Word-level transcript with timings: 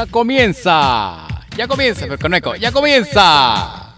Ya 0.00 0.06
comienza, 0.06 1.26
ya 1.54 1.68
comienza, 1.68 2.06
pero 2.06 2.18
con 2.18 2.32
eco, 2.32 2.56
ya 2.56 2.72
comienza 2.72 3.96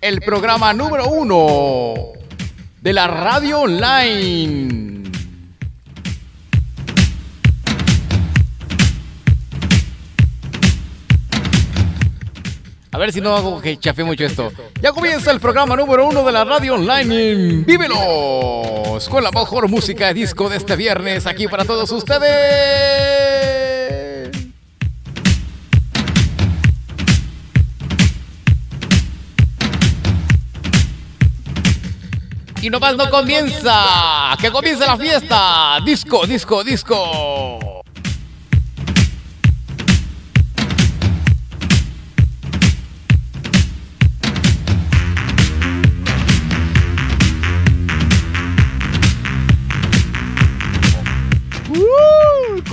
el 0.00 0.20
programa 0.20 0.72
número 0.72 1.08
uno 1.08 2.12
de 2.80 2.92
la 2.92 3.08
radio 3.08 3.62
online. 3.62 5.10
A 12.92 12.98
ver 12.98 13.12
si 13.12 13.20
no 13.20 13.34
hago 13.34 13.60
que 13.60 13.76
chafe 13.76 14.04
mucho 14.04 14.24
esto. 14.24 14.52
Ya 14.80 14.92
comienza 14.92 15.32
el 15.32 15.40
programa 15.40 15.74
número 15.74 16.06
uno 16.06 16.22
de 16.22 16.30
la 16.30 16.44
radio 16.44 16.74
online 16.74 17.64
Vívelos 17.64 19.08
con 19.08 19.24
la 19.24 19.32
mejor 19.32 19.68
música 19.68 20.06
de 20.06 20.14
disco 20.14 20.48
de 20.48 20.58
este 20.58 20.76
viernes 20.76 21.26
aquí 21.26 21.48
para 21.48 21.64
todos 21.64 21.90
ustedes. 21.90 23.57
Y 32.60 32.70
nomás 32.70 32.96
no 32.96 33.08
comienza, 33.08 34.36
que 34.40 34.50
comience 34.50 34.84
la 34.84 34.96
fiesta. 34.96 35.78
Disco, 35.84 36.26
disco, 36.26 36.64
disco. 36.64 37.47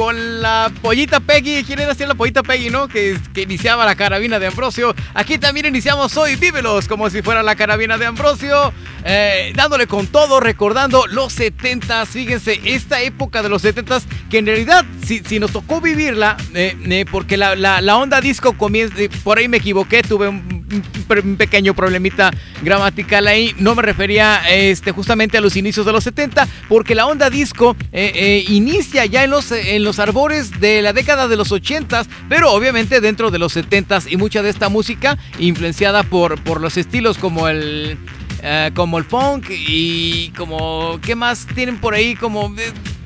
Con 0.06 0.40
la 0.40 0.72
pollita 0.84 1.20
Peggy. 1.20 1.64
¿Quién 1.64 1.80
era 1.80 1.94
así 1.94 2.06
la 2.06 2.14
pollita 2.14 2.44
Peggy, 2.44 2.70
no? 2.70 2.88
Que, 2.88 3.18
iniciaba 3.38 3.86
la 3.86 3.96
carabina 3.96 4.38
de 4.38 4.46
Ambrosio. 4.46 4.94
Aquí 5.16 5.40
también 5.40 5.66
iniciamos 5.66 6.16
hoy 6.16 6.36
Vívelos, 6.36 6.88
como 6.88 7.10
si 7.10 7.24
fuera 7.24 7.42
la 7.42 7.56
carabina 7.56 7.98
de 7.98 8.06
Ambrosio. 8.06 8.72
eh, 9.04 9.52
dándole 9.56 9.88
con 9.88 10.06
todo, 10.06 10.40
recordando 10.40 11.08
los 11.08 11.36
70s. 11.40 12.06
Fíjense, 12.06 12.62
esta 12.66 13.02
época 13.02 13.42
de 13.42 13.50
los 13.50 13.64
70s, 13.64 14.04
que 14.30 14.38
en 14.40 14.46
realidad, 14.46 14.86
si, 15.04 15.40
nos 15.40 15.52
tocó 15.52 15.82
vivirla, 15.82 16.38
eh, 16.54 16.78
eh, 16.88 17.06
porque 17.12 17.36
la, 17.38 17.56
la- 17.56 17.98
onda 17.98 18.22
disco 18.22 18.54
comienza. 18.54 18.96
Por 19.24 19.40
ahí 19.40 19.48
me 19.48 19.58
equivoqué, 19.58 20.04
tuve 20.04 20.28
un, 20.28 20.65
un 20.72 20.82
pe- 21.08 21.20
un 21.22 21.36
pequeño 21.38 21.74
problemita 21.74 22.32
gramatical 22.62 23.28
ahí. 23.28 23.54
No 23.60 23.76
me 23.76 23.82
refería 23.82 24.42
este, 24.50 24.92
justamente 24.92 25.38
a 25.38 25.42
los 25.42 25.56
inicios 25.56 25.86
de 25.86 25.92
los 25.92 26.04
70, 26.04 26.48
porque 26.68 26.96
la 26.96 27.06
onda 27.08 27.30
disco 27.30 27.76
eh, 27.92 28.12
eh, 28.16 28.46
inicia 28.50 29.06
ya 29.06 29.24
en 29.24 29.30
los, 29.32 29.52
en 29.52 29.84
los 29.84 30.00
arbores 30.00 30.60
de 30.60 30.82
la 30.82 30.94
década 30.94 31.28
de 31.28 31.36
los 31.38 31.52
80, 31.52 32.06
pero 32.30 32.52
obviamente 32.52 33.02
dentro 33.02 33.32
de 33.32 33.40
los 33.40 33.54
70 33.54 34.00
y 34.10 34.18
mucha 34.18 34.42
de 34.42 34.50
esta 34.50 34.70
música 34.70 35.18
influenciada 35.40 36.04
por, 36.04 36.42
por 36.44 36.62
los 36.62 36.78
estilos 36.78 37.18
como 37.18 37.48
el... 37.48 37.98
eh, 38.42 38.72
como 38.76 38.98
el 38.98 39.04
funk 39.06 39.48
y 39.50 40.30
como 40.38 41.00
qué 41.02 41.16
más 41.16 41.48
tienen 41.56 41.78
por 41.80 41.94
ahí 41.94 42.16
como 42.16 42.54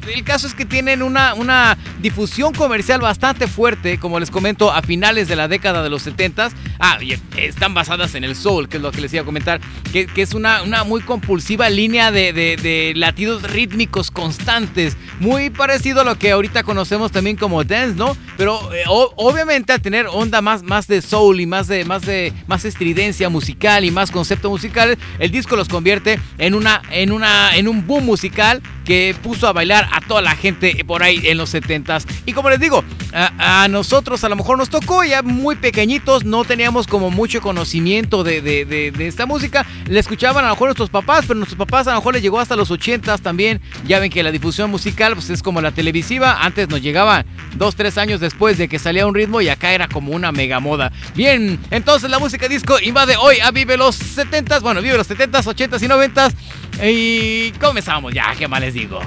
el 0.08 0.23
caso 0.23 0.47
es 0.47 0.53
que 0.53 0.66
tienen 0.66 1.02
una, 1.03 1.33
una 1.33 1.78
difusión 2.02 2.53
comercial 2.53 3.02
bastante 3.02 3.47
fuerte, 3.47 4.00
como 4.00 4.19
les 4.19 4.31
comento, 4.31 4.72
a 4.72 4.81
finales 4.81 5.28
de 5.28 5.36
la 5.36 5.47
década 5.47 5.83
de 5.83 5.89
los 5.89 6.06
70s. 6.08 6.52
Ah, 6.80 6.97
y 7.02 7.16
están 7.38 7.73
basadas 7.73 8.16
en 8.16 8.23
el 8.23 8.36
soul, 8.36 8.69
que 8.69 8.78
es 8.78 8.83
lo 8.83 8.91
que 8.91 9.02
les 9.02 9.14
iba 9.14 9.22
a 9.22 9.25
comentar, 9.25 9.59
que, 9.91 10.08
que 10.08 10.22
es 10.22 10.33
una, 10.33 10.64
una 10.64 10.83
muy 10.83 11.02
compulsiva 11.02 11.69
línea 11.69 12.11
de, 12.11 12.33
de- 12.33 12.94
latidos 12.95 13.44
rítmicos 13.44 14.11
constantes, 14.11 14.95
muy 15.19 15.50
parecido 15.50 16.02
a 16.02 16.03
lo 16.03 16.17
que 16.17 16.31
ahorita 16.31 16.63
conocemos 16.63 17.11
también 17.11 17.36
como 17.36 17.63
dance, 17.63 17.95
¿no? 17.97 18.16
Pero 18.38 18.73
eh, 18.73 18.84
obviamente 18.88 19.73
al 19.73 19.81
tener 19.81 20.08
onda 20.08 20.41
más, 20.41 20.63
más 20.63 20.88
de 20.88 21.02
soul 21.02 21.41
y 21.41 21.45
más 21.45 21.67
de, 21.67 21.84
más 21.86 22.03
de 22.03 22.34
más 22.47 22.66
estridencia 22.66 23.29
musical 23.29 23.84
y 23.85 23.91
más 23.91 24.12
concepto 24.12 24.50
musical, 24.50 24.97
el 25.19 25.31
disco 25.31 25.56
los 25.56 25.68
convierte 25.68 26.19
en 26.38 26.53
una, 26.56 26.81
en 26.91 27.12
una, 27.12 27.56
en 27.56 27.68
un 27.68 27.85
boom 27.85 28.06
musical 28.06 28.62
que 28.89 29.16
puso 29.22 29.47
a 29.47 29.53
bailar 29.53 29.88
a 29.91 30.01
toda 30.01 30.19
la 30.23 30.35
gente 30.35 30.83
por 30.83 31.03
ahí 31.03 31.22
en 31.25 31.38
los 31.38 31.53
70s. 31.53 32.07
Y 32.25 32.33
como 32.33 32.50
les 32.50 32.59
digo, 32.59 32.83
a, 33.13 33.67
nosotros 33.69 34.23
a 34.23 34.29
lo 34.29 34.35
mejor 34.35 34.57
nos 34.57 34.72
tocó 34.72 35.03
ya 35.03 35.22
muy 35.22 35.55
pequeñitos, 35.57 36.25
no 36.25 36.44
teníamos 36.44 36.88
como 36.88 37.11
mucho 37.11 37.39
conocimiento 37.39 38.23
de, 38.23 38.41
de- 38.41 38.66
de- 38.66 39.07
esta 39.07 39.28
música. 39.28 39.63
Le 39.85 39.99
escuchaban 39.99 40.44
a 40.44 40.47
lo 40.47 40.55
mejor 40.55 40.69
nuestros 40.69 40.89
papás, 40.89 41.25
pero 41.28 41.35
nuestros 41.35 41.55
papás 41.59 41.85
a 41.85 41.91
lo 41.91 41.97
mejor 41.97 42.16
les 42.16 42.23
llegó 42.23 42.39
hasta 42.39 42.55
los 42.55 42.72
80s 42.72 43.22
también. 43.22 43.61
Ya 43.85 43.99
ven 43.99 44.09
que 44.09 44.23
la 44.23 44.31
difusión 44.31 44.72
musical 44.72 45.13
pues 45.13 45.29
es 45.29 45.44
como 45.44 45.61
la 45.61 45.72
televisiva, 45.72 46.44
antes 46.44 46.67
nos 46.67 46.81
llegaba 46.81 47.25
dos, 47.57 47.75
tres 47.75 47.95
años 47.99 48.19
después 48.19 48.57
de 48.57 48.67
que 48.67 48.79
salía 48.79 49.05
un 49.05 49.13
ritmo 49.13 49.39
y 49.39 49.49
acá 49.49 49.72
era 49.72 49.88
como 49.88 50.13
una 50.13 50.31
mega 50.31 50.59
moda. 50.59 50.91
Bien, 51.13 51.59
entonces 51.69 52.09
la 52.09 52.17
música 52.17 52.47
disco 52.47 52.79
invade 52.81 53.17
hoy 53.17 53.35
a 53.39 53.51
Vive 53.51 53.78
los 53.78 53.99
70s, 54.17 54.61
bueno, 54.61 54.81
Vive 54.81 54.97
los 54.97 55.07
70s, 55.07 55.44
80s 55.44 55.83
y 55.83 55.88
90s. 55.88 56.33
Y 56.81 57.51
comenzamos 57.59 58.13
ya, 58.13 58.34
¿qué 58.38 58.47
más 58.47 58.62
les 58.62 58.73
digo? 58.73 59.00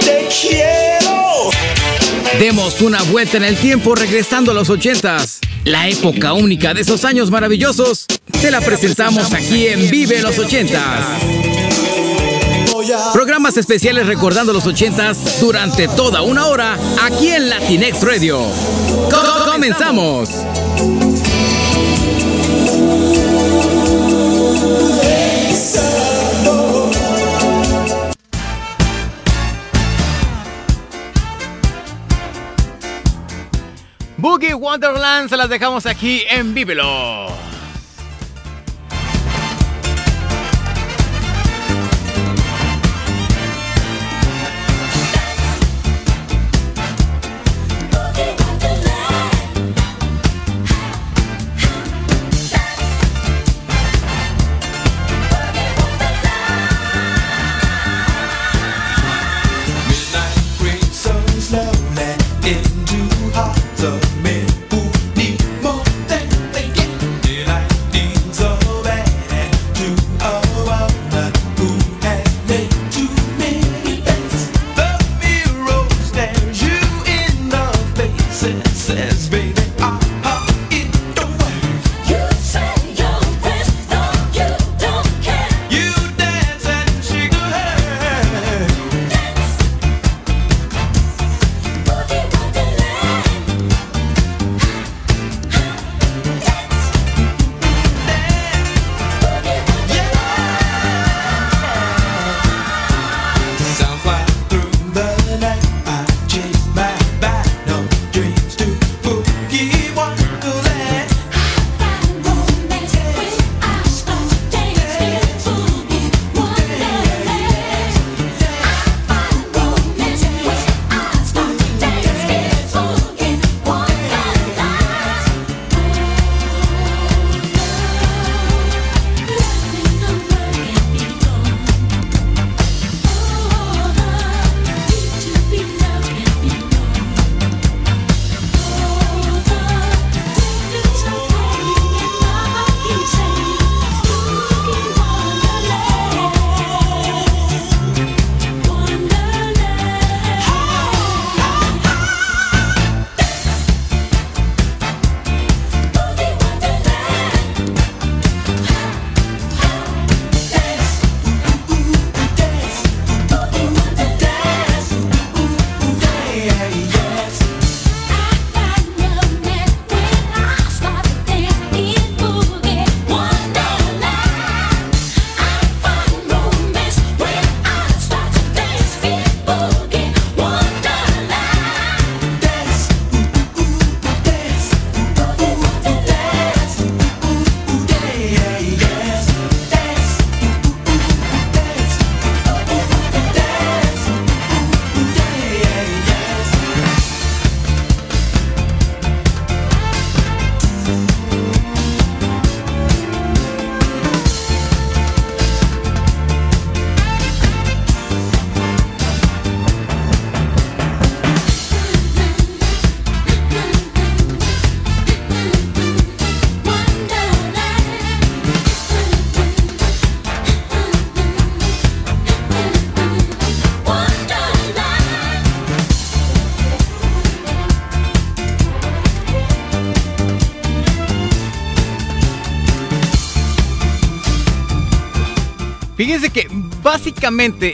Te 0.00 0.28
quiero. 0.40 1.50
Demos 2.38 2.82
una 2.82 3.02
vuelta 3.04 3.38
en 3.38 3.44
el 3.44 3.56
tiempo 3.56 3.94
regresando 3.94 4.50
a 4.50 4.54
los 4.54 4.68
80s. 4.68 5.38
La 5.64 5.88
época 5.88 6.34
única 6.34 6.74
de 6.74 6.82
esos 6.82 7.06
años 7.06 7.30
maravillosos. 7.30 8.06
Te 8.42 8.50
la 8.50 8.60
presentamos 8.60 9.32
aquí 9.32 9.68
en 9.68 9.88
Vive 9.88 10.20
los 10.20 10.38
80s. 10.38 12.13
Programas 13.12 13.56
especiales 13.56 14.06
recordando 14.06 14.52
los 14.52 14.64
80s 14.66 15.40
durante 15.40 15.88
toda 15.88 16.22
una 16.22 16.46
hora 16.46 16.76
aquí 17.02 17.28
en 17.28 17.48
Latinex 17.48 18.02
Radio. 18.02 18.38
Co- 19.10 19.50
Comenzamos. 19.50 20.28
Boogie 34.16 34.54
Wonderland 34.54 35.28
se 35.28 35.36
las 35.36 35.48
dejamos 35.48 35.86
aquí 35.86 36.22
en 36.30 36.54
Vívelo. 36.54 37.26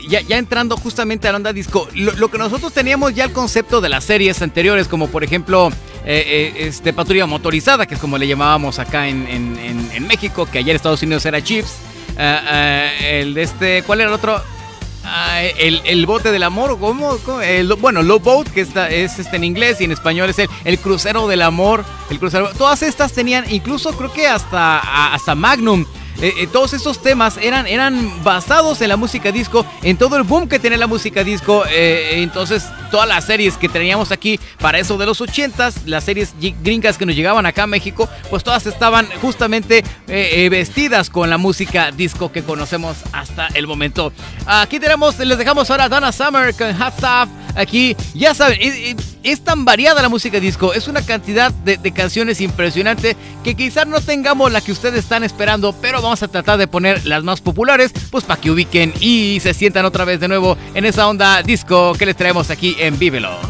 Ya, 0.08 0.37
entrando 0.37 0.76
justamente 0.76 1.29
a 1.29 1.32
la 1.32 1.37
onda 1.38 1.52
disco, 1.52 1.88
lo, 1.94 2.31
que 2.31 2.38
nosotros 2.38 2.73
teníamos 2.73 3.14
ya 3.14 3.25
el 3.25 3.32
concepto 3.32 3.81
de 3.81 3.88
las 3.88 4.05
series 4.05 4.41
anteriores, 4.43 4.88
como 4.88 5.08
por 5.08 5.25
ejemplo 5.25 5.70
eh, 6.05 6.52
eh, 6.56 6.67
este, 6.67 6.93
patrulla 6.93 7.26
motorizada, 7.26 7.87
que 7.87 7.94
es 7.94 8.00
como 8.00 8.19
le 8.19 8.26
llamábamos 8.26 8.79
acá 8.79 9.08
en, 9.08 10.06
México, 10.06 10.47
que 10.50 10.58
ayer 10.58 10.70
en 10.70 10.76
Estados 10.76 11.02
Unidos 11.02 11.25
era 11.26 11.43
Chips. 11.43 11.70
Eh, 12.19 12.38
eh, 12.50 13.20
el 13.23 13.35
de 13.35 13.43
este, 13.43 13.82
¿cuál 13.87 14.00
era 14.00 14.11
el 14.11 14.14
otro? 14.14 14.43
El, 15.58 15.81
el 15.85 16.06
bote 16.06 16.31
del 16.31 16.43
amor, 16.43 16.79
¿cómo? 16.79 17.17
Bueno, 17.79 18.03
Low 18.03 18.20
Boat, 18.20 18.49
que 18.49 18.61
está, 18.61 18.91
es 18.91 19.19
este 19.19 19.37
en 19.37 19.44
inglés 19.44 19.81
y 19.81 19.85
en 19.85 19.93
español 19.93 20.29
es 20.29 20.38
el, 20.38 20.49
el 20.64 20.79
crucero 20.79 21.26
del 21.26 21.43
amor. 21.43 21.85
El 22.11 22.19
crucero, 22.19 22.50
todas 22.56 22.82
estas 22.82 23.12
tenían, 23.12 23.50
incluso 23.50 23.93
creo 23.93 24.12
que 24.12 24.26
hasta, 24.26 25.14
hasta 25.14 25.35
Magnum. 25.35 25.87
Eh, 26.22 26.34
eh, 26.38 26.46
todos 26.46 26.72
estos 26.75 27.00
temas 27.02 27.38
eran, 27.38 27.67
eran 27.67 28.22
basados 28.22 28.81
en 28.82 28.88
la 28.88 28.96
música 28.96 29.32
disco, 29.32 29.64
en 29.82 29.96
todo 29.96 30.17
el 30.17 30.22
boom 30.25 30.49
que 30.49 30.58
tenía 30.58 30.78
la 30.78 30.87
música 30.87 31.25
disco. 31.25 31.64
eh, 31.70 32.22
entonces, 32.22 32.64
todas 32.90 33.08
las 33.08 33.25
series 33.25 33.56
que 33.56 33.69
teníamos 33.69 34.12
aquí 34.12 34.38
para 34.60 34.78
eso 34.78 34.98
de 34.98 35.06
los 35.06 35.20
80s, 35.20 35.84
las 35.87 36.04
series 36.04 36.34
gringas 36.62 36.98
que 36.98 37.06
nos 37.06 37.14
llegaban 37.14 37.46
acá 37.46 37.64
a 37.64 37.66
México, 37.66 38.08
pues 38.28 38.44
todas 38.44 38.66
estaban 38.66 39.06
justamente 39.22 39.78
eh, 39.78 39.84
eh, 40.08 40.48
vestidas 40.48 41.10
con 41.10 41.31
la 41.31 41.38
música 41.38 41.90
disco 41.90 42.32
que 42.32 42.42
conocemos 42.42 42.96
hasta 43.12 43.48
el 43.48 43.66
momento. 43.66 44.12
Aquí 44.46 44.78
tenemos, 44.78 45.19
les 45.19 45.38
dejamos 45.38 45.70
ahora 45.70 45.84
a 45.84 45.88
Donna 45.88 46.12
Summer 46.12 46.54
con 46.54 46.76
Hot 46.76 46.94
Stuff. 46.94 47.28
Aquí, 47.56 47.96
ya 48.14 48.32
saben, 48.32 48.60
es 49.22 49.40
tan 49.43 49.64
variada 49.64 50.00
la 50.02 50.08
música 50.08 50.38
disco, 50.38 50.72
es 50.72 50.86
una 50.86 51.02
cantidad 51.02 51.52
de, 51.52 51.76
de 51.76 51.93
canciones 51.93 52.40
impresionante 52.40 53.16
que 53.43 53.54
quizás 53.54 53.86
no 53.86 54.00
tengamos 54.00 54.52
la 54.52 54.60
que 54.60 54.72
ustedes 54.72 55.00
están 55.00 55.25
esperando, 55.25 55.75
pero 55.81 56.00
vamos 56.00 56.22
a 56.22 56.28
tratar 56.28 56.58
de 56.58 56.69
poner 56.69 57.04
las 57.06 57.25
más 57.25 57.40
populares, 57.40 57.93
pues 58.10 58.25
para 58.25 58.40
que 58.40 58.50
ubiquen 58.50 58.93
y 59.00 59.40
se 59.40 59.52
sientan 59.52 59.84
otra 59.84 60.04
vez 60.04 60.20
de 60.20 60.28
nuevo 60.28 60.56
en 60.75 60.84
esa 60.84 61.08
onda 61.08 61.43
disco 61.43 61.94
que 61.94 62.06
les 62.06 62.16
traemos 62.16 62.50
aquí 62.50 62.76
en 62.81 62.99
Vívelos. 62.99 63.50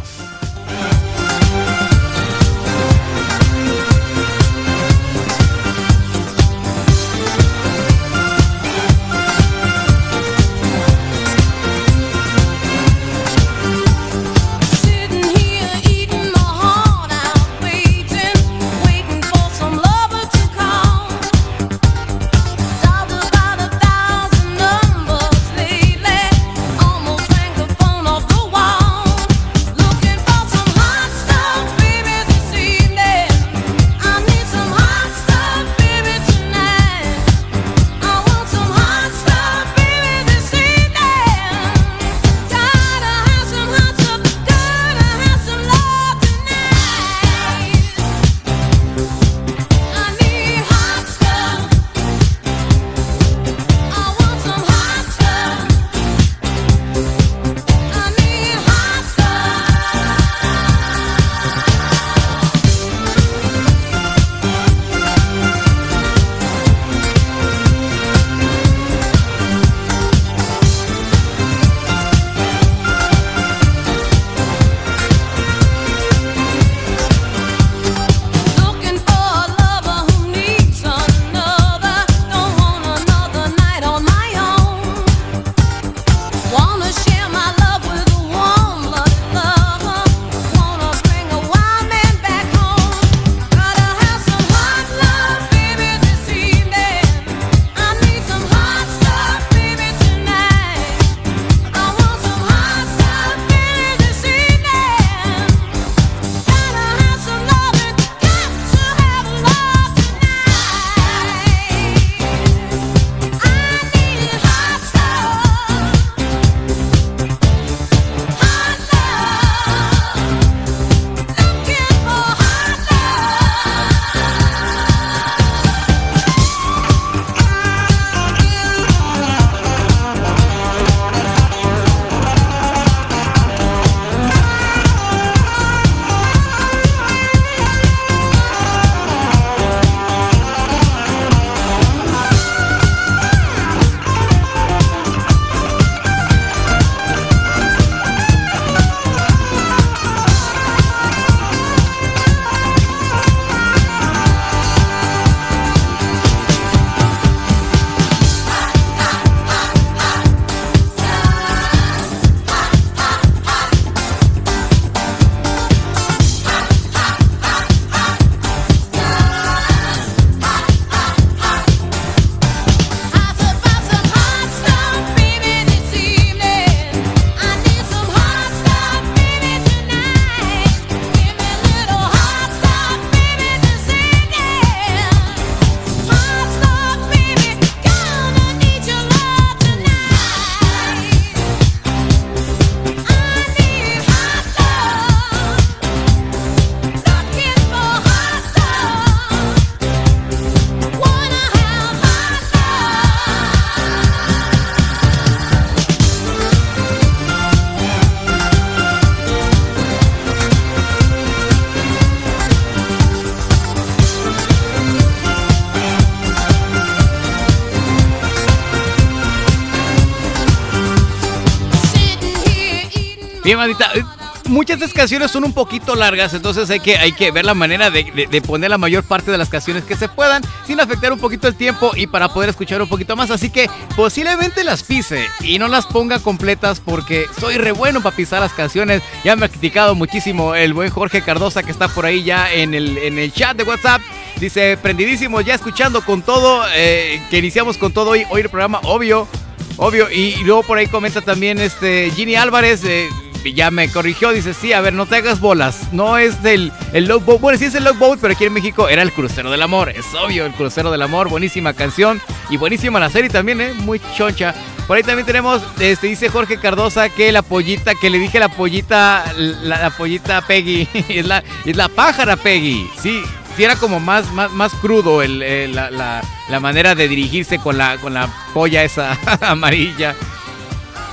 Bien, 223.42 223.56
bandita. 223.56 223.90
eh, 223.94 224.04
muchas 224.50 224.78
de 224.78 224.86
estas 224.86 224.96
canciones 224.96 225.30
son 225.30 225.44
un 225.44 225.52
poquito 225.52 225.94
largas, 225.94 226.34
entonces 226.34 226.68
hay 226.70 226.80
que, 226.80 226.98
hay 226.98 227.12
que 227.12 227.30
ver 227.30 227.44
la 227.44 227.54
manera 227.54 227.90
de, 227.90 228.42
poner 228.46 228.70
la 228.70 228.78
mayor 228.78 229.04
parte 229.04 229.30
de 229.30 229.38
las 229.38 229.48
canciones 229.48 229.84
que 229.84 229.96
se 229.96 230.08
puedan 230.08 230.42
sin 230.66 230.80
afectar 230.80 231.12
un 231.12 231.20
poquito 231.20 231.48
el 231.48 231.54
tiempo 231.54 231.92
y 231.94 232.06
para 232.06 232.28
poder 232.28 232.50
escuchar 232.50 232.82
un 232.82 232.88
poquito 232.88 233.16
más. 233.16 233.30
Así 233.30 233.50
que 233.50 233.70
posiblemente 233.96 234.64
las 234.64 234.82
pise 234.82 235.26
y 235.40 235.58
no 235.58 235.68
las 235.68 235.86
ponga 235.86 236.18
completas 236.18 236.80
porque 236.80 237.26
soy 237.38 237.56
re 237.56 237.72
bueno 237.72 238.02
para 238.02 238.16
pisar 238.16 238.40
las 238.40 238.52
canciones. 238.52 239.02
Ya 239.24 239.36
me 239.36 239.46
ha 239.46 239.48
criticado 239.48 239.94
muchísimo 239.94 240.54
el 240.54 240.74
buen 240.74 240.90
Jorge 240.90 241.22
Cardosa 241.22 241.62
que 241.62 241.70
está 241.70 241.88
por 241.88 242.04
ahí 242.04 242.22
ya 242.24 242.52
en 242.52 242.74
el, 242.74 242.98
en 242.98 243.18
el 243.18 243.32
chat 243.32 243.56
de 243.56 243.62
WhatsApp. 243.62 244.02
Dice, 244.38 244.76
prendidísimo, 244.78 245.40
ya 245.42 245.54
escuchando 245.54 246.02
con 246.04 246.22
todo, 246.22 246.64
eh, 246.74 247.22
que 247.30 247.38
iniciamos 247.38 247.76
con 247.76 247.92
todo 247.92 248.10
hoy, 248.10 248.24
hoy 248.30 248.42
el 248.42 248.48
programa, 248.48 248.80
obvio. 248.84 249.28
Obvio, 249.76 250.10
y, 250.10 250.34
y 250.34 250.44
luego 250.44 250.62
por 250.62 250.76
ahí 250.76 250.86
comenta 250.88 251.22
también 251.22 251.58
este 251.58 252.10
Ginny 252.10 252.34
Álvarez, 252.34 252.84
eh, 252.84 253.08
ya 253.44 253.70
me 253.70 253.88
corrigió, 253.90 254.30
dice, 254.32 254.54
sí, 254.54 254.72
a 254.72 254.80
ver, 254.80 254.92
no 254.92 255.06
te 255.06 255.16
hagas 255.16 255.40
bolas, 255.40 255.92
no 255.92 256.18
es 256.18 256.42
del 256.42 256.72
el 256.92 257.06
Love 257.06 257.24
Boat, 257.24 257.40
bueno, 257.40 257.58
sí 257.58 257.64
es 257.66 257.74
el 257.74 257.84
Love 257.84 257.98
Boat, 257.98 258.18
pero 258.20 258.34
aquí 258.34 258.44
en 258.44 258.52
México 258.52 258.88
era 258.88 259.02
el 259.02 259.12
Crucero 259.12 259.50
del 259.50 259.62
Amor, 259.62 259.88
es 259.90 260.06
obvio, 260.14 260.44
el 260.46 260.52
Crucero 260.52 260.90
del 260.90 261.02
Amor, 261.02 261.28
buenísima 261.28 261.72
canción 261.72 262.20
y 262.50 262.56
buenísima 262.56 263.00
la 263.00 263.10
serie 263.10 263.30
también, 263.30 263.60
eh, 263.60 263.72
muy 263.74 264.00
choncha. 264.16 264.54
Por 264.86 264.96
ahí 264.96 265.02
también 265.04 265.24
tenemos, 265.26 265.62
este, 265.78 266.08
dice 266.08 266.28
Jorge 266.28 266.58
Cardosa 266.58 267.08
que 267.08 267.30
la 267.32 267.42
pollita, 267.42 267.94
que 267.94 268.10
le 268.10 268.18
dije 268.18 268.40
la 268.40 268.48
pollita, 268.48 269.24
la, 269.36 269.78
la 269.82 269.90
pollita 269.90 270.40
Peggy, 270.46 270.88
es 271.08 271.26
la, 271.26 271.42
es 271.64 271.76
la 271.76 271.88
pájara 271.88 272.36
Peggy, 272.36 272.88
sí, 273.00 273.22
sí 273.56 273.64
era 273.64 273.76
como 273.76 274.00
más, 274.00 274.32
más, 274.32 274.50
más 274.50 274.72
crudo 274.74 275.22
el, 275.22 275.42
eh, 275.42 275.68
la, 275.72 275.90
la- 275.90 276.22
la 276.48 276.58
manera 276.58 276.96
de 276.96 277.06
dirigirse 277.06 277.60
con 277.60 277.78
la, 277.78 277.96
con 277.98 278.12
la 278.12 278.28
polla 278.52 278.82
esa 278.82 279.16
amarilla. 279.40 280.16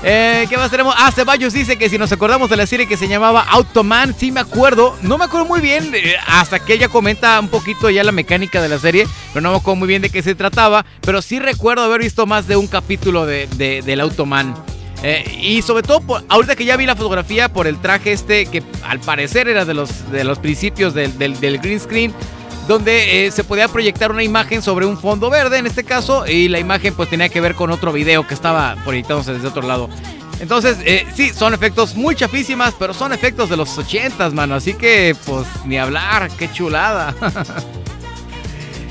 Eh, 0.04 0.46
¿Qué 0.48 0.58
más 0.58 0.70
tenemos? 0.70 0.94
Ah, 0.98 1.12
Ceballos 1.12 1.54
dice 1.54 1.76
que 1.78 1.90
si 1.90 1.98
nos 1.98 2.12
acordamos 2.12 2.50
de 2.50 2.56
la 2.58 2.68
serie 2.68 2.88
que 2.88 2.98
se 2.98 3.08
llamaba 3.08 3.42
Automan, 3.50 4.16
sí 4.18 4.32
me 4.32 4.40
acuerdo. 4.40 4.96
No 5.02 5.18
me 5.18 5.26
acuerdo 5.26 5.48
muy 5.48 5.60
bien, 5.60 5.92
eh, 5.96 6.16
hasta 6.28 6.60
que 6.60 6.74
ella 6.74 6.88
comenta 6.88 7.40
un 7.40 7.48
poquito 7.50 7.90
ya 7.90 8.04
la 8.04 8.12
mecánica 8.12 8.62
de 8.62 8.70
la 8.70 8.78
serie, 8.80 9.08
pero 9.34 9.42
no 9.42 9.52
me 9.52 9.58
acuerdo 9.58 9.78
muy 9.78 9.88
bien 9.88 10.02
de 10.04 10.10
qué 10.12 10.22
se 10.22 10.36
trataba. 10.36 10.86
Pero 11.02 11.22
sí 11.22 11.40
recuerdo 11.40 11.84
haber 11.84 12.02
visto 12.02 12.26
más 12.28 12.48
de 12.48 12.56
un 12.56 12.68
capítulo 12.68 13.26
de, 13.26 13.48
de- 13.56 13.82
del 13.82 14.00
Automan. 14.02 14.54
Eh, 15.04 15.40
y 15.42 15.62
sobre 15.62 15.84
todo, 15.84 16.24
ahorita 16.30 16.56
que 16.56 16.66
ya 16.66 16.76
vi 16.78 16.86
la 16.86 16.96
fotografía 16.96 17.50
por 17.54 17.68
el 17.68 17.78
traje 17.80 18.12
este, 18.14 18.46
que 18.48 18.64
al 18.88 19.00
parecer 19.00 19.48
era 19.48 19.64
de 19.66 19.74
los, 19.76 20.12
de 20.12 20.24
los 20.24 20.40
principios 20.40 20.94
del- 20.94 21.18
del 21.18 21.58
green 21.60 21.80
screen, 21.80 22.14
donde 22.68 23.26
eh, 23.26 23.32
se 23.32 23.44
podía 23.44 23.68
proyectar 23.68 24.12
una 24.12 24.24
imagen 24.24 24.62
sobre 24.62 24.86
un 24.86 24.98
fondo 24.98 25.30
verde 25.30 25.58
en 25.58 25.68
este 25.68 25.84
caso, 25.84 26.28
y 26.28 26.48
la 26.50 26.60
imagen 26.60 26.94
pues 26.94 27.10
tenía 27.10 27.30
que 27.30 27.42
ver 27.42 27.56
con 27.56 27.72
otro 27.72 27.92
video 27.94 28.28
que 28.28 28.34
estaba 28.34 28.76
proyectándose 28.84 29.34
desde 29.34 29.48
otro 29.48 29.62
lado. 29.62 29.90
Entonces, 30.40 30.78
eh, 30.86 31.08
sí, 31.16 31.30
son 31.30 31.54
efectos 31.54 31.96
muy 31.96 32.16
chafísimas, 32.16 32.76
pero 32.78 32.94
son 32.94 33.12
efectos 33.12 33.50
de 33.50 33.58
los 33.58 33.76
80s, 33.78 34.34
mano. 34.34 34.56
Así 34.56 34.76
que, 34.76 35.16
pues, 35.26 35.48
ni 35.66 35.78
hablar, 35.78 36.30
qué 36.38 36.52
chulada. 36.52 37.16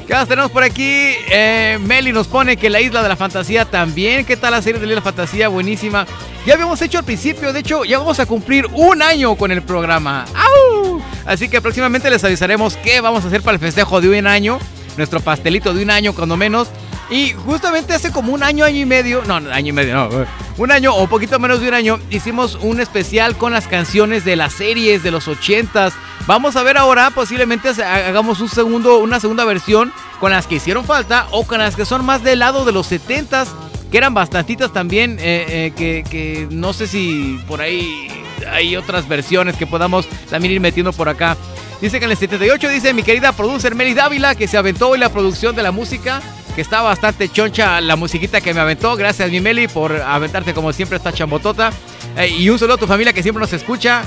¿Qué 0.06 0.14
más 0.14 0.28
tenemos 0.28 0.52
por 0.52 0.62
aquí? 0.62 1.14
Eh, 1.30 1.78
Meli 1.80 2.12
nos 2.12 2.28
pone 2.28 2.56
que 2.56 2.70
la 2.70 2.80
Isla 2.80 3.02
de 3.02 3.08
la 3.08 3.16
Fantasía 3.16 3.64
también. 3.64 4.24
¿Qué 4.24 4.36
tal 4.36 4.52
la 4.52 4.62
serie 4.62 4.80
de 4.80 4.86
la 4.86 4.92
Isla 4.92 5.00
de 5.00 5.04
la 5.04 5.16
Fantasía? 5.16 5.48
Buenísima. 5.48 6.06
Ya 6.46 6.54
habíamos 6.54 6.80
hecho 6.80 6.98
al 6.98 7.04
principio, 7.04 7.52
de 7.52 7.60
hecho, 7.60 7.84
ya 7.84 7.98
vamos 7.98 8.20
a 8.20 8.26
cumplir 8.26 8.66
un 8.72 9.02
año 9.02 9.34
con 9.34 9.50
el 9.50 9.62
programa. 9.62 10.24
¡Au! 10.34 10.95
Así 11.26 11.48
que 11.48 11.60
próximamente 11.60 12.10
les 12.10 12.22
avisaremos 12.24 12.76
qué 12.78 13.00
vamos 13.00 13.24
a 13.24 13.28
hacer 13.28 13.42
para 13.42 13.54
el 13.56 13.60
festejo 13.60 14.00
de 14.00 14.18
un 14.18 14.26
año. 14.26 14.58
Nuestro 14.96 15.20
pastelito 15.20 15.74
de 15.74 15.82
un 15.82 15.90
año, 15.90 16.12
cuando 16.14 16.36
menos. 16.36 16.68
Y 17.10 17.32
justamente 17.32 17.92
hace 17.94 18.10
como 18.10 18.32
un 18.32 18.42
año, 18.42 18.64
año 18.64 18.78
y 18.80 18.84
medio, 18.86 19.22
no, 19.26 19.36
año 19.36 19.68
y 19.68 19.72
medio, 19.72 19.94
no, 19.94 20.08
un 20.56 20.72
año 20.72 20.92
o 20.92 21.06
poquito 21.06 21.38
menos 21.38 21.60
de 21.60 21.68
un 21.68 21.74
año, 21.74 22.00
hicimos 22.10 22.56
un 22.62 22.80
especial 22.80 23.36
con 23.36 23.52
las 23.52 23.68
canciones 23.68 24.24
de 24.24 24.34
las 24.34 24.54
series 24.54 25.04
de 25.04 25.12
los 25.12 25.28
ochentas. 25.28 25.92
Vamos 26.26 26.56
a 26.56 26.64
ver 26.64 26.76
ahora, 26.76 27.10
posiblemente 27.10 27.68
ha- 27.80 28.08
hagamos 28.08 28.40
un 28.40 28.48
segundo, 28.48 28.98
una 28.98 29.20
segunda 29.20 29.44
versión 29.44 29.92
con 30.18 30.32
las 30.32 30.48
que 30.48 30.56
hicieron 30.56 30.84
falta 30.84 31.28
o 31.30 31.46
con 31.46 31.58
las 31.58 31.76
que 31.76 31.84
son 31.84 32.04
más 32.04 32.24
del 32.24 32.40
lado 32.40 32.64
de 32.64 32.72
los 32.72 32.88
setentas, 32.88 33.50
que 33.92 33.98
eran 33.98 34.12
bastantitas 34.12 34.72
también, 34.72 35.18
eh, 35.20 35.72
eh, 35.76 36.02
que 36.10 36.48
no 36.50 36.72
sé 36.72 36.88
si 36.88 37.38
por 37.46 37.60
ahí 37.60 38.08
hay 38.50 38.76
otras 38.76 39.08
versiones 39.08 39.56
que 39.56 39.66
podamos 39.66 40.06
también 40.30 40.54
ir 40.54 40.60
metiendo 40.60 40.92
por 40.92 41.08
acá. 41.08 41.36
Dice 41.80 41.98
que 41.98 42.06
en 42.06 42.10
el 42.10 42.16
78 42.16 42.68
dice 42.68 42.94
mi 42.94 43.02
querida 43.02 43.32
producer 43.32 43.74
Meli 43.74 43.94
Dávila 43.94 44.34
que 44.34 44.48
se 44.48 44.56
aventó 44.56 44.88
hoy 44.90 44.98
la 44.98 45.10
producción 45.10 45.54
de 45.54 45.62
la 45.62 45.72
música, 45.72 46.22
que 46.54 46.62
está 46.62 46.80
bastante 46.80 47.28
choncha 47.28 47.80
la 47.80 47.96
musiquita 47.96 48.40
que 48.40 48.54
me 48.54 48.60
aventó. 48.60 48.96
Gracias 48.96 49.30
mi 49.30 49.40
Meli 49.40 49.68
por 49.68 49.94
aventarte 49.94 50.54
como 50.54 50.72
siempre 50.72 50.96
esta 50.96 51.12
chambotota. 51.12 51.72
Eh, 52.16 52.28
y 52.28 52.48
un 52.48 52.58
saludo 52.58 52.76
a 52.76 52.78
tu 52.78 52.86
familia 52.86 53.12
que 53.12 53.22
siempre 53.22 53.40
nos 53.40 53.52
escucha, 53.52 54.02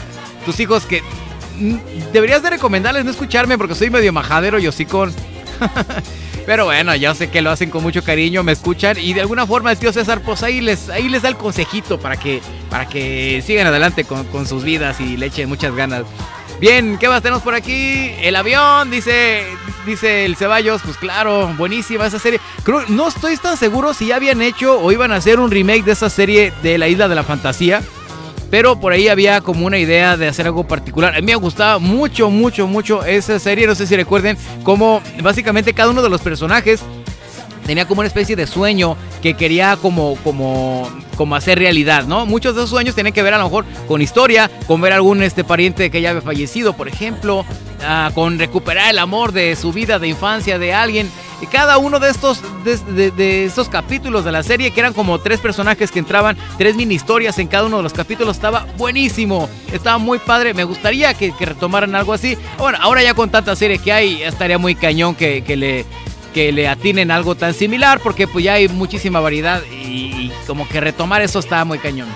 tus 0.45 0.59
hijos 0.59 0.85
que 0.85 1.03
deberías 2.11 2.41
de 2.41 2.51
recomendarles 2.51 3.05
no 3.05 3.11
escucharme 3.11 3.57
porque 3.57 3.75
soy 3.75 3.89
medio 3.89 4.11
majadero 4.13 4.59
y 4.59 4.67
hocicón. 4.67 5.13
Pero 6.49 6.65
bueno, 6.65 6.95
yo 6.95 7.13
sé 7.13 7.29
que 7.29 7.43
lo 7.43 7.51
hacen 7.51 7.69
con 7.69 7.83
mucho 7.83 8.03
cariño, 8.03 8.41
me 8.41 8.53
escuchan 8.53 8.97
y 8.99 9.13
de 9.13 9.21
alguna 9.21 9.45
forma 9.45 9.71
el 9.71 9.77
tío 9.77 9.93
César 9.93 10.21
pues 10.21 10.41
ahí 10.41 10.61
les, 10.61 10.89
ahí 10.89 11.07
les 11.07 11.21
da 11.21 11.29
el 11.29 11.37
consejito 11.37 11.99
para 11.99 12.17
que, 12.17 12.41
para 12.71 12.89
que 12.89 13.43
sigan 13.45 13.67
adelante 13.67 14.03
con, 14.03 14.25
con 14.25 14.47
sus 14.47 14.63
vidas 14.63 14.99
y 14.99 15.15
le 15.15 15.27
echen 15.27 15.47
muchas 15.47 15.75
ganas. 15.75 16.05
Bien, 16.59 16.97
¿qué 16.97 17.07
más 17.07 17.21
tenemos 17.21 17.43
por 17.43 17.53
aquí? 17.53 18.09
El 18.19 18.35
avión, 18.35 18.89
dice, 18.89 19.45
dice 19.85 20.25
el 20.25 20.37
Ceballos, 20.37 20.81
pues 20.83 20.97
claro, 20.97 21.53
buenísima 21.55 22.07
esa 22.07 22.17
serie. 22.17 22.39
Creo, 22.63 22.83
no 22.87 23.09
estoy 23.09 23.37
tan 23.37 23.55
seguro 23.55 23.93
si 23.93 24.07
ya 24.07 24.15
habían 24.15 24.41
hecho 24.41 24.79
o 24.79 24.91
iban 24.91 25.11
a 25.11 25.17
hacer 25.17 25.39
un 25.39 25.51
remake 25.51 25.83
de 25.83 25.91
esa 25.91 26.09
serie 26.09 26.51
de 26.63 26.79
la 26.79 26.87
Isla 26.87 27.07
de 27.07 27.13
la 27.13 27.23
Fantasía. 27.23 27.83
Pero 28.49 28.79
por 28.79 28.93
ahí 28.93 29.07
había 29.07 29.41
como 29.41 29.65
una 29.65 29.77
idea 29.77 30.17
de 30.17 30.27
hacer 30.27 30.47
algo 30.47 30.63
particular. 30.65 31.15
A 31.15 31.19
mí 31.19 31.27
me 31.27 31.35
gustaba 31.35 31.79
mucho, 31.79 32.29
mucho, 32.29 32.67
mucho 32.67 33.03
esa 33.05 33.37
serie. 33.39 33.67
No 33.67 33.75
sé 33.75 33.85
si 33.85 33.95
recuerden 33.95 34.37
cómo 34.63 35.01
básicamente 35.21 35.73
cada 35.73 35.91
uno 35.91 36.01
de 36.01 36.09
los 36.09 36.21
personajes 36.21 36.81
tenía 37.65 37.87
como 37.87 38.01
una 38.01 38.07
especie 38.07 38.35
de 38.35 38.47
sueño 38.47 38.97
que 39.21 39.35
quería 39.35 39.77
como, 39.79 40.15
como, 40.23 40.89
como 41.15 41.35
hacer 41.35 41.59
realidad, 41.59 42.05
¿no? 42.05 42.25
Muchos 42.25 42.55
de 42.55 42.61
esos 42.61 42.71
sueños 42.71 42.95
tenían 42.95 43.13
que 43.13 43.21
ver 43.21 43.35
a 43.35 43.37
lo 43.37 43.43
mejor 43.43 43.65
con 43.87 44.01
historia, 44.01 44.49
con 44.65 44.81
ver 44.81 44.93
algún 44.93 45.21
este 45.21 45.43
pariente 45.43 45.91
que 45.91 46.01
ya 46.01 46.09
había 46.09 46.23
fallecido, 46.23 46.73
por 46.73 46.87
ejemplo, 46.87 47.45
ah, 47.83 48.11
con 48.13 48.39
recuperar 48.39 48.89
el 48.91 48.99
amor 48.99 49.31
de 49.31 49.55
su 49.55 49.71
vida 49.71 49.99
de 49.99 50.07
infancia 50.07 50.59
de 50.59 50.73
alguien. 50.73 51.09
Y 51.41 51.45
cada 51.47 51.77
uno 51.77 51.99
de 51.99 52.09
estos, 52.09 52.41
de, 52.65 53.45
estos 53.45 53.69
capítulos 53.69 54.25
de 54.25 54.31
la 54.31 54.43
serie, 54.43 54.71
que 54.71 54.79
eran 54.81 54.93
como 54.93 55.19
tres 55.19 55.39
personajes 55.39 55.89
que 55.89 55.99
entraban, 55.99 56.37
tres 56.57 56.75
mini 56.75 56.95
historias 56.95 57.39
en 57.39 57.47
cada 57.47 57.65
uno 57.65 57.77
de 57.77 57.83
los 57.83 57.93
capítulos, 57.93 58.35
estaba 58.35 58.67
buenísimo, 58.77 59.49
estaba 59.71 59.97
muy 59.97 60.19
padre. 60.19 60.53
Me 60.53 60.65
gustaría 60.65 61.13
que, 61.13 61.33
retomaran 61.39 61.95
algo 61.95 62.11
así. 62.11 62.37
Bueno, 62.57 62.77
ahora 62.81 63.01
ya 63.01 63.13
con 63.13 63.29
tanta 63.29 63.55
serie 63.55 63.79
que 63.79 63.93
hay, 63.93 64.21
estaría 64.21 64.57
muy 64.57 64.75
cañón 64.75 65.15
que, 65.15 65.43
que 65.43 65.55
le 65.55 65.85
que 66.33 66.51
le 66.51 66.67
atinen 66.67 67.11
algo 67.11 67.35
tan 67.35 67.53
similar 67.53 67.99
porque 67.99 68.27
pues 68.27 68.45
ya 68.45 68.53
hay 68.53 68.67
muchísima 68.67 69.19
variedad 69.19 69.63
y, 69.71 70.31
como 70.45 70.67
que 70.67 70.79
retomar 70.79 71.21
eso 71.21 71.39
está 71.39 71.65
muy 71.65 71.79
cañón. 71.79 72.07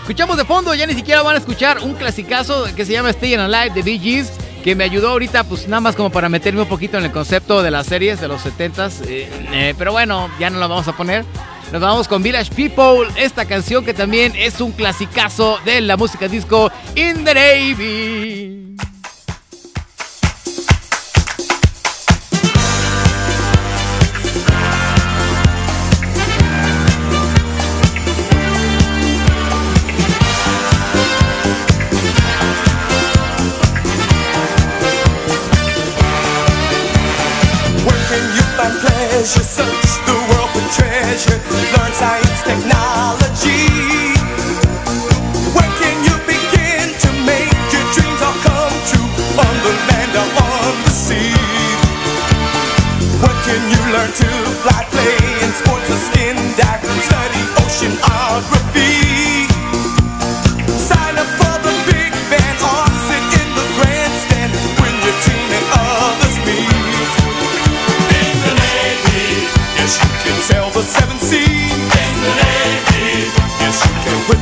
Escuchamos 0.00 0.36
de 0.36 0.44
fondo, 0.44 0.74
ya 0.74 0.86
ni 0.86 0.94
siquiera 0.94 1.22
van 1.22 1.36
a 1.36 1.38
escuchar 1.38 1.78
un 1.80 1.94
clasicazo 1.94 2.64
que 2.74 2.84
se 2.84 2.92
llama 2.92 3.12
Staying 3.12 3.40
Alive 3.40 3.74
de 3.74 3.82
Bee 3.82 3.98
Gees 3.98 4.32
que 4.62 4.74
me 4.74 4.84
ayudó 4.84 5.10
ahorita 5.10 5.44
pues 5.44 5.68
nada 5.68 5.80
más 5.80 5.96
como 5.96 6.10
para 6.10 6.28
meterme 6.28 6.62
un 6.62 6.68
poquito 6.68 6.98
en 6.98 7.04
el 7.04 7.12
concepto 7.12 7.62
de 7.62 7.70
las 7.70 7.86
series 7.86 8.20
de 8.20 8.28
los 8.28 8.44
70s, 8.44 9.06
eh, 9.06 9.28
eh, 9.52 9.74
pero 9.78 9.92
bueno, 9.92 10.30
ya 10.38 10.50
no 10.50 10.58
lo 10.58 10.68
vamos 10.68 10.88
a 10.88 10.96
poner. 10.96 11.24
Nos 11.72 11.80
vamos 11.80 12.08
con 12.08 12.22
Village 12.22 12.52
People, 12.54 13.08
esta 13.16 13.44
canción 13.44 13.84
que 13.84 13.94
también 13.94 14.32
es 14.36 14.60
un 14.60 14.72
clasicazo 14.72 15.58
de 15.64 15.80
la 15.80 15.96
música 15.96 16.26
disco 16.26 16.70
In 16.96 17.24
the 17.24 17.34
Navy. 17.34 18.69
Learn 41.28 41.92
science, 41.92 42.42
technology. 42.44 43.68
Where 45.52 45.72
can 45.80 45.96
you 46.06 46.16
begin 46.24 46.96
to 46.96 47.10
make 47.28 47.52
your 47.72 47.84
dreams 47.92 48.22
all 48.24 48.38
come 48.40 48.76
true? 48.88 49.08
On 49.36 49.54
the 49.64 49.72
land 49.88 50.16
or 50.16 50.28
on 50.48 50.74
the 50.84 50.90
sea. 50.90 51.36
What 53.20 53.36
can 53.44 53.60
you 53.70 53.80
learn 53.92 54.10
to 54.12 54.28
fly, 54.64 54.89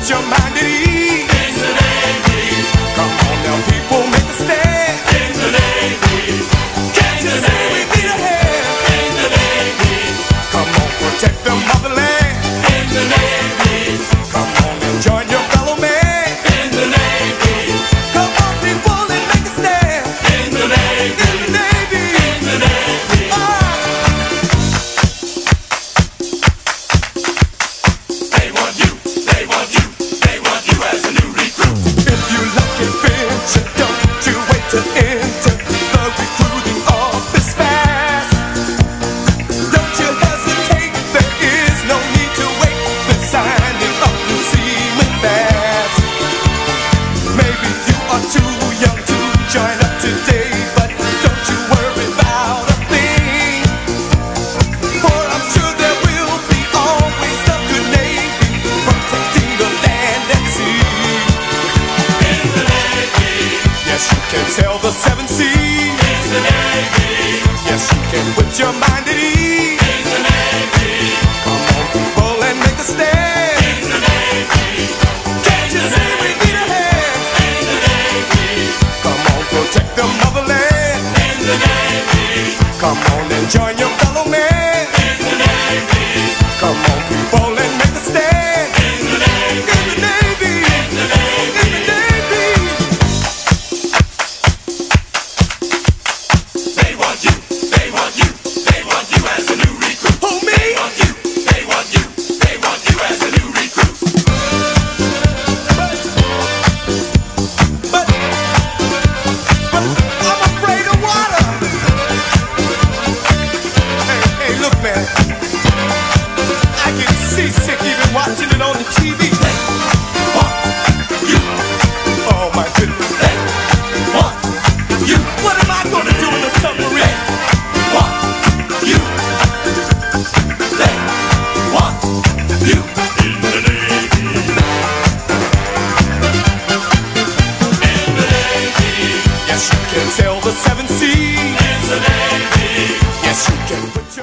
your 0.06 0.22
mind 0.22 0.56
at 0.56 0.62
ease. 0.62 0.77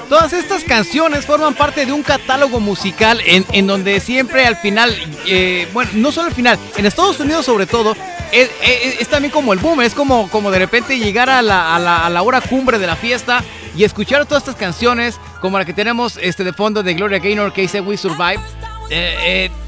Todas 0.09 0.33
estas 0.33 0.63
canciones 0.63 1.25
forman 1.25 1.55
parte 1.55 1.85
de 1.85 1.91
un 1.91 2.03
catálogo 2.03 2.59
musical 2.59 3.19
en, 3.25 3.45
en 3.51 3.65
donde 3.65 3.99
siempre 3.99 4.45
al 4.45 4.55
final, 4.55 4.95
eh, 5.25 5.67
bueno, 5.73 5.91
no 5.95 6.11
solo 6.11 6.27
al 6.27 6.33
final, 6.33 6.59
en 6.77 6.85
Estados 6.85 7.19
Unidos 7.19 7.45
sobre 7.45 7.65
todo, 7.65 7.95
es, 8.31 8.49
es, 8.61 9.07
también 9.07 9.31
como 9.31 9.53
el 9.53 9.59
boom, 9.59 9.81
es 9.81 9.93
como, 9.93 10.29
como 10.29 10.51
de 10.51 10.59
repente 10.59 10.99
llegar 10.99 11.29
a 11.29 11.41
la, 11.41 11.75
a 11.75 11.79
la, 11.79 12.05
a 12.05 12.09
la 12.09 12.21
hora 12.21 12.41
cumbre 12.41 12.77
de 12.77 12.87
la 12.87 12.95
fiesta 12.95 13.43
y 13.75 13.83
escuchar 13.83 14.25
todas 14.25 14.43
estas 14.43 14.55
canciones, 14.55 15.19
como 15.41 15.57
la 15.57 15.65
que 15.65 15.73
tenemos 15.73 16.17
este, 16.21 16.43
de 16.43 16.53
fondo 16.53 16.83
de 16.83 16.93
Gloria 16.93 17.19
Gaynor, 17.19 17.51
que 17.51 17.61
dice 17.61 17.81
We 17.81 17.97
Survive 17.97 18.39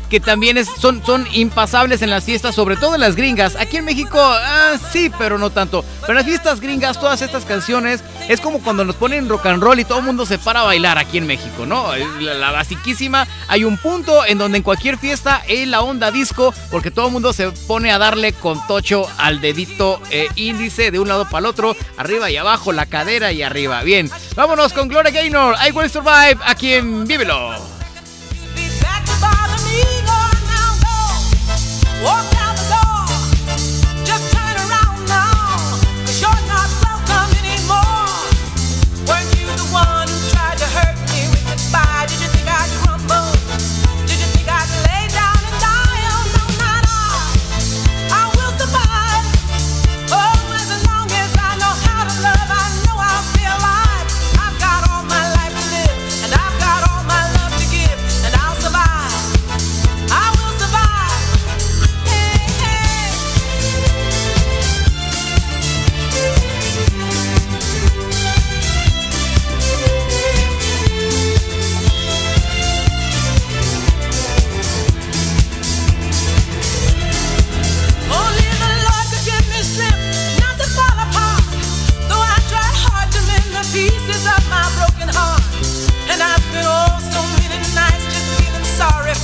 que 0.10 0.20
también 0.20 0.58
son, 0.66 1.02
impasables 1.34 2.02
en 2.02 2.10
las 2.10 2.24
fiestas, 2.24 2.56
sobre 2.56 2.78
todo 2.78 2.96
en 2.96 3.02
las 3.02 3.16
gringas. 3.16 3.56
Aquí 3.56 3.78
en 3.78 3.86
México, 3.86 4.20
ah, 4.20 4.76
sí, 4.92 5.12
pero 5.18 5.38
no 5.38 5.50
tanto. 5.50 5.84
Pero 6.02 6.14
en 6.14 6.18
las 6.18 6.26
fiestas 6.26 6.60
gringas, 6.60 7.00
todas 7.00 7.22
estas 7.22 7.46
canciones, 7.46 8.04
es 8.30 8.42
como 8.42 8.60
cuando 8.60 8.86
nos 8.86 8.96
ponen 8.96 9.30
rock 9.30 9.46
and 9.48 9.62
roll 9.62 9.80
y 9.80 9.86
todo 9.86 10.00
el 10.00 10.06
mundo 10.06 10.26
se 10.26 10.38
para 10.38 10.62
a 10.62 10.64
bailar 10.64 10.98
aquí 10.98 11.18
en 11.18 11.28
México, 11.28 11.66
¿no? 11.66 11.96
La, 12.20 12.34
la 12.34 12.52
basiquísima, 12.52 13.28
hay 13.48 13.64
un 13.64 13.78
punto 13.78 14.26
en 14.26 14.38
donde 14.38 14.58
en 14.58 14.64
cualquier 14.64 14.98
fiesta 14.98 15.44
es 15.48 15.68
la 15.68 15.82
onda 15.82 16.12
disco, 16.12 16.54
porque 16.72 16.92
todo 16.92 17.08
el 17.08 17.14
mundo 17.14 17.34
se 17.34 17.52
pone 17.52 17.92
a 17.92 17.98
darle 17.98 18.34
con 18.34 18.66
tocho 18.68 19.08
al 19.18 19.42
dedito 19.42 20.02
eh, 20.10 20.28
índice 20.36 20.92
de 20.92 21.00
un 21.00 21.08
lado 21.08 21.26
para 21.26 21.40
el 21.40 21.46
otro, 21.46 21.76
arriba 21.98 22.30
y 22.30 22.38
abajo, 22.38 22.72
la 22.72 22.86
cadera 22.86 23.32
y 23.32 23.44
arriba. 23.44 23.84
Bien, 23.84 24.10
vámonos 24.36 24.74
con 24.74 24.88
Gloria 24.88 25.12
Gaynor, 25.12 25.56
I 25.68 25.72
Will 25.72 25.90
Survive, 25.90 26.38
aquí 26.46 26.74
en 26.74 27.06
Vívelo. 27.06 27.77
Opa! 32.04 32.47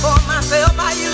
for 0.00 0.16
myself. 0.26 0.78
I 0.78 0.92
use. 0.92 1.13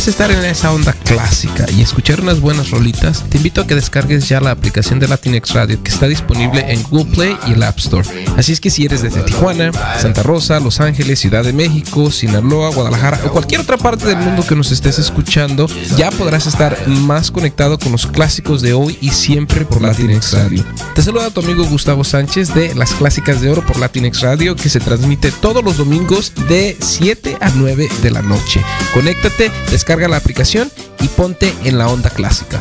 Quieres 0.00 0.18
estar 0.18 0.30
en 0.30 0.42
esa 0.46 0.72
onda 0.72 0.94
clásica 1.10 1.66
y 1.76 1.82
escuchar 1.82 2.20
unas 2.20 2.40
buenas 2.40 2.70
rolitas, 2.70 3.24
te 3.28 3.38
invito 3.38 3.60
a 3.60 3.66
que 3.66 3.74
descargues 3.74 4.28
ya 4.28 4.40
la 4.40 4.52
aplicación 4.52 5.00
de 5.00 5.08
Latinx 5.08 5.54
Radio 5.54 5.82
que 5.82 5.90
está 5.90 6.06
disponible 6.06 6.64
en 6.68 6.82
Google 6.84 7.12
Play 7.12 7.36
y 7.48 7.52
el 7.54 7.62
App 7.64 7.78
Store. 7.78 8.06
Así 8.36 8.52
es 8.52 8.60
que 8.60 8.70
si 8.70 8.84
eres 8.84 9.02
desde 9.02 9.22
Tijuana, 9.22 9.72
Santa 9.98 10.22
Rosa, 10.22 10.60
Los 10.60 10.80
Ángeles, 10.80 11.18
Ciudad 11.18 11.42
de 11.42 11.52
México, 11.52 12.12
Sinaloa, 12.12 12.70
Guadalajara 12.70 13.20
o 13.26 13.32
cualquier 13.32 13.60
otra 13.62 13.76
parte 13.76 14.06
del 14.06 14.18
mundo 14.18 14.46
que 14.46 14.54
nos 14.54 14.70
estés 14.70 15.00
escuchando, 15.00 15.66
ya 15.96 16.12
podrás 16.12 16.46
estar 16.46 16.86
más 16.86 17.32
conectado 17.32 17.76
con 17.78 17.90
los 17.90 18.06
clásicos 18.06 18.62
de 18.62 18.72
hoy 18.72 18.96
y 19.00 19.10
siempre 19.10 19.64
por 19.64 19.82
Latinx 19.82 20.32
Radio. 20.34 20.64
Te 20.94 21.02
saluda 21.02 21.30
tu 21.30 21.40
amigo 21.40 21.64
Gustavo 21.64 22.04
Sánchez 22.04 22.54
de 22.54 22.72
Las 22.76 22.92
Clásicas 22.92 23.40
de 23.40 23.50
Oro 23.50 23.66
por 23.66 23.80
Latinx 23.80 24.20
Radio 24.20 24.54
que 24.54 24.68
se 24.68 24.78
transmite 24.78 25.32
todos 25.32 25.64
los 25.64 25.76
domingos 25.76 26.32
de 26.48 26.76
7 26.80 27.36
a 27.40 27.50
9 27.50 27.88
de 28.00 28.10
la 28.12 28.22
noche. 28.22 28.62
Conéctate, 28.94 29.50
descarga 29.70 30.06
la 30.06 30.16
aplicación 30.16 30.70
y 31.00 31.08
ponte 31.08 31.54
en 31.64 31.78
la 31.78 31.88
onda 31.88 32.10
clásica. 32.10 32.60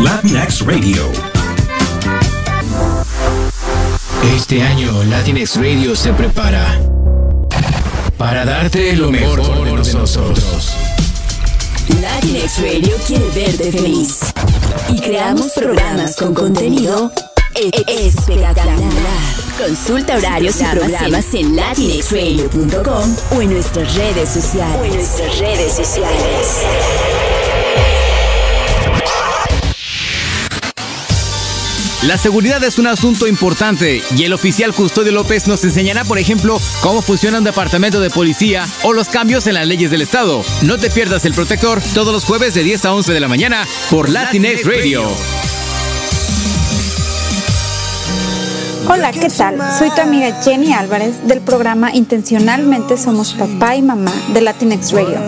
Latinx 0.00 0.60
Radio. 0.64 1.04
Este 4.36 4.62
año 4.62 5.02
Latinx 5.04 5.56
Radio 5.56 5.96
se 5.96 6.12
prepara 6.12 6.80
para 8.16 8.44
darte 8.44 8.94
lo 8.96 9.10
mejor 9.10 9.42
de 9.64 9.72
nosotros. 9.72 10.74
Latinx 12.00 12.58
Radio 12.62 12.96
quiere 13.06 13.28
verte 13.34 13.72
feliz. 13.72 14.18
Y 14.90 15.00
creamos 15.00 15.52
programas 15.52 16.16
con 16.16 16.34
contenido 16.34 17.12
e- 17.54 17.70
espectacular. 17.86 18.76
Consulta 19.58 20.16
horarios 20.16 20.60
y 20.60 20.64
programas 20.64 21.34
en 21.34 21.56
latinxradio.com 21.56 23.16
o 23.36 23.42
en 23.42 23.52
nuestras 23.54 23.94
redes 23.94 24.28
sociales. 24.28 24.78
O 24.80 24.84
en 24.84 24.94
nuestras 24.94 25.38
redes 25.38 25.72
sociales. 25.72 26.62
La 32.06 32.16
seguridad 32.16 32.62
es 32.62 32.78
un 32.78 32.86
asunto 32.86 33.26
importante 33.26 34.00
y 34.16 34.22
el 34.22 34.32
oficial 34.32 34.72
Custodio 34.72 35.10
López 35.10 35.48
nos 35.48 35.64
enseñará, 35.64 36.04
por 36.04 36.18
ejemplo, 36.18 36.60
cómo 36.80 37.02
funciona 37.02 37.38
un 37.38 37.44
departamento 37.44 38.00
de 38.00 38.08
policía 38.08 38.68
o 38.84 38.92
los 38.92 39.08
cambios 39.08 39.48
en 39.48 39.54
las 39.54 39.66
leyes 39.66 39.90
del 39.90 40.02
Estado. 40.02 40.44
No 40.62 40.78
te 40.78 40.90
pierdas 40.90 41.24
el 41.24 41.34
protector 41.34 41.82
todos 41.94 42.12
los 42.12 42.24
jueves 42.24 42.54
de 42.54 42.62
10 42.62 42.84
a 42.84 42.94
11 42.94 43.12
de 43.12 43.20
la 43.20 43.26
mañana 43.26 43.66
por 43.90 44.08
Latinx 44.08 44.64
Radio. 44.64 45.02
Hola, 48.86 49.10
¿qué 49.10 49.28
tal? 49.28 49.58
Soy 49.76 49.90
tu 49.90 50.00
amiga 50.00 50.40
Jenny 50.42 50.72
Álvarez 50.72 51.26
del 51.26 51.40
programa 51.40 51.92
Intencionalmente 51.92 52.96
Somos 52.96 53.32
Papá 53.32 53.74
y 53.74 53.82
Mamá 53.82 54.12
de 54.32 54.40
Latinx 54.40 54.92
Radio. 54.92 55.18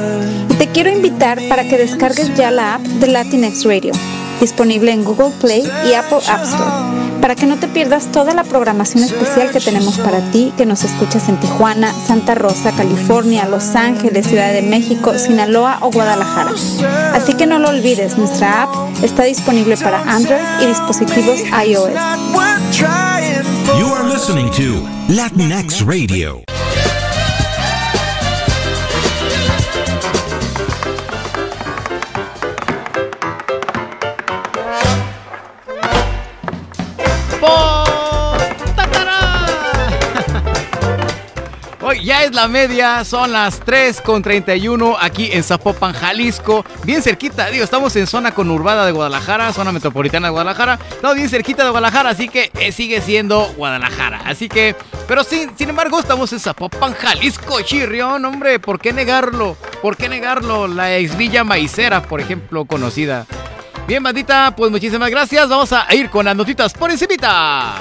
Y 0.49 0.55
te 0.55 0.69
quiero 0.69 0.89
invitar 0.91 1.41
para 1.49 1.69
que 1.69 1.77
descargues 1.77 2.33
ya 2.37 2.53
la 2.53 2.77
app 2.77 2.83
de 2.83 3.09
Latinx 3.09 3.65
Radio, 3.65 3.93
disponible 4.41 4.93
en 4.93 5.05
Google 5.05 5.31
Play 5.41 5.63
y 5.87 5.95
Apple 5.95 6.19
App 6.29 6.43
Store, 6.45 7.21
para 7.21 7.35
que 7.35 7.47
no 7.47 7.57
te 7.57 7.69
pierdas 7.69 8.11
toda 8.11 8.35
la 8.35 8.45
programación 8.45 9.05
especial 9.05 9.51
que 9.51 9.61
tenemos 9.61 9.99
para 9.99 10.21
ti 10.31 10.53
que 10.57 10.67
nos 10.67 10.83
escuchas 10.85 11.29
en 11.29 11.39
Tijuana, 11.39 11.93
Santa 12.07 12.35
Rosa, 12.35 12.73
California, 12.73 13.47
Los 13.47 13.77
Ángeles, 13.77 14.27
Ciudad 14.27 14.53
de 14.53 14.63
México, 14.63 15.19
Sinaloa 15.19 15.79
o 15.83 15.91
Guadalajara. 15.91 16.53
Así 17.15 17.35
que 17.35 17.47
no 17.47 17.59
lo 17.59 17.69
olvides, 17.69 18.17
nuestra 18.17 18.63
app 18.63 18.71
está 19.03 19.25
disponible 19.25 19.77
para 19.77 20.03
Android 20.03 20.41
y 20.63 20.67
dispositivos 20.67 21.41
iOS. 21.67 21.91
You 23.79 23.95
are 23.95 24.09
listening 24.09 24.51
to 24.53 24.87
Latinx 25.09 25.83
Radio. 25.83 26.43
Ya 42.11 42.25
es 42.25 42.35
la 42.35 42.49
media, 42.49 43.05
son 43.05 43.31
las 43.31 43.61
3 43.61 44.01
con 44.01 44.21
31 44.21 44.97
aquí 45.01 45.29
en 45.31 45.45
Zapopan, 45.45 45.93
Jalisco. 45.93 46.65
Bien 46.83 47.03
cerquita, 47.03 47.49
digo, 47.51 47.63
estamos 47.63 47.95
en 47.95 48.09
zona 48.09 48.35
conurbada 48.35 48.85
de 48.85 48.91
Guadalajara, 48.91 49.53
zona 49.53 49.71
metropolitana 49.71 50.27
de 50.27 50.33
Guadalajara. 50.33 50.81
No, 51.05 51.15
bien 51.15 51.29
cerquita 51.29 51.63
de 51.63 51.71
Guadalajara, 51.71 52.11
así 52.11 52.29
que 52.29 52.51
eh, 52.59 52.73
sigue 52.73 53.01
siendo 53.01 53.53
Guadalajara. 53.57 54.23
Así 54.25 54.49
que, 54.49 54.75
pero 55.07 55.23
sin, 55.23 55.57
sin 55.57 55.69
embargo, 55.69 56.01
estamos 56.01 56.33
en 56.33 56.41
Zapopan, 56.41 56.95
Jalisco, 56.95 57.61
chirrión, 57.61 58.25
hombre, 58.25 58.59
¿por 58.59 58.81
qué 58.81 58.93
negarlo? 58.93 59.57
¿Por 59.81 59.97
qué 59.97 60.09
negarlo? 60.09 60.67
La 60.67 60.97
ex 60.97 61.17
Villa 61.17 61.45
Maicera, 61.45 62.03
por 62.03 62.21
ejemplo, 62.21 62.65
conocida. 62.65 63.25
Bien, 63.87 64.03
bandita, 64.03 64.53
pues 64.57 64.73
muchísimas 64.73 65.11
gracias. 65.11 65.49
Vamos 65.49 65.73
a 65.73 65.87
ir 65.95 66.11
con 66.11 66.25
las 66.25 66.35
notitas 66.35 66.73
por 66.73 66.91
encimita. 66.91 67.77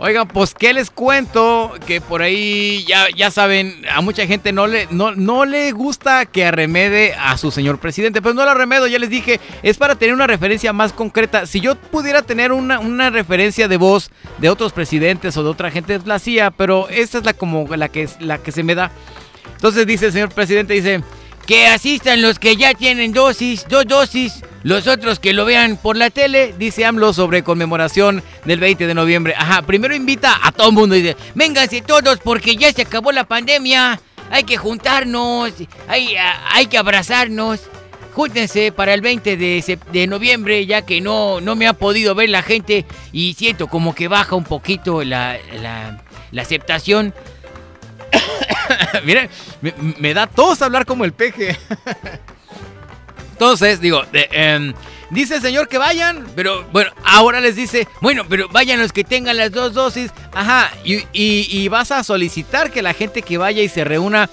Oigan, 0.00 0.28
pues 0.28 0.54
qué 0.54 0.72
les 0.72 0.90
cuento 0.90 1.74
que 1.84 2.00
por 2.00 2.22
ahí 2.22 2.84
ya, 2.86 3.08
ya 3.16 3.32
saben, 3.32 3.84
a 3.92 4.00
mucha 4.00 4.26
gente 4.28 4.52
no 4.52 4.68
le, 4.68 4.86
no, 4.92 5.12
no 5.16 5.44
le 5.44 5.72
gusta 5.72 6.24
que 6.24 6.44
arremede 6.44 7.14
a 7.14 7.36
su 7.36 7.50
señor 7.50 7.80
presidente. 7.80 8.22
Pues 8.22 8.36
no 8.36 8.44
lo 8.44 8.50
arremedo, 8.52 8.86
ya 8.86 9.00
les 9.00 9.10
dije, 9.10 9.40
es 9.64 9.76
para 9.76 9.96
tener 9.96 10.14
una 10.14 10.28
referencia 10.28 10.72
más 10.72 10.92
concreta. 10.92 11.46
Si 11.46 11.60
yo 11.60 11.74
pudiera 11.74 12.22
tener 12.22 12.52
una, 12.52 12.78
una 12.78 13.10
referencia 13.10 13.66
de 13.66 13.76
voz 13.76 14.10
de 14.38 14.48
otros 14.48 14.72
presidentes 14.72 15.36
o 15.36 15.42
de 15.42 15.50
otra 15.50 15.72
gente, 15.72 15.98
la 16.04 16.14
hacía, 16.14 16.52
pero 16.52 16.88
esta 16.88 17.18
es 17.18 17.24
la 17.24 17.32
como 17.32 17.66
la 17.74 17.88
que, 17.88 18.08
la 18.20 18.38
que 18.38 18.52
se 18.52 18.62
me 18.62 18.76
da. 18.76 18.92
Entonces 19.56 19.84
dice 19.84 20.06
el 20.06 20.12
señor 20.12 20.30
presidente, 20.30 20.74
dice, 20.74 21.02
que 21.48 21.66
asistan 21.66 22.20
los 22.20 22.38
que 22.38 22.56
ya 22.56 22.74
tienen 22.74 23.14
dosis, 23.14 23.64
dos 23.70 23.86
dosis, 23.86 24.44
los 24.64 24.86
otros 24.86 25.18
que 25.18 25.32
lo 25.32 25.46
vean 25.46 25.78
por 25.78 25.96
la 25.96 26.10
tele, 26.10 26.54
dice 26.58 26.84
AMLO 26.84 27.14
sobre 27.14 27.42
conmemoración 27.42 28.22
del 28.44 28.60
20 28.60 28.86
de 28.86 28.92
noviembre. 28.92 29.34
Ajá, 29.34 29.62
primero 29.62 29.94
invita 29.94 30.38
a 30.42 30.52
todo 30.52 30.68
el 30.68 30.74
mundo 30.74 30.94
y 30.94 31.00
dice, 31.00 31.16
vénganse 31.34 31.80
todos 31.80 32.18
porque 32.22 32.54
ya 32.54 32.70
se 32.70 32.82
acabó 32.82 33.12
la 33.12 33.24
pandemia, 33.24 33.98
hay 34.30 34.44
que 34.44 34.58
juntarnos, 34.58 35.54
hay, 35.88 36.16
hay 36.52 36.66
que 36.66 36.76
abrazarnos. 36.76 37.60
Júntense 38.12 38.70
para 38.70 38.92
el 38.92 39.00
20 39.00 39.38
de, 39.38 39.78
de 39.90 40.06
noviembre, 40.06 40.66
ya 40.66 40.82
que 40.82 41.00
no, 41.00 41.40
no 41.40 41.56
me 41.56 41.66
ha 41.66 41.72
podido 41.72 42.14
ver 42.14 42.28
la 42.28 42.42
gente 42.42 42.84
y 43.10 43.32
siento 43.32 43.68
como 43.68 43.94
que 43.94 44.08
baja 44.08 44.36
un 44.36 44.44
poquito 44.44 45.02
la, 45.02 45.38
la, 45.62 46.04
la 46.30 46.42
aceptación. 46.42 47.14
Miren, 49.04 49.28
me, 49.98 50.14
da 50.14 50.26
tos 50.26 50.62
hablar 50.62 50.86
como 50.86 51.04
el 51.04 51.12
peje. 51.12 51.56
Entonces, 53.32 53.80
digo, 53.80 54.02
em, 54.12 54.74
dice 55.10 55.36
el 55.36 55.42
señor 55.42 55.68
que 55.68 55.78
vayan, 55.78 56.26
pero 56.34 56.64
bueno, 56.72 56.90
ahora 57.04 57.40
les 57.40 57.54
dice, 57.54 57.86
bueno, 58.00 58.24
pero 58.28 58.48
vayan 58.48 58.80
los 58.80 58.92
que 58.92 59.04
tengan 59.04 59.36
las 59.36 59.52
dos 59.52 59.74
dosis. 59.74 60.10
Ajá, 60.32 60.72
y, 60.84 60.96
y- 61.12 61.46
y 61.48 61.68
vas 61.68 61.92
a 61.92 62.02
solicitar 62.02 62.72
que 62.72 62.82
la 62.82 62.94
gente 62.94 63.22
que 63.22 63.38
vaya 63.38 63.62
y 63.62 63.68
se 63.68 63.84
reúna 63.84 64.28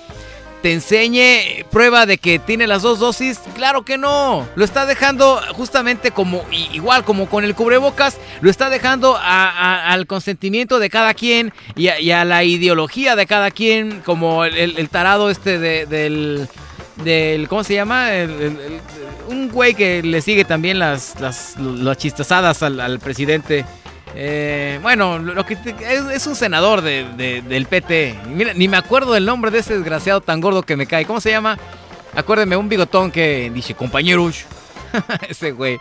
te 0.66 0.74
enseñe 0.74 1.64
prueba 1.70 2.08
de 2.08 2.18
que 2.18 2.40
tiene 2.40 2.66
las 2.66 2.82
dos 2.82 2.98
dosis. 2.98 3.40
Claro 3.54 3.86
que 3.86 4.00
no, 4.00 4.50
lo 4.56 4.66
está 4.66 4.88
dejando 4.88 5.40
justamente 5.54 6.10
como, 6.10 6.44
igual 6.74 7.04
como 7.04 7.30
con 7.30 7.44
el 7.44 7.54
cubrebocas, 7.54 8.18
lo 8.42 8.50
está 8.50 8.72
dejando 8.72 9.16
al 9.22 10.08
consentimiento 10.08 10.80
de 10.80 10.90
cada 10.90 11.14
quien 11.14 11.54
y 11.76 11.90
a, 12.10 12.26
la 12.26 12.44
ideología 12.44 13.16
de 13.16 13.28
cada 13.28 13.52
quien, 13.52 14.02
como 14.04 14.44
el, 14.44 14.90
tarado 14.90 15.30
este 15.30 15.60
de- 15.60 15.86
del 15.86 16.50
del 17.04 17.48
¿cómo 17.48 17.64
se 17.64 17.76
llama? 17.76 18.08
Un 19.28 19.50
güey 19.50 19.76
que 19.76 20.02
le 20.02 20.20
sigue 20.22 20.46
también 20.46 20.80
las 20.80 21.20
las, 21.20 21.58
las 21.60 21.98
chistazadas 21.98 22.64
al, 22.64 22.80
al 22.80 23.00
presidente. 23.00 23.66
Eh, 24.18 24.80
bueno, 24.82 25.20
lo 25.20 25.46
que 25.46 25.58
es, 26.14 26.26
un 26.26 26.36
senador 26.36 26.82
de- 26.82 27.06
de- 27.18 27.42
del 27.42 27.66
PT. 27.66 28.16
Mira, 28.28 28.54
ni 28.54 28.68
me 28.68 28.78
acuerdo 28.78 29.14
del 29.14 29.26
nombre 29.26 29.52
de 29.52 29.60
ese 29.60 29.74
desgraciado 29.76 30.22
tan 30.22 30.40
gordo 30.40 30.64
que 30.64 30.78
me 30.78 30.86
cae. 30.88 31.06
¿Cómo 31.06 31.20
se 31.20 31.32
llama? 31.32 31.58
Acuérdeme, 32.16 32.56
un 32.56 32.70
bigotón 32.70 33.12
que 33.12 33.52
dice, 33.54 33.76
compañeros. 33.76 34.46
ese 35.30 35.52
güey. 35.52 35.76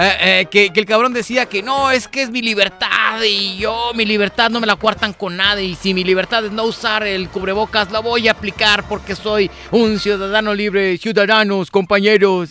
Eh, 0.00 0.12
eh, 0.20 0.46
que, 0.48 0.70
que 0.72 0.78
el 0.78 0.86
cabrón 0.86 1.12
decía 1.12 1.46
que 1.46 1.60
no, 1.60 1.90
es 1.90 2.06
que 2.06 2.22
es 2.22 2.30
mi 2.30 2.40
libertad 2.40 3.20
y 3.26 3.56
yo 3.58 3.90
mi 3.96 4.04
libertad 4.04 4.48
no 4.48 4.60
me 4.60 4.66
la 4.68 4.76
cuartan 4.76 5.12
con 5.12 5.36
nada 5.36 5.60
y 5.60 5.74
si 5.74 5.92
mi 5.92 6.04
libertad 6.04 6.44
es 6.44 6.52
no 6.52 6.62
usar 6.64 7.04
el 7.04 7.28
cubrebocas 7.28 7.90
la 7.90 7.98
voy 7.98 8.28
a 8.28 8.32
aplicar 8.32 8.86
porque 8.86 9.16
soy 9.16 9.50
un 9.72 9.98
ciudadano 9.98 10.54
libre, 10.54 10.96
ciudadanos, 10.98 11.72
compañeros. 11.72 12.50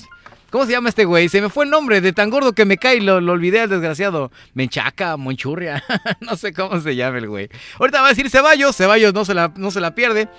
¿Cómo 0.50 0.66
se 0.66 0.72
llama 0.72 0.90
este 0.90 1.06
güey? 1.06 1.28
Se 1.30 1.42
me 1.42 1.50
fue 1.50 1.66
el 1.66 1.72
nombre 1.72 2.00
de 2.02 2.14
tan 2.14 2.30
gordo 2.30 2.54
que 2.54 2.66
me 2.66 2.78
cae 2.78 3.02
lo, 3.02 3.20
lo 3.22 3.34
olvidé 3.34 3.60
al 3.62 3.70
desgraciado. 3.70 4.32
Menchaca, 4.54 5.18
Monchurria, 5.18 5.84
no 6.22 6.36
sé 6.38 6.54
cómo 6.54 6.80
se 6.80 6.96
llama 6.96 7.18
el 7.18 7.28
güey. 7.28 7.50
Ahorita 7.80 8.02
va 8.02 8.08
a 8.08 8.10
decir 8.10 8.30
Ceballos, 8.30 8.76
Ceballos 8.76 9.14
no 9.14 9.26
se 9.26 9.34
la, 9.34 9.52
no 9.56 9.72
se 9.72 9.82
la 9.82 9.94
pierde. 9.94 10.30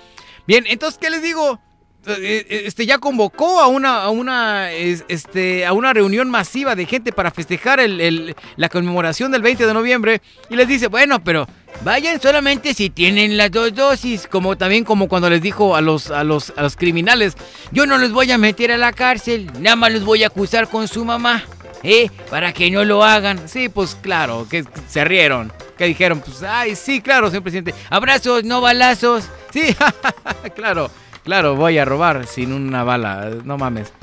Bien, 0.47 0.65
entonces, 0.67 0.97
¿qué 0.99 1.09
les 1.09 1.21
digo? 1.21 1.59
Eh, 2.07 2.45
eh, 2.49 2.63
Este 2.65 2.85
ya 2.85 2.97
convocó 2.97 3.59
a 3.59 3.67
una, 3.67 4.03
a 4.03 4.09
una, 4.09 4.71
es- 4.71 5.03
este, 5.09 5.65
a 5.65 5.73
una 5.73 5.93
reunión 5.93 6.29
masiva 6.29 6.73
de 6.73 6.85
gente 6.85 7.11
para 7.11 7.29
festejar 7.29 7.79
el- 7.79 8.35
la 8.55 8.69
conmemoración 8.69 9.31
del 9.31 9.41
20 9.41 9.65
de 9.67 9.73
noviembre 9.73 10.21
y 10.49 10.55
les 10.55 10.67
dice, 10.67 10.87
bueno, 10.87 11.23
pero 11.23 11.45
Vayan 11.81 12.19
solamente 12.19 12.73
si 12.73 12.89
tienen 12.89 13.37
las 13.37 13.51
dos 13.51 13.73
dosis, 13.73 14.27
como 14.27 14.57
también 14.57 14.83
como 14.83 15.07
cuando 15.07 15.29
les 15.29 15.41
dijo 15.41 15.77
a 15.77 15.81
los, 15.81 16.11
a 16.11 16.25
los, 16.25 16.51
a 16.57 16.61
los 16.61 16.75
criminales, 16.75 17.37
yo 17.71 17.85
no 17.85 17.97
los 17.97 18.11
voy 18.11 18.31
a 18.31 18.37
meter 18.37 18.73
a 18.73 18.77
la 18.77 18.91
cárcel, 18.91 19.49
nada 19.59 19.77
más 19.77 19.93
los 19.93 20.03
voy 20.03 20.23
a 20.23 20.27
acusar 20.27 20.67
con 20.67 20.89
su 20.89 21.05
mamá, 21.05 21.43
¿eh? 21.83 22.09
Para 22.29 22.51
que 22.51 22.69
no 22.69 22.83
lo 22.83 23.03
hagan. 23.03 23.47
Sí, 23.47 23.69
pues 23.69 23.95
claro, 23.95 24.45
que 24.49 24.65
se 24.87 25.05
rieron, 25.05 25.53
que 25.77 25.85
dijeron, 25.85 26.19
pues, 26.19 26.43
ay, 26.43 26.75
sí, 26.75 26.99
claro, 27.01 27.29
señor 27.29 27.43
presidente, 27.43 27.73
abrazos, 27.89 28.43
no 28.43 28.59
balazos. 28.59 29.29
Sí, 29.53 29.73
claro, 30.55 30.91
claro, 31.23 31.55
voy 31.55 31.77
a 31.77 31.85
robar 31.85 32.27
sin 32.27 32.51
una 32.51 32.83
bala, 32.83 33.31
no 33.45 33.57
mames. 33.57 33.93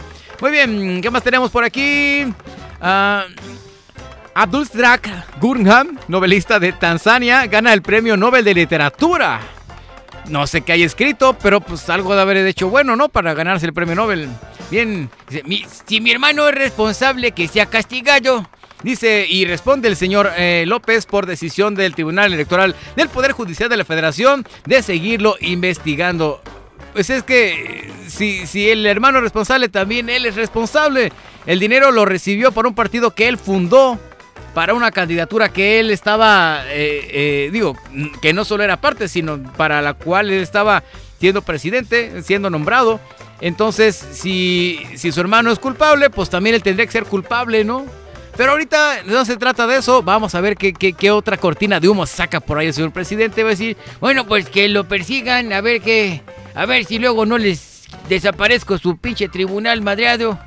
Muy 0.40 0.50
bien, 0.50 1.00
¿qué 1.02 1.10
más 1.10 1.22
tenemos 1.22 1.50
por 1.50 1.64
aquí? 1.64 2.26
Ah, 2.80 3.26
Abdulstrak 4.40 5.08
Gurnham, 5.40 5.98
novelista 6.08 6.60
de 6.60 6.72
Tanzania, 6.74 7.46
gana 7.46 7.72
el 7.72 7.80
Premio 7.80 8.18
Nobel 8.18 8.44
de 8.44 8.52
Literatura. 8.52 9.40
No 10.28 10.46
sé 10.46 10.60
qué 10.60 10.72
hay 10.72 10.82
escrito, 10.82 11.34
pero 11.42 11.62
pues 11.62 11.88
algo 11.88 12.14
de 12.14 12.20
haber 12.20 12.36
hecho 12.46 12.68
bueno, 12.68 12.96
¿no? 12.96 13.08
Para 13.08 13.32
ganarse 13.32 13.64
el 13.64 13.72
premio 13.72 13.94
Nobel. 13.94 14.28
Bien, 14.70 15.08
dice, 15.30 15.42
"Mi- 15.44 15.64
si 15.86 16.02
mi 16.02 16.10
hermano 16.10 16.46
es 16.50 16.54
responsable, 16.54 17.32
que 17.32 17.48
sea 17.48 17.64
castigado. 17.64 18.46
Dice, 18.82 19.24
y 19.26 19.46
responde 19.46 19.88
el 19.88 19.96
señor 19.96 20.30
eh, 20.36 20.64
López 20.66 21.06
por 21.06 21.24
decisión 21.24 21.74
del 21.74 21.94
Tribunal 21.94 22.34
Electoral 22.34 22.74
del 22.94 23.08
Poder 23.08 23.32
Judicial 23.32 23.70
de 23.70 23.78
la 23.78 23.86
Federación 23.86 24.46
de 24.66 24.82
seguirlo 24.82 25.36
investigando. 25.40 26.42
Pues 26.92 27.08
es 27.08 27.22
que 27.22 27.90
si, 28.06 28.46
si 28.46 28.68
el 28.68 28.84
hermano 28.84 29.16
es 29.18 29.22
responsable, 29.24 29.70
también 29.70 30.10
él 30.10 30.26
es 30.26 30.34
responsable. 30.34 31.10
El 31.46 31.58
dinero 31.58 31.90
lo 31.90 32.04
recibió 32.04 32.52
por 32.52 32.66
un 32.66 32.74
partido 32.74 33.14
que 33.14 33.28
él 33.28 33.38
fundó 33.38 33.98
para 34.56 34.72
una 34.72 34.90
candidatura 34.90 35.50
que 35.50 35.80
él 35.80 35.90
estaba, 35.90 36.62
eh, 36.68 37.06
eh, 37.12 37.50
digo, 37.52 37.76
que 38.22 38.32
no 38.32 38.42
solo 38.42 38.64
era 38.64 38.78
parte, 38.80 39.06
sino 39.06 39.36
para 39.52 39.82
la 39.82 39.92
cual 39.92 40.30
él 40.30 40.40
estaba 40.42 40.82
siendo 41.20 41.42
presidente, 41.42 42.22
siendo 42.22 42.48
nombrado. 42.48 42.98
Entonces, 43.42 43.94
si, 44.12 44.80
si 44.94 45.12
su 45.12 45.20
hermano 45.20 45.52
es 45.52 45.58
culpable, 45.58 46.08
pues 46.08 46.30
también 46.30 46.54
él 46.56 46.62
tendría 46.62 46.86
que 46.86 46.92
ser 46.92 47.04
culpable, 47.04 47.64
¿no? 47.64 47.84
Pero 48.34 48.52
ahorita 48.52 49.02
no 49.04 49.26
se 49.26 49.36
trata 49.36 49.66
de 49.66 49.76
eso. 49.76 50.02
Vamos 50.02 50.34
a 50.34 50.40
ver 50.40 50.56
qué, 50.56 50.72
qué- 50.72 50.94
qué 50.94 51.10
otra 51.10 51.36
cortina 51.36 51.78
de 51.78 51.90
humo 51.90 52.06
saca 52.06 52.40
por 52.40 52.56
ahí 52.56 52.68
el 52.68 52.72
señor 52.72 52.92
presidente. 52.92 53.42
Va 53.42 53.50
a 53.50 53.50
decir, 53.50 53.76
bueno, 54.00 54.26
pues 54.26 54.48
que 54.48 54.70
lo 54.70 54.84
persigan, 54.88 55.52
a 55.52 55.60
ver 55.60 55.82
qué, 55.82 56.22
a 56.54 56.64
ver 56.64 56.86
si 56.86 56.98
luego 56.98 57.26
no 57.26 57.36
les 57.36 57.84
desaparezco 58.08 58.78
su 58.78 58.96
pinche 58.96 59.28
tribunal 59.28 59.82
madreado. 59.82 60.38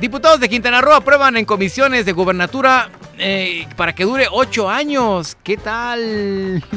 Diputados 0.00 0.40
de 0.40 0.48
Quintana 0.48 0.80
Roo 0.80 0.94
aprueban 0.94 1.36
en 1.36 1.44
comisiones 1.44 2.04
de 2.04 2.12
gubernatura 2.12 2.90
eh, 3.18 3.66
para 3.76 3.94
que 3.94 4.04
dure 4.04 4.26
ocho 4.30 4.68
años. 4.68 5.36
¿Qué 5.42 5.56
tal? 5.56 6.62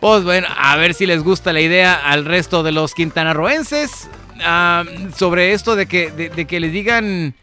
Pues 0.00 0.24
bueno, 0.24 0.48
a 0.56 0.74
ver 0.76 0.94
si 0.94 1.06
les 1.06 1.22
gusta 1.22 1.52
la 1.52 1.60
idea 1.60 1.94
al 1.94 2.24
resto 2.24 2.64
de 2.64 2.72
los 2.72 2.92
quintanarroenses 2.92 4.08
ah, 4.40 4.82
sobre 5.14 5.52
esto 5.52 5.76
de 5.76 5.86
que, 5.86 6.10
de, 6.10 6.28
de 6.28 6.44
que 6.44 6.58
les 6.58 6.72
digan 6.72 7.34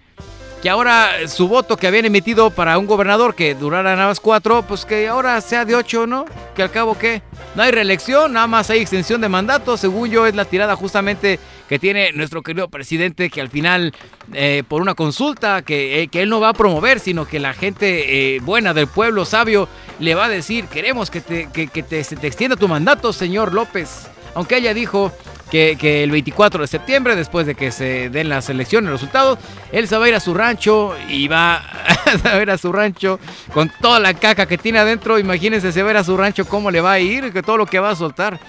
que 0.62 0.70
ahora 0.70 1.28
su 1.28 1.48
voto 1.48 1.78
que 1.78 1.88
habían 1.88 2.06
emitido 2.06 2.50
para 2.50 2.78
un 2.78 2.86
gobernador 2.86 3.34
que 3.34 3.56
durara 3.56 3.96
nada 3.96 4.10
más 4.10 4.20
cuatro, 4.20 4.64
pues 4.64 4.86
que 4.86 5.08
ahora 5.08 5.40
sea 5.42 5.64
de 5.64 5.76
ocho, 5.76 6.06
¿no? 6.06 6.26
Que 6.56 6.64
al 6.64 6.72
cabo 6.72 6.98
que 6.98 7.22
no 7.56 7.64
hay 7.64 7.72
reelección, 7.72 8.34
nada 8.34 8.48
más 8.48 8.70
hay 8.70 8.82
extensión 8.82 9.22
de 9.22 9.30
mandato, 9.30 9.78
según 9.78 10.10
yo 10.10 10.28
es 10.28 10.36
la 10.36 10.46
tirada 10.46 10.76
justamente 10.76 11.40
que 11.70 11.80
tiene 11.80 12.12
nuestro 12.12 12.42
querido 12.42 12.68
presidente, 12.68 13.30
que 13.30 13.40
al 13.40 13.50
final 13.50 13.94
eh, 14.34 14.64
por 14.68 14.82
una 14.82 14.96
consulta 14.96 15.62
que, 15.62 16.02
eh, 16.02 16.08
que 16.10 16.22
él 16.24 16.30
no 16.30 16.40
va 16.40 16.50
a 16.50 16.54
promover, 16.54 17.00
sino 17.00 17.26
que 17.26 17.40
la 17.40 17.54
gente 17.54 18.36
eh, 18.36 18.40
buena 18.42 18.74
del 18.74 18.88
pueblo 18.88 19.24
sabio 19.24 19.70
le 20.00 20.16
va 20.16 20.26
a 20.26 20.30
decir, 20.30 20.66
queremos 20.66 21.10
que 21.10 21.22
que, 21.22 21.68
que 21.68 22.04
se 22.04 22.16
te 22.16 22.28
extienda 22.28 22.58
tu 22.58 22.68
mandato, 22.68 23.14
señor 23.14 23.54
López. 23.54 24.08
Aunque 24.36 24.58
ella 24.58 24.74
dijo 24.74 25.12
que, 25.50 25.78
que 25.80 26.04
el 26.04 26.12
24 26.12 26.62
de 26.62 26.68
septiembre, 26.68 27.16
después 27.16 27.46
de 27.46 27.56
que 27.56 27.72
se 27.72 28.10
den 28.10 28.30
las 28.30 28.50
elecciones, 28.50 28.90
los 28.90 29.02
resultados, 29.02 29.40
él 29.72 29.88
se 29.88 29.98
va 29.98 30.06
a 30.06 30.10
ir 30.10 30.16
a 30.16 30.20
su 30.20 30.34
rancho 30.34 30.96
y 31.10 31.28
va 31.28 31.64
a 32.24 32.42
ir 32.42 32.50
a 32.50 32.58
su 32.58 32.72
rancho 32.72 33.20
con 33.54 33.72
toda 33.82 34.00
la 34.00 34.14
caca 34.14 34.46
que 34.46 34.58
tiene 34.58 34.80
adentro. 34.80 35.20
Imagínense, 35.20 35.72
se 35.72 35.84
va 35.84 35.90
a 35.90 35.92
ir 35.92 35.98
a 35.98 36.04
su 36.04 36.16
rancho 36.18 36.46
cómo 36.46 36.72
le 36.72 36.82
va 36.82 36.94
a 36.94 37.00
ir, 37.00 37.32
que 37.32 37.44
todo 37.44 37.58
lo 37.58 37.66
que 37.66 37.80
va 37.80 37.92
a 37.92 37.96
soltar. 37.96 38.40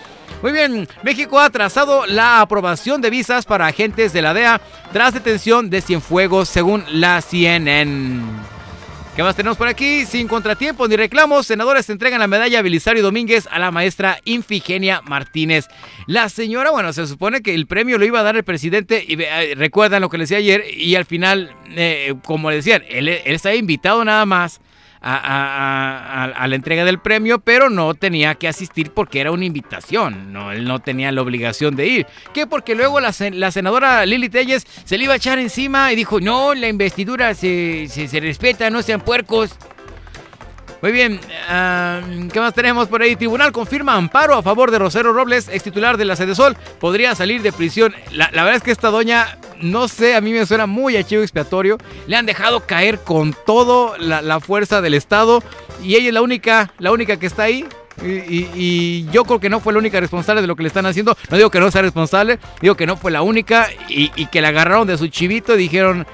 Muy 0.42 0.52
bien, 0.52 0.88
México 1.02 1.38
ha 1.38 1.50
trazado 1.50 2.06
la 2.06 2.40
aprobación 2.40 3.02
de 3.02 3.10
visas 3.10 3.44
para 3.44 3.66
agentes 3.66 4.12
de 4.12 4.22
la 4.22 4.32
DEA 4.32 4.60
tras 4.92 5.12
detención 5.12 5.68
de 5.68 5.82
Cienfuegos, 5.82 6.48
según 6.48 6.84
la 6.88 7.20
CNN. 7.20 8.22
¿Qué 9.16 9.24
más 9.24 9.34
tenemos 9.34 9.58
por 9.58 9.66
aquí? 9.66 10.06
Sin 10.06 10.28
contratiempos 10.28 10.88
ni 10.88 10.94
reclamos, 10.94 11.46
senadores 11.46 11.90
entregan 11.90 12.20
la 12.20 12.28
medalla 12.28 12.62
Belisario 12.62 13.02
Domínguez 13.02 13.48
a 13.50 13.58
la 13.58 13.72
maestra 13.72 14.20
Infigenia 14.24 15.02
Martínez. 15.02 15.66
La 16.06 16.28
señora, 16.28 16.70
bueno, 16.70 16.92
se 16.92 17.06
supone 17.08 17.42
que 17.42 17.54
el 17.54 17.66
premio 17.66 17.98
lo 17.98 18.04
iba 18.04 18.20
a 18.20 18.22
dar 18.22 18.36
el 18.36 18.44
presidente, 18.44 19.04
y 19.06 19.20
eh, 19.20 19.54
recuerdan 19.56 20.00
lo 20.00 20.08
que 20.08 20.18
les 20.18 20.28
decía 20.28 20.38
ayer, 20.38 20.64
y 20.74 20.94
al 20.94 21.06
final, 21.06 21.54
eh, 21.70 22.14
como 22.24 22.50
le 22.50 22.56
decían, 22.56 22.84
él, 22.88 23.08
él 23.08 23.34
estaba 23.34 23.56
invitado 23.56 24.04
nada 24.04 24.24
más 24.26 24.60
a, 25.02 26.46
la 26.46 26.54
entrega 26.54 26.84
del 26.84 26.98
premio, 26.98 27.38
pero 27.38 27.70
no 27.70 27.94
tenía 27.94 28.34
que 28.34 28.48
asistir 28.48 28.90
porque 28.92 29.20
era 29.20 29.32
una 29.32 29.44
invitación, 29.44 30.32
no, 30.32 30.52
él 30.52 30.64
no 30.64 30.80
tenía 30.80 31.12
la 31.12 31.22
obligación 31.22 31.76
de 31.76 31.86
ir. 31.86 32.06
Que 32.34 32.46
porque 32.46 32.74
luego 32.74 33.00
la, 33.00 33.14
la 33.32 33.50
senadora 33.50 34.04
Lili 34.06 34.28
Telles 34.28 34.66
se 34.84 34.98
le 34.98 35.04
iba 35.04 35.14
a 35.14 35.16
echar 35.16 35.38
encima 35.38 35.92
y 35.92 35.96
dijo, 35.96 36.20
no, 36.20 36.54
la 36.54 36.68
investidura 36.68 37.34
se, 37.34 37.88
se 37.88 38.20
respeta, 38.20 38.70
no 38.70 38.82
sean 38.82 39.00
puercos. 39.00 39.56
Muy 40.82 40.92
bien, 40.92 41.20
ah, 41.48 42.00
¿qué 42.32 42.40
más 42.40 42.54
tenemos 42.54 42.88
por 42.88 43.02
ahí? 43.02 43.14
Tribunal 43.14 43.52
confirma 43.52 43.96
amparo 43.96 44.34
a 44.34 44.42
favor 44.42 44.70
de 44.70 44.78
Rosero 44.78 45.12
Robles, 45.12 45.48
ex 45.48 45.62
titular 45.62 45.98
de 45.98 46.06
la 46.06 46.16
Sede 46.16 46.34
Sol. 46.34 46.56
Podría 46.78 47.14
salir 47.14 47.42
de 47.42 47.52
prisión. 47.52 47.94
La, 48.12 48.30
la 48.32 48.44
verdad 48.44 48.56
es 48.56 48.62
que 48.62 48.70
esta 48.70 48.88
doña, 48.88 49.36
no 49.60 49.88
sé, 49.88 50.14
a 50.14 50.22
mí 50.22 50.32
me 50.32 50.46
suena 50.46 50.66
muy 50.66 50.96
a 50.96 51.02
chivo 51.04 51.20
expiatorio. 51.22 51.76
Le 52.06 52.16
han 52.16 52.24
dejado 52.24 52.60
caer 52.66 52.98
con 53.00 53.34
todo 53.44 53.94
la, 53.98 54.40
fuerza 54.40 54.80
del 54.80 54.94
Estado 54.94 55.42
y 55.82 55.96
ella 55.96 56.08
es 56.08 56.14
la 56.14 56.22
única, 56.22 56.72
la 56.78 56.92
única 56.92 57.18
que 57.18 57.26
está 57.26 57.42
ahí. 57.42 57.66
Y, 58.02 58.08
y- 58.08 58.50
y 58.54 59.06
yo 59.12 59.24
creo 59.24 59.38
que 59.38 59.50
no 59.50 59.60
fue 59.60 59.74
la 59.74 59.78
única 59.80 60.00
responsable 60.00 60.40
de 60.40 60.46
lo 60.46 60.56
que 60.56 60.62
le 60.62 60.68
están 60.68 60.86
haciendo. 60.86 61.14
No 61.28 61.36
digo 61.36 61.50
que 61.50 61.60
no 61.60 61.70
sea 61.70 61.82
responsable, 61.82 62.38
digo 62.62 62.74
que 62.74 62.86
no 62.86 62.96
fue 62.96 63.10
la 63.10 63.20
única 63.20 63.68
y, 63.90 64.10
y 64.16 64.26
que 64.28 64.40
la 64.40 64.48
agarraron 64.48 64.86
de 64.86 64.96
su 64.96 65.08
chivito 65.08 65.54
y 65.54 65.58
dijeron, 65.58 66.06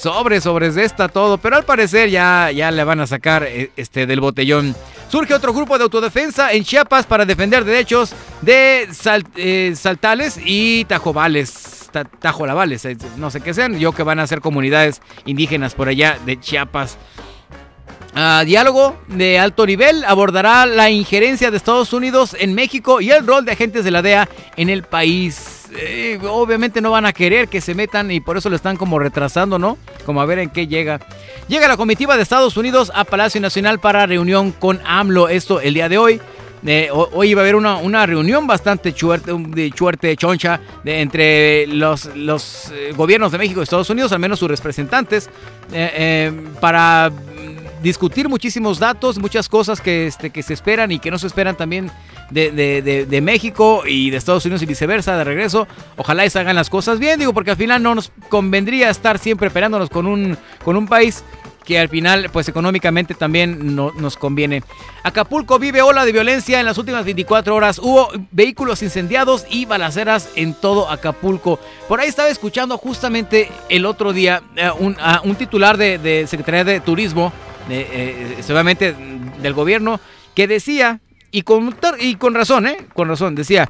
sobres, 0.00 0.44
sobres 0.44 0.74
de 0.74 0.84
esta, 0.84 1.08
todo. 1.08 1.38
Pero 1.38 1.56
al 1.56 1.64
parecer 1.64 2.10
ya, 2.10 2.50
ya 2.50 2.70
le 2.70 2.84
van 2.84 3.00
a 3.00 3.06
sacar 3.06 3.42
eh, 3.44 3.70
este, 3.76 4.06
del 4.06 4.20
botellón. 4.20 4.74
Surge 5.08 5.34
otro 5.34 5.52
grupo 5.52 5.76
de 5.76 5.84
autodefensa 5.84 6.52
en 6.52 6.64
Chiapas 6.64 7.04
para 7.06 7.24
defender 7.24 7.64
derechos 7.64 8.12
de 8.42 8.88
eh, 9.36 9.72
saltales 9.76 10.38
y 10.44 10.84
tajobales. 10.84 11.88
ta- 11.92 12.04
Tajolavales, 12.04 12.84
eh, 12.84 12.96
no 13.16 13.30
sé 13.30 13.40
qué 13.40 13.52
sean. 13.52 13.78
Yo 13.78 13.92
que 13.92 14.02
van 14.04 14.20
a 14.20 14.26
ser 14.26 14.40
comunidades 14.40 15.00
indígenas 15.26 15.74
por 15.74 15.88
allá 15.88 16.16
de 16.24 16.38
Chiapas. 16.38 16.96
Ah, 18.12 18.42
diálogo 18.44 18.96
de 19.06 19.38
alto 19.38 19.64
nivel 19.64 20.04
abordará 20.04 20.66
la 20.66 20.90
injerencia 20.90 21.50
de 21.50 21.56
Estados 21.56 21.92
Unidos 21.92 22.36
en 22.38 22.54
México 22.54 23.00
y 23.00 23.10
el 23.12 23.24
rol 23.24 23.44
de 23.44 23.52
agentes 23.52 23.84
de 23.84 23.90
la 23.92 24.02
DEA 24.02 24.28
en 24.56 24.68
el 24.68 24.82
país. 24.82 25.68
Eh, 25.76 26.18
obviamente 26.28 26.80
no 26.80 26.90
van 26.90 27.06
a 27.06 27.12
querer 27.12 27.46
que 27.46 27.60
se 27.60 27.72
metan 27.76 28.10
y 28.10 28.20
por 28.20 28.36
eso 28.36 28.50
lo 28.50 28.56
están 28.56 28.76
como 28.76 28.98
retrasando, 28.98 29.60
¿no? 29.60 29.78
Como 30.04 30.20
a 30.20 30.26
ver 30.26 30.40
en 30.40 30.50
qué 30.50 30.66
llega. 30.66 30.98
Llega 31.46 31.68
la 31.68 31.76
comitiva 31.76 32.16
de 32.16 32.22
Estados 32.24 32.56
Unidos 32.56 32.90
a 32.96 33.04
Palacio 33.04 33.40
Nacional 33.40 33.78
para 33.78 34.04
reunión 34.06 34.50
con 34.50 34.80
AMLO. 34.84 35.28
Esto 35.28 35.60
el 35.60 35.74
día 35.74 35.88
de 35.88 35.98
hoy. 35.98 36.20
Eh, 36.66 36.88
ho- 36.92 37.08
hoy 37.14 37.30
iba 37.30 37.40
a 37.40 37.44
haber 37.44 37.54
una, 37.56 37.76
una 37.76 38.04
reunión 38.04 38.46
bastante 38.48 38.92
chuerte, 38.92 39.32
un- 39.32 39.50
de 39.52 39.70
choncha, 39.70 40.60
entre 40.84 41.66
los, 41.68 42.06
los 42.16 42.70
eh, 42.74 42.92
gobiernos 42.94 43.30
de 43.32 43.38
México 43.38 43.60
y 43.60 43.62
Estados 43.62 43.88
Unidos, 43.88 44.12
al 44.12 44.18
menos 44.18 44.40
sus 44.40 44.50
representantes, 44.50 45.30
para 46.60 47.10
discutir 47.82 48.28
muchísimos 48.28 48.78
datos, 48.78 49.18
muchas 49.18 49.48
cosas 49.48 49.80
que, 49.80 50.06
este, 50.06 50.30
que 50.30 50.42
se 50.42 50.54
esperan 50.54 50.92
y 50.92 50.98
que 50.98 51.10
no 51.10 51.18
se 51.18 51.26
esperan 51.26 51.56
también 51.56 51.90
de, 52.30 52.50
de- 52.50 52.82
de- 52.82 53.06
de 53.06 53.20
México 53.20 53.82
y 53.86 54.10
de 54.10 54.16
Estados 54.16 54.44
Unidos 54.44 54.62
y 54.62 54.66
viceversa, 54.66 55.16
de 55.16 55.24
regreso. 55.24 55.66
Ojalá 55.96 56.24
y 56.26 56.30
se 56.30 56.38
hagan 56.38 56.56
las 56.56 56.70
cosas 56.70 56.98
bien, 56.98 57.18
digo, 57.18 57.32
porque 57.32 57.50
al 57.52 57.56
final 57.56 57.82
no 57.82 57.94
nos 57.94 58.12
convendría 58.28 58.90
estar 58.90 59.18
siempre 59.18 59.50
peleándonos 59.50 59.90
con 59.90 60.06
un, 60.06 60.36
con 60.64 60.76
un 60.76 60.86
país 60.86 61.24
que 61.64 61.78
al 61.78 61.88
final, 61.90 62.30
pues 62.32 62.48
económicamente 62.48 63.14
también 63.14 63.76
no, 63.76 63.92
nos 63.92 64.16
conviene. 64.16 64.62
Acapulco 65.04 65.58
vive 65.58 65.82
ola 65.82 66.04
de 66.04 66.10
violencia 66.12 66.58
en 66.58 66.66
las 66.66 66.78
últimas 66.78 67.04
24 67.04 67.54
horas. 67.54 67.78
Hubo 67.78 68.08
vehículos 68.32 68.82
incendiados 68.82 69.44
y 69.48 69.66
balaceras 69.66 70.30
en 70.36 70.54
todo 70.54 70.90
Acapulco. 70.90 71.60
Por 71.86 72.00
ahí 72.00 72.08
estaba 72.08 72.28
escuchando 72.30 72.76
justamente 72.78 73.50
el 73.68 73.86
otro 73.86 74.12
día 74.12 74.42
eh, 74.56 74.70
un, 74.80 74.96
a 75.00 75.20
un 75.22 75.36
titular 75.36 75.76
de, 75.76 75.98
de 75.98 76.26
Secretaría 76.26 76.64
de 76.64 76.80
Turismo, 76.80 77.30
eh, 77.68 78.36
seguramente 78.42 78.94
del 79.42 79.52
gobierno, 79.54 80.00
que 80.34 80.46
decía, 80.46 81.00
y 81.30 81.42
con, 81.42 81.76
y 81.98 82.14
con 82.16 82.34
razón, 82.34 82.66
¿eh? 82.66 82.86
Con 82.94 83.08
razón, 83.08 83.34
decía, 83.34 83.68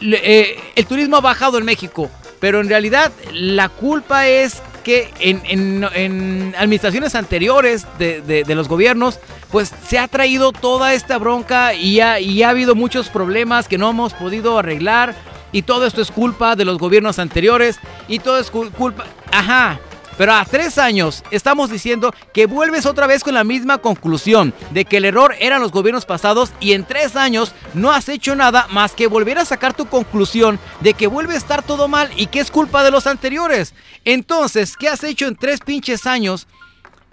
eh, 0.00 0.58
el 0.74 0.86
turismo 0.86 1.16
ha 1.16 1.20
bajado 1.20 1.58
en 1.58 1.64
México, 1.64 2.10
pero 2.40 2.60
en 2.60 2.68
realidad 2.68 3.12
la 3.32 3.68
culpa 3.68 4.26
es 4.28 4.62
que 4.82 5.08
en, 5.18 5.40
en- 5.46 5.86
en 5.94 6.54
administraciones 6.58 7.14
anteriores 7.14 7.86
de, 7.98 8.20
de- 8.20 8.54
los 8.54 8.68
gobiernos, 8.68 9.18
pues 9.50 9.72
se 9.88 9.98
ha 9.98 10.08
traído 10.08 10.52
toda 10.52 10.92
esta 10.92 11.16
bronca 11.16 11.72
y 11.74 12.00
ha, 12.00 12.20
y 12.20 12.42
ha 12.42 12.50
habido 12.50 12.74
muchos 12.74 13.08
problemas 13.08 13.66
que 13.66 13.78
no 13.78 13.88
hemos 13.90 14.12
podido 14.12 14.58
arreglar. 14.58 15.14
Y 15.52 15.62
todo 15.62 15.86
esto 15.86 16.02
es 16.02 16.10
culpa 16.10 16.54
de 16.56 16.64
los 16.64 16.78
gobiernos 16.78 17.18
anteriores. 17.20 17.78
Y 18.08 18.18
todo 18.18 18.38
es 18.40 18.52
cul- 18.52 18.72
culpa... 18.72 19.04
Ajá. 19.32 19.78
Pero 20.16 20.34
a 20.34 20.44
tres 20.44 20.78
años 20.78 21.24
estamos 21.30 21.70
diciendo 21.70 22.14
que 22.32 22.46
vuelves 22.46 22.86
otra 22.86 23.06
vez 23.06 23.24
con 23.24 23.34
la 23.34 23.44
misma 23.44 23.78
conclusión 23.78 24.54
de 24.70 24.84
que 24.84 24.98
el 24.98 25.04
error 25.04 25.34
eran 25.40 25.60
los 25.60 25.72
gobiernos 25.72 26.06
pasados 26.06 26.52
y 26.60 26.72
en 26.72 26.84
tres 26.84 27.16
años 27.16 27.52
no 27.74 27.90
has 27.92 28.08
hecho 28.08 28.36
nada 28.36 28.66
más 28.70 28.92
que 28.92 29.06
volver 29.06 29.38
a 29.38 29.44
sacar 29.44 29.74
tu 29.74 29.86
conclusión 29.86 30.58
de 30.80 30.94
que 30.94 31.06
vuelve 31.06 31.34
a 31.34 31.38
estar 31.38 31.62
todo 31.62 31.88
mal 31.88 32.10
y 32.16 32.26
que 32.26 32.40
es 32.40 32.50
culpa 32.50 32.84
de 32.84 32.90
los 32.90 33.06
anteriores. 33.06 33.74
Entonces, 34.04 34.76
¿qué 34.76 34.88
has 34.88 35.02
hecho 35.02 35.26
en 35.26 35.36
tres 35.36 35.60
pinches 35.60 36.06
años? 36.06 36.46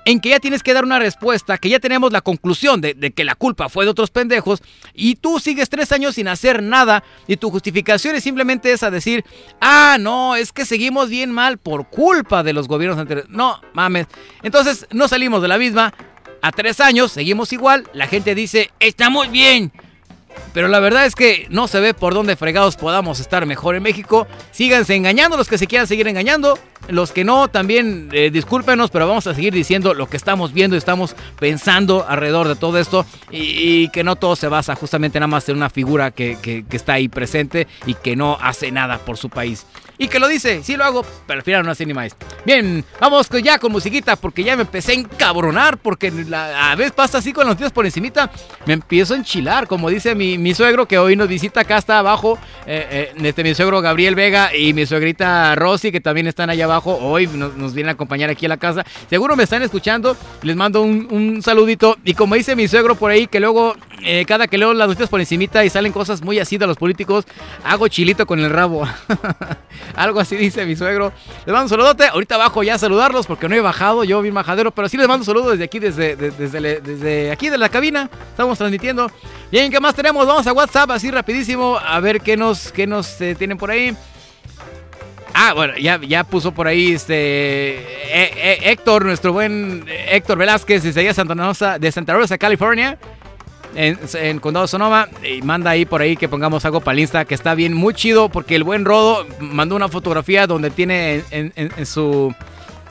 En 0.05 0.19
que 0.19 0.29
ya 0.29 0.39
tienes 0.39 0.63
que 0.63 0.73
dar 0.73 0.83
una 0.83 0.99
respuesta, 0.99 1.57
que 1.57 1.69
ya 1.69 1.79
tenemos 1.79 2.11
la 2.11 2.21
conclusión 2.21 2.81
de, 2.81 2.95
que 3.11 3.23
la 3.23 3.35
culpa 3.35 3.69
fue 3.69 3.85
de 3.85 3.91
otros 3.91 4.09
pendejos, 4.09 4.61
y 4.93 5.15
tú 5.15 5.39
sigues 5.39 5.69
tres 5.69 5.91
años 5.91 6.15
sin 6.15 6.27
hacer 6.27 6.63
nada, 6.63 7.03
y 7.27 7.37
tu 7.37 7.51
justificación 7.51 8.15
es 8.15 8.23
simplemente 8.23 8.71
esa, 8.71 8.89
decir, 8.89 9.23
ah, 9.59 9.97
no, 9.99 10.35
es 10.35 10.51
que 10.51 10.65
seguimos 10.65 11.09
bien 11.09 11.31
mal 11.31 11.57
por 11.57 11.89
culpa 11.89 12.43
de 12.43 12.53
los 12.53 12.67
gobiernos 12.67 12.99
anteriores. 12.99 13.29
No, 13.29 13.61
mames. 13.73 14.07
Entonces, 14.43 14.87
no 14.91 15.07
salimos 15.07 15.41
de 15.41 15.47
la 15.47 15.57
misma. 15.57 15.93
A 16.43 16.51
tres 16.51 16.79
años 16.79 17.11
seguimos 17.11 17.53
igual, 17.53 17.87
la 17.93 18.07
gente 18.07 18.33
dice, 18.33 18.71
estamos 18.79 19.29
bien. 19.29 19.71
Pero 20.53 20.67
la 20.67 20.79
verdad 20.79 21.05
es 21.05 21.15
que 21.15 21.45
no 21.49 21.67
se 21.67 21.79
ve 21.79 21.93
por 21.93 22.13
dónde 22.13 22.35
fregados 22.35 22.75
podamos 22.75 23.19
estar 23.19 23.45
mejor 23.45 23.75
en 23.75 23.83
México. 23.83 24.27
Síganse 24.51 24.95
engañando 24.95 25.37
los 25.37 25.47
que 25.47 25.57
se 25.57 25.67
quieran 25.67 25.87
seguir 25.87 26.07
engañando. 26.07 26.57
Los 26.91 27.11
que 27.11 27.23
no, 27.23 27.47
también 27.47 28.09
eh, 28.11 28.29
discúlpenos, 28.31 28.91
pero 28.91 29.07
vamos 29.07 29.25
a 29.27 29.33
seguir 29.33 29.53
diciendo 29.53 29.93
lo 29.93 30.07
que 30.07 30.17
estamos 30.17 30.53
viendo 30.53 30.75
y 30.75 30.77
estamos 30.77 31.15
pensando 31.39 32.05
alrededor 32.07 32.47
de 32.47 32.55
todo 32.55 32.77
esto. 32.77 33.05
Y, 33.31 33.89
que 33.89 34.03
no 34.03 34.15
todo 34.15 34.35
se 34.35 34.47
basa 34.47 34.75
justamente 34.75 35.19
nada 35.19 35.27
más 35.27 35.47
en 35.49 35.57
una 35.57 35.69
figura 35.69 36.11
que, 36.11 36.37
que- 36.41 36.63
está 36.71 36.93
ahí 36.93 37.07
presente 37.09 37.67
y 37.85 37.93
que 37.95 38.15
no 38.15 38.37
hace 38.41 38.71
nada 38.71 38.97
por 38.99 39.17
su 39.17 39.29
país. 39.29 39.65
Y 39.97 40.07
que 40.07 40.17
lo 40.19 40.27
dice, 40.27 40.63
sí 40.63 40.75
lo 40.77 40.83
hago, 40.83 41.05
pero 41.27 41.39
al 41.39 41.43
final 41.43 41.63
no 41.63 41.69
hace 41.71 41.85
ni 41.85 41.93
más. 41.93 42.15
Bien, 42.43 42.83
vamos 42.99 43.29
ya 43.43 43.59
con 43.59 43.71
musiquita 43.71 44.15
porque 44.15 44.43
ya 44.43 44.55
me 44.55 44.63
empecé 44.63 44.93
a 44.93 44.95
encabronar 44.95 45.77
porque 45.77 46.11
a 46.33 46.73
veces 46.75 46.91
pasa 46.91 47.19
así 47.19 47.31
con 47.33 47.45
los 47.45 47.55
tíos 47.55 47.71
por 47.71 47.85
encimita. 47.85 48.31
Me 48.65 48.73
empiezo 48.73 49.13
a 49.13 49.17
enchilar, 49.17 49.67
como 49.67 49.89
dice 49.91 50.15
mi, 50.15 50.39
mi 50.39 50.55
suegro 50.55 50.87
que 50.87 50.97
hoy 50.97 51.15
nos 51.15 51.27
visita 51.27 51.61
acá 51.61 51.77
hasta 51.77 51.99
abajo. 51.99 52.39
eh, 52.65 53.11
eh, 53.15 53.27
este, 53.27 53.43
mi 53.43 53.53
suegro 53.53 53.79
Gabriel 53.81 54.15
Vega 54.15 54.55
y 54.55 54.73
mi 54.73 54.87
suegrita 54.87 55.53
Rosy 55.53 55.91
que 55.91 56.01
también 56.01 56.25
están 56.25 56.49
allá 56.49 56.65
abajo. 56.65 56.80
Hoy 56.85 57.27
nos, 57.27 57.55
nos 57.55 57.73
vienen 57.73 57.89
a 57.89 57.93
acompañar 57.93 58.29
aquí 58.29 58.45
a 58.45 58.49
la 58.49 58.57
casa. 58.57 58.83
Seguro 59.09 59.35
me 59.35 59.43
están 59.43 59.61
escuchando. 59.63 60.15
Les 60.41 60.55
mando 60.55 60.81
un, 60.81 61.07
un 61.11 61.41
saludito. 61.41 61.97
Y 62.03 62.13
como 62.13 62.35
dice 62.35 62.55
mi 62.55 62.67
suegro 62.67 62.95
por 62.95 63.11
ahí 63.11 63.27
que 63.27 63.39
luego 63.39 63.75
eh, 64.03 64.25
cada 64.27 64.47
que 64.47 64.57
leo 64.57 64.73
las 64.73 64.87
noticias 64.87 65.09
por 65.09 65.19
encimita 65.19 65.63
y 65.63 65.69
salen 65.69 65.91
cosas 65.91 66.21
muy 66.21 66.39
así 66.39 66.57
de 66.57 66.67
los 66.67 66.77
políticos, 66.77 67.25
hago 67.63 67.87
chilito 67.87 68.25
con 68.25 68.39
el 68.39 68.49
rabo. 68.49 68.87
Algo 69.95 70.19
así 70.19 70.35
dice 70.35 70.65
mi 70.65 70.75
suegro. 70.75 71.11
Les 71.45 71.53
mando 71.53 71.63
un 71.63 71.69
saludote. 71.69 72.05
Ahorita 72.07 72.35
abajo 72.35 72.63
ya 72.63 72.75
a 72.75 72.77
saludarlos 72.77 73.27
porque 73.27 73.47
no 73.47 73.55
he 73.55 73.61
bajado, 73.61 74.03
yo 74.03 74.21
bien 74.21 74.33
majadero, 74.33 74.71
pero 74.71 74.89
sí 74.89 74.97
les 74.97 75.07
mando 75.07 75.21
un 75.21 75.25
saludo 75.25 75.51
desde 75.51 75.63
aquí, 75.63 75.79
desde, 75.79 76.15
de- 76.15 76.31
desde, 76.31 76.81
desde 76.81 77.31
aquí 77.31 77.49
de 77.49 77.57
la 77.57 77.69
cabina. 77.69 78.09
Estamos 78.31 78.57
transmitiendo. 78.57 79.11
Bien, 79.51 79.71
¿qué 79.71 79.79
más 79.79 79.93
tenemos? 79.95 80.25
Vamos 80.25 80.47
a 80.47 80.53
WhatsApp 80.53 80.91
así 80.91 81.11
rapidísimo 81.11 81.77
a 81.77 81.99
ver 81.99 82.21
qué 82.21 82.37
nos, 82.37 82.71
qué 82.71 82.87
nos 82.87 83.19
eh, 83.21 83.35
tienen 83.35 83.57
por 83.57 83.69
ahí. 83.71 83.95
Ah, 85.33 85.53
bueno, 85.53 85.77
ya, 85.77 85.99
ya 86.01 86.23
puso 86.23 86.51
por 86.51 86.67
ahí 86.67 86.91
este 86.91 87.13
eh, 87.77 88.31
eh, 88.35 88.59
Héctor, 88.63 89.05
nuestro 89.05 89.33
buen 89.33 89.85
Héctor 89.87 90.37
Velázquez 90.37 90.83
desde 90.83 91.01
allá 91.01 91.13
Santa 91.13 91.33
Rosa, 91.33 91.79
de 91.79 91.91
Santa 91.91 92.13
Rosa, 92.13 92.37
California 92.37 92.97
en, 93.75 94.39
Condado 94.39 94.67
Sonoma 94.67 95.07
y 95.23 95.41
manda 95.41 95.71
ahí 95.71 95.85
por 95.85 96.01
ahí 96.01 96.17
que 96.17 96.27
pongamos 96.27 96.65
algo 96.65 96.81
para 96.81 96.93
el 96.93 96.99
Insta 96.99 97.25
que 97.25 97.35
está 97.35 97.55
bien, 97.55 97.73
muy 97.73 97.93
chido 97.93 98.29
porque 98.29 98.55
el 98.55 98.63
buen 98.63 98.85
Rodo 98.85 99.25
mandó 99.39 99.75
una 99.75 99.87
fotografía 99.87 100.47
donde 100.47 100.69
tiene 100.71 101.23
en, 101.31 101.85
su... 101.85 102.33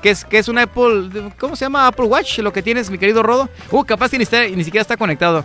que 0.02 0.10
es, 0.10 0.24
que 0.24 0.38
es 0.38 0.48
un 0.48 0.58
Apple... 0.58 1.32
¿Cómo 1.38 1.56
se 1.56 1.66
llama? 1.66 1.86
Apple 1.86 2.06
Watch, 2.06 2.38
lo 2.38 2.52
que 2.52 2.62
tienes, 2.62 2.90
mi 2.90 2.98
querido 2.98 3.22
Rodo. 3.22 3.48
Uh, 3.70 3.84
capaz 3.84 4.10
que 4.10 4.18
ni, 4.18 4.24
ni 4.56 4.64
siquiera 4.64 4.82
está 4.82 4.96
conectado. 4.96 5.44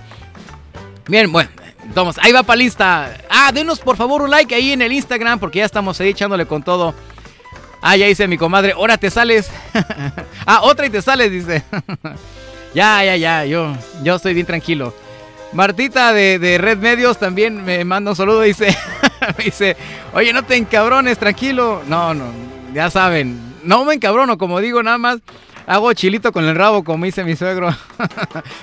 Bien, 1.08 1.32
bueno, 1.32 1.50
vamos, 1.94 2.18
ahí 2.22 2.32
va 2.32 2.44
para 2.44 2.56
el 2.56 2.62
Insta. 2.64 3.18
Ah, 3.30 3.52
denos 3.54 3.80
por 3.80 3.98
favor 3.98 4.22
un 4.22 4.30
like 4.30 4.54
ahí 4.54 4.72
en 4.72 4.82
el 4.82 4.92
Instagram 4.92 5.40
porque 5.40 5.60
ya 5.60 5.66
estamos 5.66 6.00
ahí 6.00 6.10
echándole 6.10 6.46
con 6.46 6.64
todo. 6.64 6.94
Ah, 7.82 7.96
ya 7.96 8.08
dice 8.08 8.28
mi 8.28 8.38
comadre, 8.38 8.72
ahora 8.72 8.98
te 8.98 9.10
sales. 9.10 9.50
ah, 10.46 10.62
otra 10.64 10.88
y 10.88 10.90
te 10.90 11.02
sales, 11.02 11.32
dice. 11.32 11.64
ya, 12.74 13.04
ya, 13.04 13.16
ya, 13.16 13.46
yo, 13.46 13.76
yo 14.04 14.16
estoy 14.16 14.34
bien 14.34 14.46
tranquilo. 14.46 14.94
Martita 15.54 16.12
de, 16.12 16.40
de 16.40 16.58
Red 16.58 16.80
Medios 16.80 17.18
también 17.18 17.64
me 17.64 17.86
manda 17.86 18.12
un 18.12 18.18
saludo, 18.18 18.42
dice, 18.42 18.76
dice, 19.44 19.78
oye, 20.14 20.34
no 20.34 20.44
te 20.44 20.56
encabrones, 20.56 21.18
tranquilo. 21.18 21.82
No, 21.88 22.14
no, 22.14 22.26
ya 22.74 22.90
saben, 22.90 23.40
no 23.64 23.86
me 23.86 23.94
encabrono, 23.94 24.38
como 24.38 24.60
digo, 24.60 24.84
nada 24.84 24.98
más 24.98 25.20
hago 25.68 25.94
chilito 25.94 26.32
con 26.32 26.46
el 26.46 26.56
rabo, 26.56 26.84
como 26.84 27.06
dice 27.06 27.24
mi 27.24 27.36
suegro. 27.36 27.70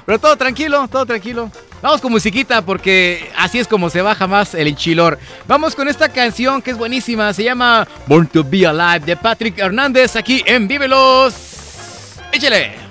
Pero 0.07 0.19
todo 0.19 0.37
tranquilo, 0.37 0.89
todo 0.89 1.07
tranquilo. 1.07 1.51
Vamos 1.83 2.01
con 2.01 2.13
musiquita 2.13 2.63
porque 2.63 3.29
así 3.37 3.59
es 3.59 3.67
como 3.67 3.91
se 3.91 4.03
baja 4.03 4.29
más 4.29 4.55
el 4.55 4.69
enchilor. 4.69 5.19
Vamos 5.49 5.75
con 5.75 5.89
esta 5.89 6.09
canción 6.09 6.63
que 6.63 6.71
es 6.71 6.79
buenísima, 6.79 7.33
se 7.35 7.43
llama 7.43 7.87
Born 8.07 8.29
to 8.29 8.45
Be 8.45 8.65
Alive 8.65 9.05
de 9.05 9.17
Patrick 9.17 9.59
Hernández 9.59 10.15
aquí 10.15 10.43
en 10.47 10.69
Vívelos. 10.69 11.35
Échale. 12.33 12.82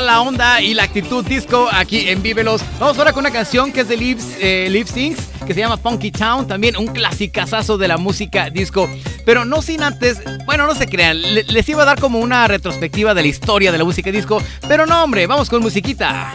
La 0.00 0.20
onda 0.20 0.60
y 0.60 0.74
la 0.74 0.84
actitud 0.84 1.24
disco 1.24 1.68
aquí 1.72 2.08
en 2.08 2.22
Vívelos. 2.22 2.62
Vamos 2.78 2.98
ahora 2.98 3.12
con 3.12 3.20
una 3.24 3.32
canción 3.32 3.72
que 3.72 3.80
es 3.80 3.88
de 3.88 3.96
Lips, 3.96 4.24
eh, 4.40 4.84
Syncs, 4.92 5.20
que 5.46 5.54
se 5.54 5.60
llama 5.60 5.76
Funky 5.76 6.10
Town, 6.10 6.46
también 6.46 6.76
un 6.76 6.88
clasicazazo 6.88 7.78
de 7.78 7.88
la 7.88 7.96
música 7.96 8.50
disco. 8.50 8.88
Pero 9.24 9.44
no 9.44 9.62
sin 9.62 9.82
antes, 9.82 10.18
bueno, 10.44 10.66
no 10.66 10.74
se 10.74 10.86
crean, 10.86 11.20
le- 11.20 11.44
les 11.44 11.68
iba 11.68 11.82
a 11.82 11.86
dar 11.86 12.00
como 12.00 12.20
una 12.20 12.46
retrospectiva 12.48 13.14
de 13.14 13.22
la 13.22 13.28
historia 13.28 13.72
de 13.72 13.78
la 13.78 13.84
música 13.84 14.10
disco, 14.12 14.42
pero 14.68 14.86
no, 14.86 15.02
hombre, 15.02 15.26
vamos 15.26 15.48
con 15.50 15.62
musiquita. 15.62 16.32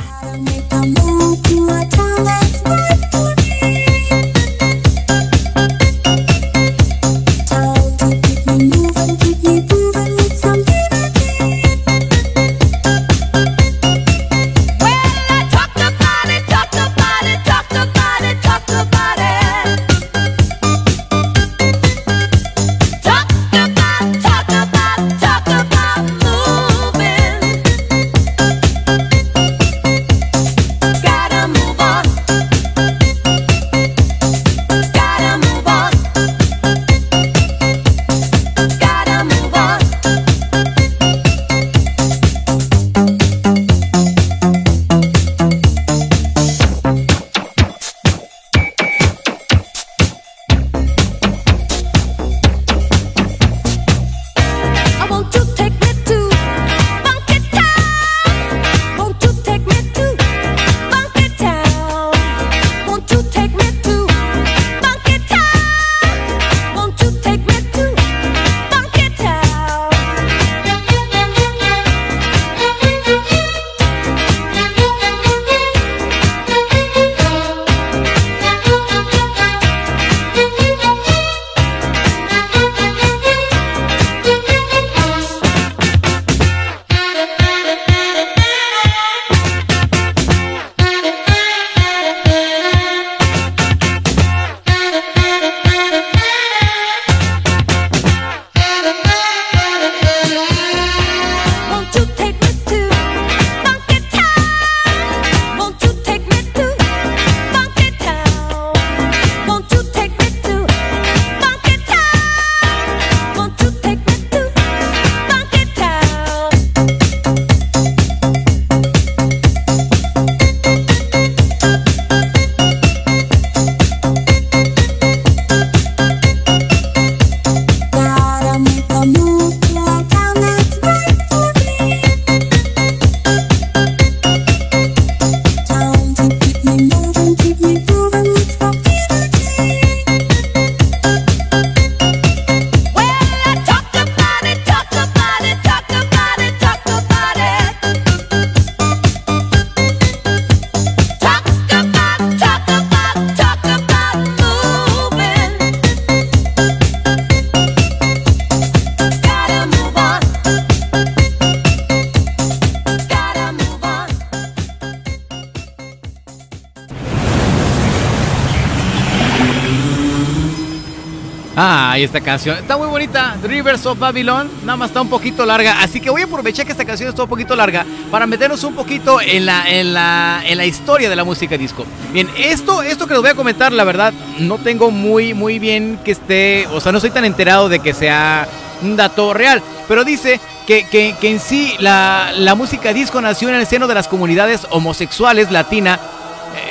Esta 172.11 172.19
canción 172.19 172.57
está 172.57 172.75
muy 172.75 172.87
bonita, 172.87 173.37
Rivers 173.41 173.85
of 173.85 173.97
Babylon, 173.97 174.51
nada 174.65 174.75
más 174.75 174.89
está 174.89 174.99
un 175.01 175.07
poquito 175.07 175.45
larga, 175.45 175.81
así 175.81 176.01
que 176.01 176.09
voy 176.09 176.21
a 176.21 176.25
aprovechar 176.25 176.65
que 176.65 176.73
esta 176.73 176.83
canción 176.83 177.07
está 177.07 177.23
un 177.23 177.29
poquito 177.29 177.55
larga 177.55 177.85
para 178.11 178.27
meternos 178.27 178.61
un 178.65 178.75
poquito 178.75 179.21
en 179.21 179.45
la, 179.45 179.63
en 179.69 179.93
la, 179.93 180.41
en 180.45 180.57
la 180.57 180.65
historia 180.65 181.09
de 181.09 181.15
la 181.15 181.23
música 181.23 181.57
disco. 181.57 181.85
Bien, 182.11 182.29
esto, 182.37 182.81
esto 182.83 183.07
que 183.07 183.13
les 183.13 183.21
voy 183.21 183.31
a 183.31 183.35
comentar, 183.35 183.71
la 183.71 183.85
verdad, 183.85 184.13
no 184.39 184.57
tengo 184.57 184.91
muy, 184.91 185.33
muy 185.33 185.57
bien 185.57 185.99
que 186.03 186.11
esté, 186.11 186.67
o 186.73 186.81
sea, 186.81 186.91
no 186.91 186.99
soy 186.99 187.11
tan 187.11 187.23
enterado 187.23 187.69
de 187.69 187.79
que 187.79 187.93
sea 187.93 188.45
un 188.81 188.97
dato 188.97 189.33
real, 189.33 189.63
pero 189.87 190.03
dice 190.03 190.41
que, 190.67 190.85
que- 190.89 191.15
que 191.21 191.31
en 191.31 191.39
sí 191.39 191.75
la, 191.79 192.33
la 192.35 192.55
música 192.55 192.91
disco 192.91 193.21
nació 193.21 193.47
en 193.47 193.55
el 193.55 193.65
seno 193.65 193.87
de 193.87 193.93
las 193.93 194.09
comunidades 194.09 194.67
homosexuales 194.69 195.49
latina, 195.49 195.97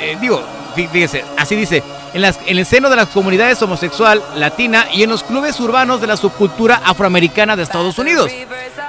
eh, 0.01 0.17
digo, 0.21 0.43
fíjese, 0.75 1.23
así 1.37 1.55
dice, 1.55 1.83
en, 2.13 2.57
el 2.57 2.65
seno 2.65 2.89
de 2.89 2.95
las 2.95 3.09
comunidades 3.09 3.61
homosexual 3.61 4.21
latina 4.35 4.85
y 4.93 5.03
en 5.03 5.09
los 5.09 5.23
clubes 5.23 5.59
urbanos 5.59 6.01
de 6.01 6.07
la 6.07 6.17
subcultura 6.17 6.81
afroamericana 6.85 7.55
de 7.55 7.63
Estados 7.63 7.97
Unidos. 7.99 8.31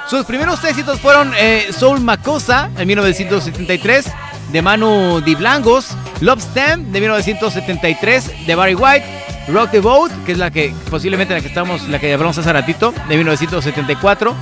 Sus 0.09 0.25
primeros 0.25 0.63
éxitos 0.63 0.99
fueron 0.99 1.33
eh, 1.37 1.67
Soul 1.77 2.01
Macosa 2.01 2.69
en 2.77 2.87
1973 2.87 4.05
de 4.51 4.61
Manu 4.61 5.21
Di 5.21 5.35
Blangos, 5.35 5.89
Love 6.21 6.41
Stem 6.41 6.91
de 6.91 6.99
1973 6.99 8.45
de 8.45 8.55
Barry 8.55 8.75
White, 8.75 9.05
Rock 9.47 9.71
the 9.71 9.79
Boat, 9.79 10.11
que 10.25 10.33
es 10.33 10.37
la 10.37 10.51
que 10.51 10.73
posiblemente 10.89 11.33
la 11.33 11.41
que 11.41 11.47
estamos, 11.47 11.87
la 11.89 11.99
que 11.99 12.13
hablamos 12.13 12.37
hace 12.37 12.53
ratito, 12.53 12.93
de 13.09 13.17
1974. 13.17 14.35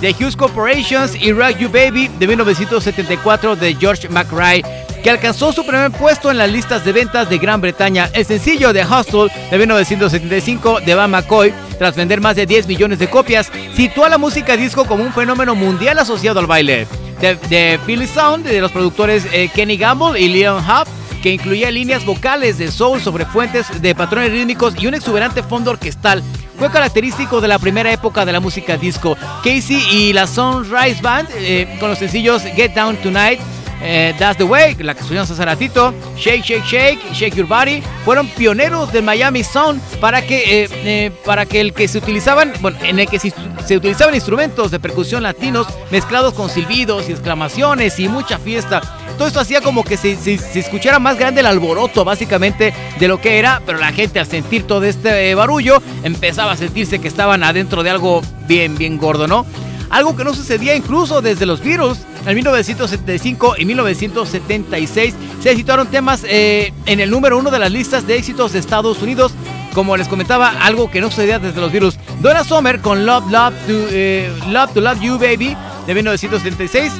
The 0.00 0.12
Hughes 0.12 0.36
Corporations 0.36 1.16
y 1.16 1.32
Rock 1.32 1.58
You 1.58 1.68
Baby 1.68 2.08
de 2.20 2.28
1974 2.28 3.56
de 3.56 3.74
George 3.74 4.08
McRae, 4.08 4.62
que 5.02 5.10
alcanzó 5.10 5.52
su 5.52 5.64
primer 5.64 5.90
puesto 5.90 6.30
en 6.30 6.38
las 6.38 6.50
listas 6.50 6.84
de 6.84 6.92
ventas 6.92 7.28
de 7.28 7.38
Gran 7.38 7.60
Bretaña. 7.60 8.10
El 8.12 8.24
sencillo 8.24 8.72
de 8.72 8.84
Hustle 8.84 9.30
de 9.50 9.58
1975 9.58 10.80
de 10.80 10.94
Van 10.94 11.10
McCoy, 11.10 11.52
tras 11.78 11.96
vender 11.96 12.20
más 12.20 12.36
de 12.36 12.46
10 12.46 12.66
millones 12.66 12.98
de 12.98 13.08
copias, 13.08 13.50
situó 13.74 14.04
a 14.04 14.08
la 14.08 14.18
música 14.18 14.56
disco 14.56 14.84
como 14.84 15.04
un 15.04 15.12
fenómeno 15.12 15.54
mundial 15.54 15.98
asociado 15.98 16.40
al 16.40 16.46
baile. 16.46 16.86
De, 17.20 17.36
de 17.48 17.80
Philly 17.84 18.06
Sound, 18.06 18.46
de 18.46 18.60
los 18.60 18.72
productores 18.72 19.26
eh, 19.32 19.50
Kenny 19.54 19.76
Gamble 19.76 20.20
y 20.20 20.28
Leon 20.28 20.62
Huff, 20.62 20.88
que 21.22 21.32
incluía 21.32 21.70
líneas 21.70 22.04
vocales 22.04 22.58
de 22.58 22.70
soul 22.70 23.00
sobre 23.00 23.26
fuentes 23.26 23.82
de 23.82 23.94
patrones 23.94 24.30
rítmicos 24.30 24.74
y 24.78 24.86
un 24.86 24.94
exuberante 24.94 25.42
fondo 25.42 25.72
orquestal. 25.72 26.22
Fue 26.58 26.70
característico 26.70 27.40
de 27.40 27.48
la 27.48 27.58
primera 27.58 27.92
época 27.92 28.24
de 28.24 28.32
la 28.32 28.40
música 28.40 28.76
disco. 28.76 29.16
Casey 29.44 29.80
y 29.92 30.12
la 30.12 30.26
Sunrise 30.26 31.00
Band, 31.00 31.28
eh, 31.36 31.76
con 31.78 31.88
los 31.90 31.98
sencillos 31.98 32.42
Get 32.42 32.74
Down 32.74 32.96
Tonight, 32.96 33.40
eh, 33.82 34.14
That's 34.18 34.38
the 34.38 34.44
Way, 34.44 34.76
la 34.80 34.94
que 34.94 35.00
escuchamos 35.00 35.30
hace 35.30 35.44
ratito, 35.44 35.94
Shake, 36.16 36.42
Shake, 36.44 36.64
Shake, 36.64 37.12
Shake 37.12 37.34
Your 37.36 37.46
Body, 37.46 37.82
fueron 38.04 38.26
pioneros 38.28 38.92
del 38.92 39.02
Miami 39.04 39.44
Sound 39.44 39.80
para 40.00 40.22
que, 40.22 40.64
eh, 40.64 40.68
eh, 40.84 41.10
para 41.24 41.46
que 41.46 41.60
el 41.60 41.72
que 41.72 41.86
se 41.88 41.98
utilizaban, 41.98 42.52
bueno, 42.60 42.78
en 42.82 42.98
el 42.98 43.06
que 43.08 43.18
se, 43.18 43.32
se 43.66 43.76
utilizaban 43.76 44.14
instrumentos 44.14 44.70
de 44.70 44.80
percusión 44.80 45.22
latinos 45.22 45.66
mezclados 45.90 46.34
con 46.34 46.48
silbidos 46.50 47.08
y 47.08 47.12
exclamaciones 47.12 47.98
y 48.00 48.08
mucha 48.08 48.38
fiesta. 48.38 48.80
Todo 49.16 49.26
esto 49.28 49.40
hacía 49.40 49.60
como 49.60 49.82
que 49.82 49.96
se, 49.96 50.14
se- 50.16 50.38
se 50.38 50.60
escuchara 50.60 50.98
más 51.00 51.18
grande 51.18 51.40
el 51.40 51.46
alboroto, 51.46 52.04
básicamente, 52.04 52.72
de 53.00 53.08
lo 53.08 53.20
que 53.20 53.38
era, 53.38 53.60
pero 53.66 53.78
la 53.78 53.92
gente 53.92 54.20
al 54.20 54.26
sentir 54.26 54.64
todo 54.64 54.84
este 54.84 55.34
barullo 55.34 55.82
empezaba 56.04 56.52
a 56.52 56.56
sentirse 56.56 57.00
que 57.00 57.08
estaban 57.08 57.42
adentro 57.42 57.82
de 57.82 57.90
algo 57.90 58.22
bien, 58.46 58.76
bien 58.78 58.96
gordo, 58.98 59.26
¿no? 59.26 59.44
algo 59.90 60.14
que 60.14 60.22
no 60.22 60.34
sucedía 60.34 60.74
incluso 60.76 61.22
desde 61.22 61.46
los 61.46 61.60
Beatles. 61.64 61.98
En 62.28 62.34
1975 62.34 63.54
y 63.56 63.64
1976 63.64 65.14
se 65.40 65.56
situaron 65.56 65.86
temas 65.86 66.26
eh, 66.28 66.74
en 66.84 67.00
el 67.00 67.10
número 67.10 67.38
uno 67.38 67.50
de 67.50 67.58
las 67.58 67.72
listas 67.72 68.06
de 68.06 68.18
éxitos 68.18 68.52
de 68.52 68.58
Estados 68.58 69.00
Unidos. 69.00 69.32
Como 69.72 69.96
les 69.96 70.08
comentaba, 70.08 70.50
algo 70.50 70.90
que 70.90 71.00
no 71.00 71.08
sucedía 71.08 71.38
desde 71.38 71.58
los 71.58 71.72
Beatles. 71.72 71.98
Donna 72.20 72.44
Summer 72.44 72.80
con 72.80 73.06
Love, 73.06 73.30
Love 73.30 73.54
to, 73.66 73.72
eh, 73.90 74.30
Love 74.50 74.74
to 74.74 74.82
Love 74.82 75.00
You 75.00 75.14
Baby 75.14 75.56
de 75.86 75.94
1976 75.94 76.92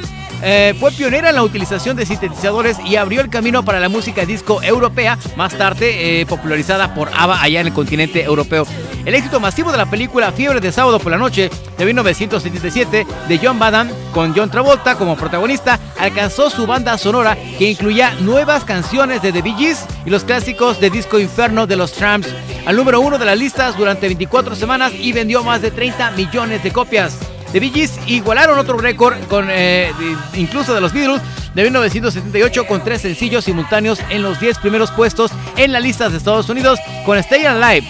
eh, 0.42 0.74
fue 0.78 0.92
pionera 0.92 1.30
en 1.30 1.34
la 1.34 1.42
utilización 1.42 1.96
de 1.96 2.06
sintetizadores 2.06 2.78
y 2.84 2.96
abrió 2.96 3.20
el 3.20 3.30
camino 3.30 3.64
para 3.64 3.80
la 3.80 3.88
música 3.88 4.24
disco 4.24 4.62
europea, 4.62 5.18
más 5.36 5.54
tarde 5.56 6.20
eh, 6.20 6.26
popularizada 6.26 6.94
por 6.94 7.08
ABBA 7.14 7.42
allá 7.42 7.60
en 7.60 7.66
el 7.68 7.72
continente 7.72 8.22
europeo. 8.22 8.66
El 9.04 9.14
éxito 9.14 9.40
masivo 9.40 9.72
de 9.72 9.78
la 9.78 9.86
película 9.86 10.32
Fiebre 10.32 10.60
de 10.60 10.70
Sábado 10.70 10.98
por 10.98 11.10
la 11.10 11.18
Noche 11.18 11.50
de 11.76 11.84
1977 11.84 13.06
de 13.28 13.40
John 13.42 13.58
Badham 13.58 13.88
con 14.12 14.34
John 14.34 14.50
Travolta 14.50 14.96
como 14.96 15.16
protagonista 15.16 15.78
alcanzó 15.98 16.50
su 16.50 16.66
banda 16.66 16.98
sonora 16.98 17.36
que 17.58 17.70
incluía 17.70 18.14
nuevas 18.20 18.64
canciones 18.64 19.22
de 19.22 19.32
The 19.32 19.42
Bee 19.42 19.54
Gees 19.56 19.86
y 20.04 20.10
los 20.10 20.24
clásicos 20.24 20.80
de 20.80 20.90
Disco 20.90 21.18
Inferno 21.18 21.66
de 21.66 21.76
los 21.76 21.92
Tramps 21.92 22.28
al 22.66 22.76
número 22.76 23.00
uno 23.00 23.18
de 23.18 23.24
las 23.24 23.38
listas 23.38 23.76
durante 23.76 24.06
24 24.06 24.54
semanas 24.54 24.92
y 24.94 25.12
vendió 25.12 25.42
más 25.42 25.62
de 25.62 25.70
30 25.70 26.10
millones 26.12 26.62
de 26.62 26.70
copias. 26.70 27.18
The 27.52 27.60
Bee 27.60 27.88
igualaron 28.06 28.58
otro 28.58 28.76
récord 28.76 29.16
con 29.28 29.48
eh, 29.50 29.90
incluso 30.34 30.74
de 30.74 30.80
los 30.80 30.92
Beatles 30.92 31.22
de 31.54 31.62
1978 31.62 32.66
con 32.66 32.84
tres 32.84 33.00
sencillos 33.02 33.44
simultáneos 33.44 34.00
en 34.10 34.22
los 34.22 34.38
10 34.38 34.58
primeros 34.58 34.90
puestos 34.90 35.30
en 35.56 35.72
las 35.72 35.82
listas 35.82 36.12
de 36.12 36.18
Estados 36.18 36.48
Unidos 36.48 36.78
con 37.06 37.16
Stay 37.18 37.44
Alive, 37.46 37.88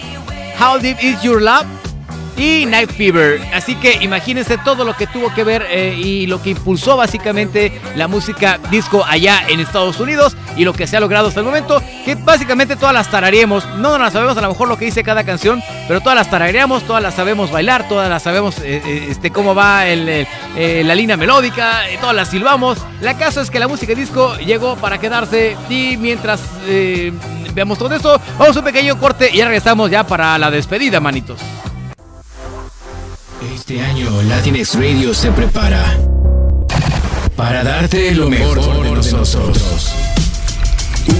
How 0.60 0.78
Deep 0.78 0.98
Is 1.02 1.22
Your 1.22 1.42
Love 1.42 1.77
y 2.38 2.66
Night 2.66 2.92
Fever. 2.92 3.40
Así 3.52 3.74
que 3.74 3.98
imagínense 4.00 4.56
todo 4.58 4.84
lo 4.84 4.96
que 4.96 5.06
tuvo 5.06 5.34
que 5.34 5.44
ver 5.44 5.66
eh, 5.68 5.94
y 5.98 6.26
lo 6.26 6.40
que 6.40 6.50
impulsó 6.50 6.96
básicamente 6.96 7.80
la 7.96 8.06
música 8.06 8.58
disco 8.70 9.04
allá 9.04 9.42
en 9.48 9.60
Estados 9.60 9.98
Unidos 9.98 10.36
y 10.56 10.64
lo 10.64 10.72
que 10.72 10.86
se 10.86 10.96
ha 10.96 11.00
logrado 11.00 11.28
hasta 11.28 11.40
el 11.40 11.46
momento, 11.46 11.82
que 12.04 12.14
básicamente 12.14 12.76
todas 12.76 12.94
las 12.94 13.10
tarareemos. 13.10 13.66
No 13.76 13.90
nos 13.90 14.00
las 14.00 14.12
sabemos 14.12 14.36
a 14.38 14.42
lo 14.42 14.48
mejor 14.48 14.68
lo 14.68 14.78
que 14.78 14.84
dice 14.84 15.02
cada 15.02 15.24
canción, 15.24 15.62
pero 15.88 16.00
todas 16.00 16.14
las 16.14 16.30
tarareamos, 16.30 16.84
todas 16.84 17.02
las 17.02 17.14
sabemos 17.14 17.50
bailar, 17.50 17.88
todas 17.88 18.08
las 18.08 18.22
sabemos 18.22 18.58
eh, 18.60 18.82
eh, 18.84 19.06
este, 19.10 19.30
cómo 19.30 19.54
va 19.54 19.84
la 19.84 20.94
línea 20.94 21.16
melódica, 21.16 21.82
todas 22.00 22.14
las 22.14 22.30
silbamos. 22.30 22.78
La 23.00 23.16
caso 23.16 23.40
es 23.40 23.50
que 23.50 23.58
la 23.58 23.68
música 23.68 23.94
disco 23.94 24.36
llegó 24.36 24.76
para 24.76 24.98
quedarse 24.98 25.56
y 25.68 25.96
mientras 25.96 26.40
veamos 27.54 27.78
todo 27.78 27.94
esto, 27.94 28.20
vamos 28.38 28.56
a 28.56 28.60
un 28.60 28.64
pequeño 28.64 28.98
corte 28.98 29.30
y 29.32 29.38
ya 29.38 29.46
regresamos 29.46 29.90
ya 29.90 30.06
para 30.06 30.38
la 30.38 30.50
despedida, 30.50 31.00
manitos. 31.00 31.40
Este 33.40 33.80
año 33.80 34.22
Latinx 34.22 34.74
Radio 34.74 35.14
se 35.14 35.30
prepara 35.30 35.96
para 37.36 37.62
darte 37.62 38.12
lo 38.12 38.28
mejor 38.28 38.60
de 38.82 38.90
nosotros. 38.90 39.92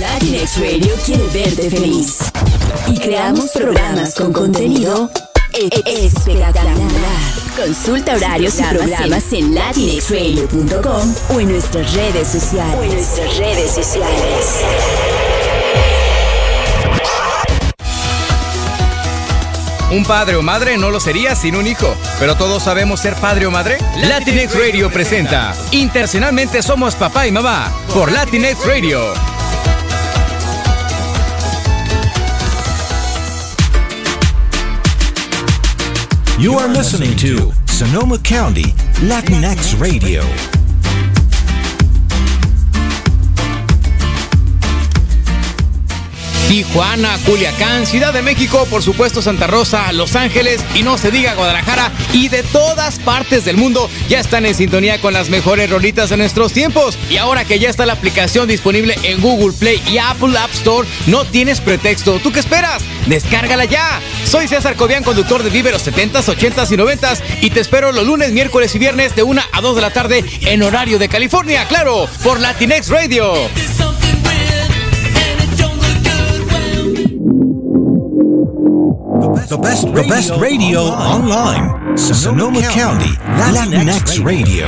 Latinx 0.01 0.61
Radio 0.61 0.95
quiere 1.05 1.25
verte 1.33 1.71
feliz. 1.71 2.19
Y 2.89 2.99
creamos 2.99 3.51
programas 3.51 4.15
con 4.15 4.33
contenido 4.33 5.11
e- 5.53 5.69
e- 5.73 6.07
espectacular. 6.07 6.77
Consulta 7.57 8.15
horarios 8.17 8.59
y 8.59 8.63
programas 8.63 9.33
en 9.33 9.55
latinxradio.com 9.55 11.15
o 11.35 11.41
en 11.41 11.51
nuestras 11.51 11.93
redes 11.95 12.29
sociales. 12.29 12.79
O 12.79 12.83
en 12.83 12.93
nuestras 12.95 13.37
redes 13.37 13.71
sociales. 13.73 14.65
Un 19.91 20.05
padre 20.05 20.37
o 20.37 20.43
madre 20.43 20.77
no 20.77 20.91
lo 20.91 21.01
sería 21.01 21.35
sin 21.35 21.57
un 21.57 21.67
hijo, 21.67 21.95
pero 22.19 22.37
todos 22.37 22.63
sabemos 22.63 23.01
ser 23.01 23.15
padre 23.15 23.47
o 23.47 23.51
madre. 23.51 23.79
Latinx 24.07 24.55
Radio 24.55 24.91
presenta 24.91 25.55
Internacionalmente 25.71 26.63
somos 26.63 26.95
papá 26.95 27.27
y 27.27 27.33
mamá 27.33 27.73
por 27.95 28.13
Latinx 28.13 28.67
Radio. 28.67 29.15
You 36.39 36.59
are 36.59 36.69
listening 36.69 37.17
to 37.17 37.53
Sonoma 37.67 38.19
County 38.19 38.75
Latinx 39.03 39.79
Radio. 39.79 40.23
Tijuana, 46.49 47.19
Culiacán, 47.27 47.85
Ciudad 47.85 48.15
de 48.15 48.23
México, 48.23 48.67
por 48.71 48.83
supuesto 48.83 49.21
Santa 49.21 49.47
Rosa, 49.47 49.93
Los 49.93 50.17
Ángeles 50.17 50.65
y 50.75 50.83
no 50.83 50.97
se 50.97 51.11
diga 51.11 51.35
Guadalajara 51.35 51.93
y 52.15 52.29
de 52.29 52.43
todas 52.43 52.99
partes 53.01 53.45
del 53.45 53.59
mundo 53.59 53.91
ya 54.09 54.19
están 54.19 54.47
en 54.47 54.55
sintonía 54.55 54.99
con 54.99 55.13
las 55.13 55.29
mejores 55.29 55.69
rolitas 55.69 56.09
de 56.09 56.17
nuestros 56.17 56.55
tiempos. 56.55 56.99
Y 57.11 57.19
ahora 57.19 57.45
que 57.45 57.59
ya 57.59 57.69
está 57.69 57.85
la 57.85 57.93
aplicación 57.93 58.49
disponible 58.49 58.97
en 59.03 59.21
Google 59.21 59.53
Play 59.53 59.83
y 59.87 59.99
Apple 59.99 60.39
App 60.39 60.51
Store, 60.55 60.89
no 61.07 61.27
tienes 61.27 61.61
pretexto. 61.61 62.19
¿Tú 62.19 62.33
qué 62.33 62.41
esperas? 62.41 62.83
Descárgala 63.07 63.67
ya. 63.67 64.01
Soy 64.25 64.49
César 64.49 64.75
Cobian, 64.75 65.05
conductor 65.05 65.43
de 65.43 65.51
Vive 65.51 65.71
los 65.71 65.87
70s, 65.87 66.35
80s 66.35 66.73
y 66.73 66.77
90s 66.77 67.23
y 67.43 67.51
te 67.51 67.61
espero 67.61 67.93
los 67.93 68.07
lunes, 68.07 68.33
miércoles 68.33 68.75
y 68.75 68.79
viernes 68.79 69.15
de 69.15 69.23
1 69.23 69.43
a 69.53 69.61
2 69.61 69.77
de 69.77 69.83
la 69.83 69.91
tarde 69.91 70.25
en 70.41 70.63
horario 70.63 70.99
de 70.99 71.11
California, 71.11 71.67
claro, 71.69 72.09
por 72.23 72.41
Latinx 72.41 72.89
Radio. 72.89 73.35
The 79.19 79.59
best, 79.61 79.93
the 79.95 80.05
best 80.09 80.31
radio 80.41 80.79
online. 80.79 81.99
Sonoma 81.99 82.61
County 82.71 83.11
Latinx 83.27 84.23
Radio. 84.25 84.65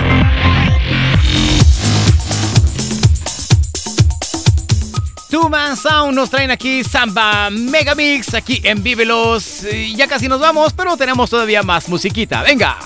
Two 5.31 5.49
Man 5.49 5.77
Sound 5.77 6.17
nos 6.17 6.31
traen 6.31 6.51
aquí 6.51 6.83
Samba 6.83 7.49
Megamix, 7.51 8.35
aquí 8.35 8.61
en 8.65 8.83
Vívelos. 8.83 9.63
Y 9.73 9.95
Ya 9.95 10.09
casi 10.09 10.27
nos 10.27 10.41
vamos, 10.41 10.73
pero 10.73 10.97
tenemos 10.97 11.31
todavía 11.31 11.63
más 11.63 11.89
musiquita. 11.89 12.43
Venga. 12.43 12.77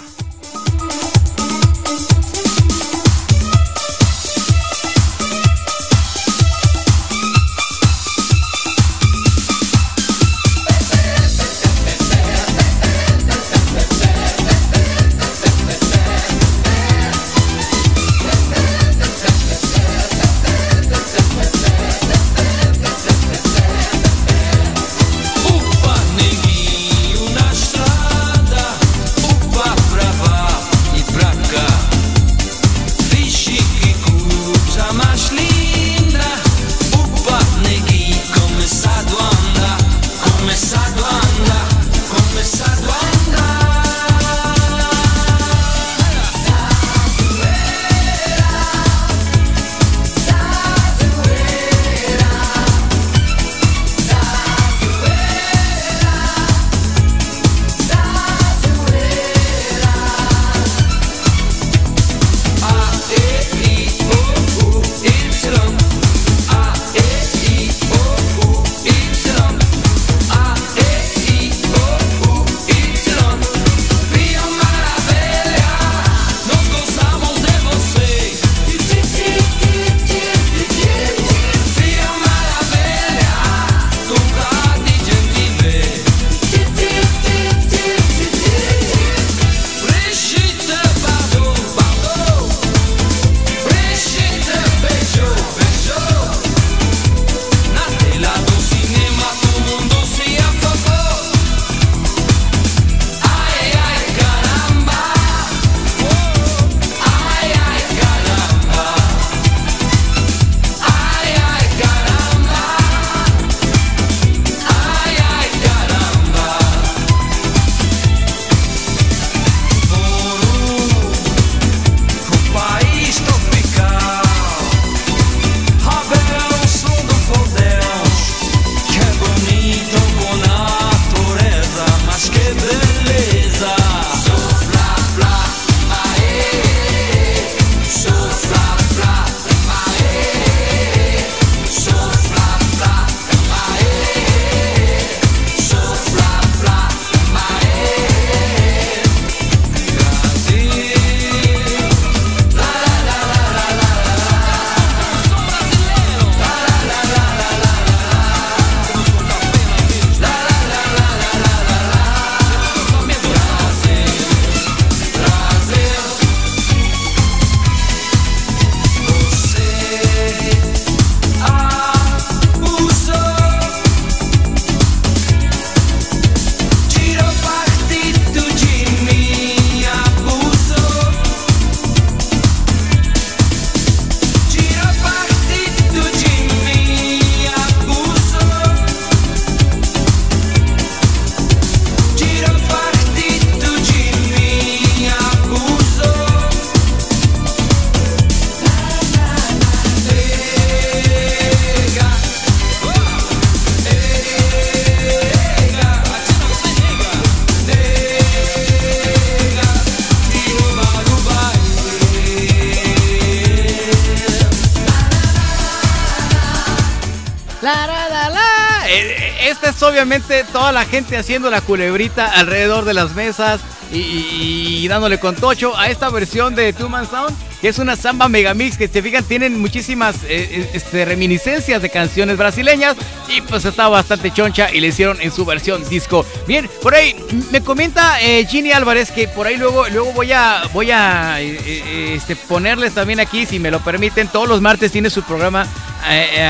La 220.75 220.85
gente 220.85 221.17
haciendo 221.17 221.51
la 221.51 221.61
culebrita 221.61 222.27
alrededor 222.27 222.85
de 222.85 222.95
las 222.95 223.15
mesas 223.15 223.61
y, 223.93 224.87
dándole 224.89 225.19
con 225.19 225.37
tocho 225.37 225.77
a 225.79 225.89
esta 225.89 226.11
versión 226.11 226.55
de 226.55 226.73
Two 226.73 226.89
Man 226.89 227.09
Sound, 227.09 227.35
que 227.61 227.69
es 227.69 227.79
una 227.79 227.97
samba 227.97 228.29
megamix 228.29 228.77
que, 228.77 228.89
se 228.89 229.03
fijan, 229.03 229.25
tienen 229.25 229.61
muchísimas 229.61 230.17
eh, 230.25 230.49
eh, 230.51 230.71
este, 230.75 231.05
reminiscencias 231.05 231.81
de 231.81 231.91
canciones 231.91 232.37
brasileñas 232.37 232.97
y 233.29 233.41
pues 233.43 233.65
está 233.65 233.89
bastante 233.89 234.33
choncha 234.33 234.73
y 234.73 234.81
le 234.81 234.89
hicieron 234.89 235.21
en 235.21 235.31
su 235.31 235.45
versión 235.45 235.89
disco. 235.89 236.27
Bien, 236.47 236.69
por 236.83 236.95
ahí 236.95 237.15
me 237.53 237.61
comenta 237.61 238.21
eh, 238.21 238.45
Ginny 238.47 238.73
Álvarez 238.73 239.11
que 239.11 239.29
por 239.29 239.47
ahí 239.47 239.57
luego, 239.57 239.89
luego 239.89 240.13
voy 240.13 240.33
a, 240.33 240.63
voy 240.73 240.91
a 240.91 241.41
eh, 241.41 242.15
este, 242.15 242.37
ponerles 242.37 242.95
también 242.95 243.21
aquí, 243.21 243.47
si 243.47 243.59
me 243.59 243.71
lo 243.71 243.81
permiten, 243.81 244.29
todos 244.29 244.49
los 244.49 244.61
martes 244.61 244.91
tiene 244.91 245.09
su 245.09 245.23
programa 245.23 245.67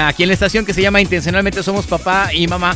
aquí 0.06 0.24
en 0.24 0.30
la 0.30 0.34
estación 0.34 0.66
que 0.66 0.74
se 0.74 0.82
llama 0.82 1.00
Intencionalmente 1.00 1.62
Somos 1.62 1.86
Papá 1.86 2.30
y 2.32 2.48
Mamá. 2.48 2.74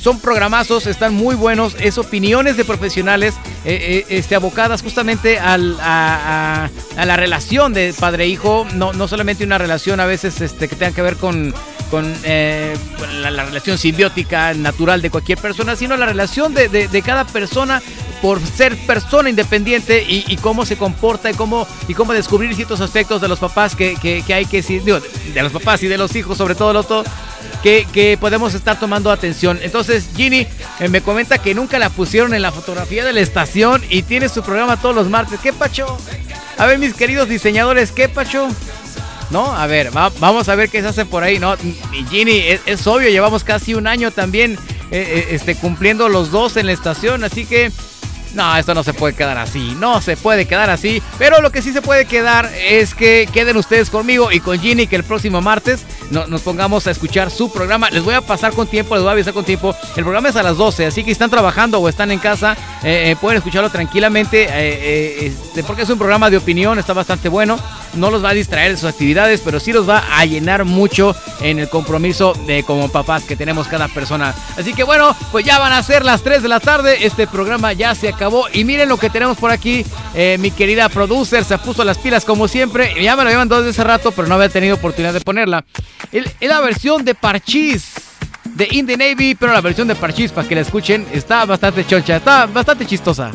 Son- 0.00 0.20
programazos, 0.20 0.86
están 0.86 1.14
muy 1.14 1.34
buenos, 1.34 1.76
es 1.80 1.98
opiniones 1.98 2.56
de 2.56 2.64
profesionales 2.64 3.34
eh, 3.64 4.04
eh, 4.08 4.16
este, 4.18 4.34
abocadas 4.34 4.82
justamente 4.82 5.38
al- 5.38 5.78
a, 5.80 6.68
la 6.96 7.16
relación 7.16 7.72
de 7.72 7.94
padre-hijo, 7.98 8.66
no, 8.74 8.92
no 8.92 9.06
solamente 9.08 9.44
una 9.44 9.58
relación 9.58 10.00
a 10.00 10.06
veces 10.06 10.40
este, 10.40 10.68
que 10.68 10.76
tenga 10.76 10.92
que 10.92 11.02
ver 11.02 11.16
con, 11.16 11.54
con, 11.90 12.12
eh, 12.24 12.74
la, 13.20 13.30
la 13.30 13.44
relación 13.44 13.78
simbiótica 13.78 14.52
natural 14.54 15.00
de 15.02 15.10
cualquier 15.10 15.38
persona, 15.38 15.76
sino 15.76 15.96
la 15.96 16.06
relación 16.06 16.54
de, 16.54 16.68
de- 16.68 16.88
cada 17.02 17.24
persona 17.26 17.80
por 18.20 18.40
ser 18.44 18.76
persona 18.86 19.28
independiente 19.30 20.04
y, 20.08 20.24
cómo 20.36 20.64
se 20.64 20.76
comporta 20.76 21.30
y 21.30 21.34
cómo, 21.34 21.66
y 21.88 21.94
cómo 21.94 22.12
descubrir 22.12 22.54
ciertos 22.54 22.80
aspectos 22.80 23.20
de 23.20 23.28
los 23.28 23.38
papás 23.40 23.74
que, 23.74 23.96
que- 24.00 24.32
hay 24.34 24.44
que 24.46 24.62
digo, 24.62 25.00
de 25.34 25.42
los 25.42 25.52
papás 25.52 25.82
y 25.82 25.88
de 25.88 25.98
los 25.98 26.14
hijos, 26.16 26.38
sobre 26.38 26.54
todo, 26.54 26.72
lo 26.72 26.82
todo, 26.84 27.04
que, 27.62 27.86
que 27.92 28.16
podemos 28.20 28.54
estar 28.54 28.78
tomando 28.78 29.10
atención. 29.10 29.58
Entonces, 29.62 30.08
Ginny 30.16 30.46
me 30.88 31.00
comenta 31.00 31.38
que 31.38 31.54
nunca 31.54 31.78
la 31.78 31.90
pusieron 31.90 32.32
en 32.34 32.42
la 32.42 32.52
fotografía 32.52 33.04
de 33.04 33.12
la 33.12 33.20
estación 33.20 33.51
y 33.90 34.02
tiene 34.02 34.28
su 34.28 34.42
programa 34.42 34.76
todos 34.80 34.94
los 34.94 35.08
martes. 35.08 35.40
¿Qué 35.40 35.52
pacho? 35.52 35.98
A 36.58 36.66
ver, 36.66 36.78
mis 36.78 36.94
queridos 36.94 37.28
diseñadores, 37.28 37.92
¿qué 37.92 38.08
pacho? 38.08 38.48
¿no? 39.30 39.46
A 39.56 39.66
ver, 39.66 39.96
va- 39.96 40.12
vamos 40.20 40.48
a 40.50 40.54
ver 40.54 40.68
qué 40.68 40.82
se 40.82 40.88
hace 40.88 41.06
por 41.06 41.22
ahí, 41.24 41.38
¿no? 41.38 41.54
Y 41.92 42.04
Ginny, 42.10 42.38
es, 42.38 42.60
es 42.66 42.86
obvio, 42.86 43.08
llevamos 43.08 43.44
casi 43.44 43.72
un 43.74 43.86
año 43.86 44.10
también 44.10 44.52
eh, 44.54 44.56
eh, 44.90 45.26
este, 45.30 45.54
cumpliendo 45.54 46.08
los 46.10 46.30
dos 46.30 46.56
en 46.58 46.66
la 46.66 46.72
estación, 46.72 47.24
así 47.24 47.46
que... 47.46 47.72
No, 48.34 48.56
esto 48.56 48.72
no 48.74 48.82
se 48.82 48.94
puede 48.94 49.14
quedar 49.14 49.36
así, 49.36 49.76
no 49.78 50.00
se 50.00 50.16
puede 50.16 50.46
quedar 50.46 50.70
así, 50.70 51.02
pero 51.18 51.42
lo 51.42 51.50
que 51.52 51.60
sí 51.60 51.70
se 51.70 51.82
puede 51.82 52.06
quedar 52.06 52.50
es 52.66 52.94
que 52.94 53.28
queden 53.30 53.58
ustedes 53.58 53.90
conmigo 53.90 54.32
y 54.32 54.40
con 54.40 54.58
Ginny 54.58 54.86
que 54.86 54.96
el 54.96 55.04
próximo 55.04 55.42
martes 55.42 55.80
no- 56.12 56.26
nos 56.26 56.42
pongamos 56.42 56.86
a 56.86 56.90
escuchar 56.92 57.30
su 57.30 57.50
programa. 57.50 57.90
Les 57.90 58.04
voy 58.04 58.14
a 58.14 58.20
pasar 58.20 58.52
con 58.52 58.66
tiempo, 58.66 58.94
les 58.94 59.02
voy 59.02 59.08
a 59.10 59.12
avisar 59.12 59.32
con 59.34 59.44
tiempo. 59.44 59.74
El 59.96 60.04
programa 60.04 60.28
es 60.28 60.36
a 60.36 60.42
las 60.42 60.56
12, 60.56 60.86
así 60.86 61.00
que 61.02 61.06
si 61.06 61.12
están 61.12 61.30
trabajando 61.30 61.78
o 61.80 61.88
están 61.88 62.10
en 62.10 62.18
casa, 62.18 62.56
eh, 62.82 63.10
eh, 63.10 63.16
pueden 63.20 63.38
escucharlo 63.38 63.70
tranquilamente, 63.70 64.46
eh, 64.48 65.26
este, 65.26 65.64
porque 65.64 65.82
es 65.82 65.90
un 65.90 65.98
programa 65.98 66.30
de 66.30 66.36
opinión, 66.36 66.78
está 66.78 66.92
bastante 66.92 67.28
bueno. 67.28 67.58
No 67.94 68.10
los 68.10 68.24
va 68.24 68.30
a 68.30 68.34
distraer 68.34 68.72
de 68.72 68.76
sus 68.76 68.88
actividades, 68.88 69.40
pero 69.44 69.60
sí 69.60 69.72
los 69.72 69.88
va 69.88 70.02
a 70.18 70.24
llenar 70.24 70.64
mucho 70.64 71.14
en 71.40 71.58
el 71.58 71.68
compromiso 71.68 72.34
de 72.46 72.62
como 72.62 72.88
papás 72.88 73.24
que 73.24 73.36
tenemos 73.36 73.68
cada 73.68 73.88
persona. 73.88 74.34
Así 74.56 74.74
que 74.74 74.84
bueno, 74.84 75.14
pues 75.30 75.44
ya 75.44 75.58
van 75.58 75.72
a 75.72 75.82
ser 75.82 76.04
las 76.04 76.22
3 76.22 76.42
de 76.42 76.48
la 76.48 76.60
tarde. 76.60 77.04
Este 77.04 77.26
programa 77.26 77.72
ya 77.72 77.94
se 77.94 78.08
acabó. 78.08 78.46
Y 78.52 78.64
miren 78.64 78.88
lo 78.88 78.96
que 78.96 79.10
tenemos 79.10 79.36
por 79.36 79.50
aquí. 79.50 79.84
Eh, 80.14 80.36
mi 80.40 80.50
querida 80.50 80.88
producer 80.88 81.44
se 81.44 81.58
puso 81.58 81.84
las 81.84 81.98
pilas 81.98 82.24
como 82.24 82.48
siempre. 82.48 82.94
Ya 83.02 83.16
me 83.16 83.24
lo 83.24 83.30
habían 83.30 83.48
dado 83.48 83.62
desde 83.62 83.80
hace 83.80 83.88
rato, 83.88 84.12
pero 84.12 84.28
no 84.28 84.34
había 84.34 84.48
tenido 84.48 84.76
oportunidad 84.76 85.12
de 85.12 85.20
ponerla. 85.20 85.64
Es 86.10 86.26
la 86.40 86.60
versión 86.60 87.04
de 87.04 87.14
Parchís 87.14 87.92
de 88.44 88.68
In 88.70 88.86
the 88.86 88.96
Navy, 88.96 89.34
pero 89.34 89.52
la 89.52 89.60
versión 89.60 89.88
de 89.88 89.94
Parchís, 89.94 90.32
para 90.32 90.46
que 90.46 90.54
la 90.54 90.60
escuchen, 90.60 91.06
está 91.12 91.44
bastante 91.44 91.86
choncha, 91.86 92.16
está 92.16 92.46
bastante 92.46 92.86
chistosa. 92.86 93.32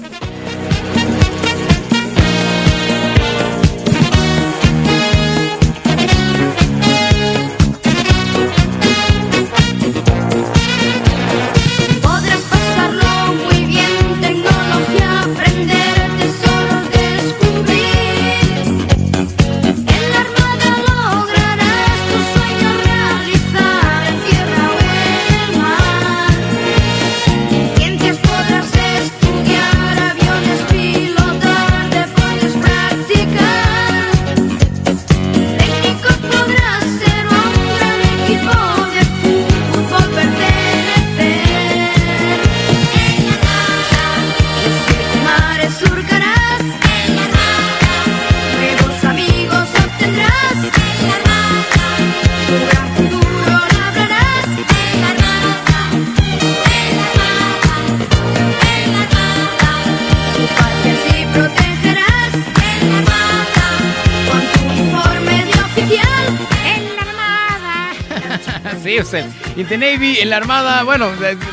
The 69.67 69.77
Navy, 69.77 70.19
en 70.19 70.29
la 70.29 70.37
Armada. 70.37 70.83
Bueno, 70.83 71.09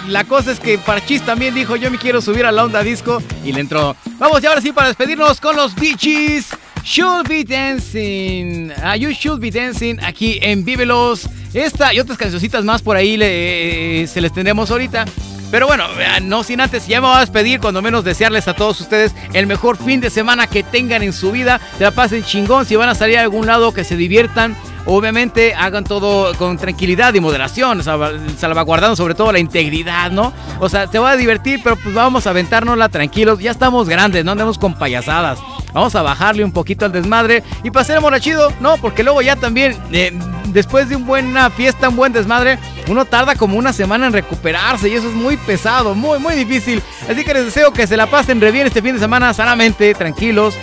la- 0.08 0.24
cosa 0.24 0.52
es 0.52 0.60
que 0.60 0.78
Parchís 0.78 1.22
también 1.22 1.54
dijo: 1.54 1.76
Yo 1.76 1.90
me 1.90 1.98
quiero 1.98 2.20
subir 2.20 2.46
a 2.46 2.52
la 2.52 2.64
onda 2.64 2.82
disco. 2.82 3.22
Y 3.44 3.52
le 3.52 3.60
entró. 3.60 3.96
Vamos, 4.18 4.42
y 4.42 4.46
ahora 4.46 4.60
sí, 4.60 4.72
para 4.72 4.88
despedirnos 4.88 5.40
con 5.40 5.56
los 5.56 5.74
Beaches. 5.74 6.48
Should 6.82 7.28
be 7.28 7.44
dancing. 7.44 8.70
Ah, 8.82 8.94
you 8.96 9.10
should 9.10 9.40
be 9.40 9.50
dancing 9.50 9.98
aquí 10.02 10.38
en 10.42 10.64
Vívelos. 10.64 11.28
Esta 11.54 11.94
y 11.94 12.00
otras 12.00 12.18
cancioncitas 12.18 12.64
más 12.64 12.82
por 12.82 12.96
ahí 12.96 13.16
eh, 13.20 14.06
se 14.12 14.20
les 14.20 14.32
tendremos 14.32 14.70
ahorita. 14.70 15.04
Pero 15.50 15.66
bueno, 15.68 15.84
eh, 15.98 16.20
no 16.20 16.42
sin 16.42 16.60
antes, 16.60 16.86
ya 16.88 17.00
me 17.00 17.06
voy 17.06 17.16
a 17.16 17.20
despedir, 17.20 17.60
cuando 17.60 17.80
menos 17.80 18.02
desearles 18.02 18.48
a 18.48 18.54
todos 18.54 18.80
ustedes 18.80 19.12
el 19.34 19.46
mejor 19.46 19.76
fin 19.76 20.00
de 20.00 20.10
semana 20.10 20.48
que 20.48 20.64
tengan 20.64 21.02
en 21.02 21.12
su 21.12 21.30
vida. 21.30 21.60
Se 21.78 21.84
la 21.84 21.92
pasen 21.92 22.24
chingón, 22.24 22.66
si 22.66 22.74
van 22.76 22.88
a 22.88 22.94
salir 22.96 23.18
a 23.18 23.22
algún 23.22 23.46
lado, 23.46 23.72
que 23.72 23.84
se 23.84 23.96
diviertan. 23.96 24.56
Obviamente 24.86 25.54
hagan 25.54 25.84
todo 25.84 26.34
con 26.36 26.58
tranquilidad 26.58 27.14
y 27.14 27.20
moderación, 27.20 27.82
salva- 27.82 28.12
salvaguardando 28.38 28.94
sobre 28.96 29.14
todo 29.14 29.32
la 29.32 29.38
integridad, 29.38 30.10
¿no? 30.10 30.32
O 30.60 30.68
sea, 30.68 30.86
te 30.86 30.98
va 30.98 31.12
a 31.12 31.16
divertir, 31.16 31.60
pero 31.64 31.76
pues 31.76 31.94
vamos 31.94 32.26
a 32.26 32.30
aventárnosla 32.30 32.88
tranquilos. 32.90 33.38
Ya 33.38 33.50
estamos 33.50 33.88
grandes, 33.88 34.24
no 34.24 34.32
andemos 34.32 34.58
con 34.58 34.74
payasadas. 34.74 35.38
Vamos 35.72 35.94
a 35.94 36.02
bajarle 36.02 36.44
un 36.44 36.52
poquito 36.52 36.84
al 36.84 36.92
desmadre 36.92 37.42
y 37.64 37.70
pasémosla 37.70 38.20
chido, 38.20 38.52
¿no? 38.60 38.76
Porque 38.76 39.02
luego 39.02 39.22
ya 39.22 39.36
también, 39.36 39.76
eh, 39.90 40.12
después 40.48 40.88
de 40.88 40.96
una 40.96 41.06
buena 41.06 41.50
fiesta, 41.50 41.88
un 41.88 41.96
buen 41.96 42.12
desmadre, 42.12 42.58
uno 42.86 43.04
tarda 43.06 43.34
como 43.34 43.56
una 43.56 43.72
semana 43.72 44.06
en 44.06 44.12
recuperarse 44.12 44.88
y 44.88 44.92
eso 44.94 45.08
es 45.08 45.14
muy 45.14 45.36
pesado, 45.38 45.94
muy, 45.94 46.18
muy 46.18 46.34
difícil. 46.34 46.80
Así 47.10 47.24
que 47.24 47.32
les 47.34 47.46
deseo 47.46 47.72
que 47.72 47.86
se 47.86 47.96
la 47.96 48.06
pasen 48.06 48.38
bien 48.38 48.66
este 48.66 48.82
fin 48.82 48.92
de 48.94 49.00
semana, 49.00 49.32
sanamente, 49.34 49.94
tranquilos. 49.94 50.54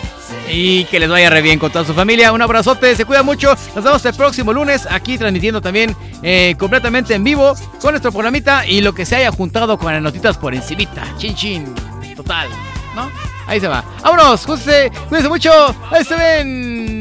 Y 0.54 0.86
que 0.86 1.00
les 1.00 1.10
vaya 1.10 1.30
re 1.30 1.42
bien 1.42 1.60
con 1.60 1.72
toda 1.72 1.86
su 1.86 1.94
familia. 1.94 2.32
Un 2.32 2.42
abrazote, 2.42 2.96
se 2.96 3.06
cuida 3.06 3.24
mucho. 3.24 3.56
Nos 3.76 3.84
vemos 3.84 4.06
el 4.06 4.14
próximo 4.14 4.54
lunes 4.54 4.88
aquí 4.90 5.18
transmitiendo 5.18 5.62
también 5.62 5.96
eh, 6.24 6.56
completamente 6.58 7.14
en 7.16 7.24
vivo 7.24 7.56
con 7.82 7.92
nuestro 7.92 8.12
programita 8.12 8.66
y 8.66 8.82
lo 8.82 8.94
que 8.94 9.06
se 9.06 9.16
haya 9.16 9.32
juntado 9.32 9.78
con 9.78 9.94
las 9.94 10.02
notitas 10.02 10.38
por 10.38 10.54
encimita. 10.54 11.04
Chin 11.18 11.36
chin. 11.36 11.76
Total. 12.16 12.50
¿No? 12.96 13.10
Ahí 13.48 13.60
se 13.60 13.68
va. 13.68 13.84
Vámonos, 14.04 14.46
cuídense, 14.46 14.92
cuídense 15.10 15.30
mucho. 15.30 15.52
Ahí 15.92 16.04
se 16.04 16.16
ven. 16.16 17.01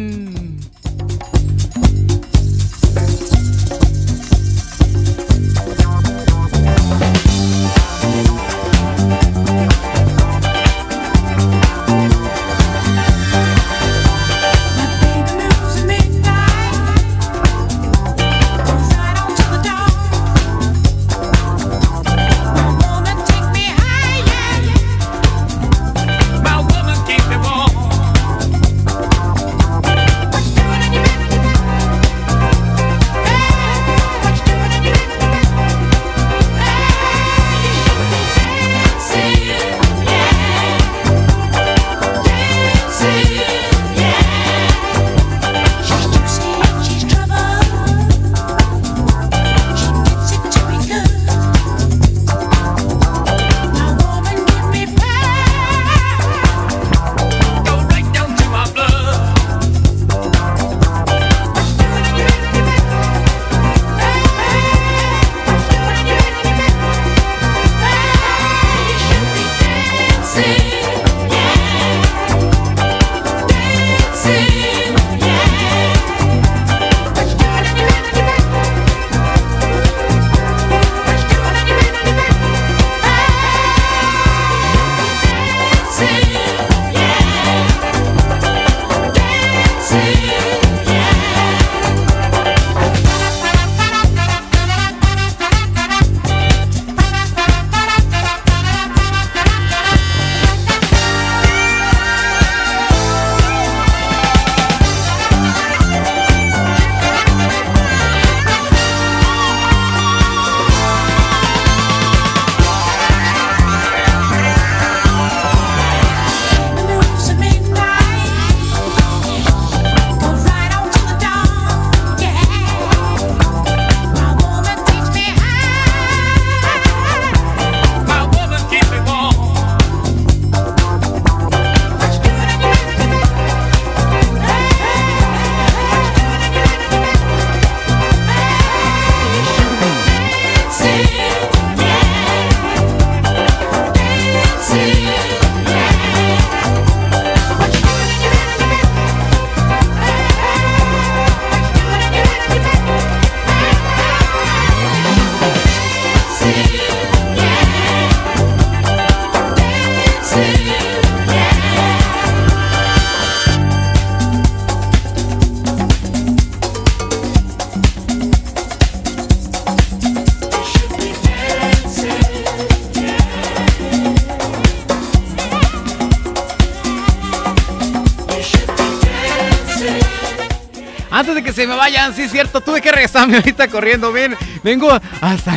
Sí 182.13 182.23
es 182.23 182.33
cierto, 182.33 182.61
tuve 182.61 182.81
que 182.81 182.91
regresarme 182.93 183.37
ahorita 183.37 183.69
corriendo, 183.69 184.13
ven, 184.13 184.37
vengo 184.63 184.91
hasta... 185.21 185.55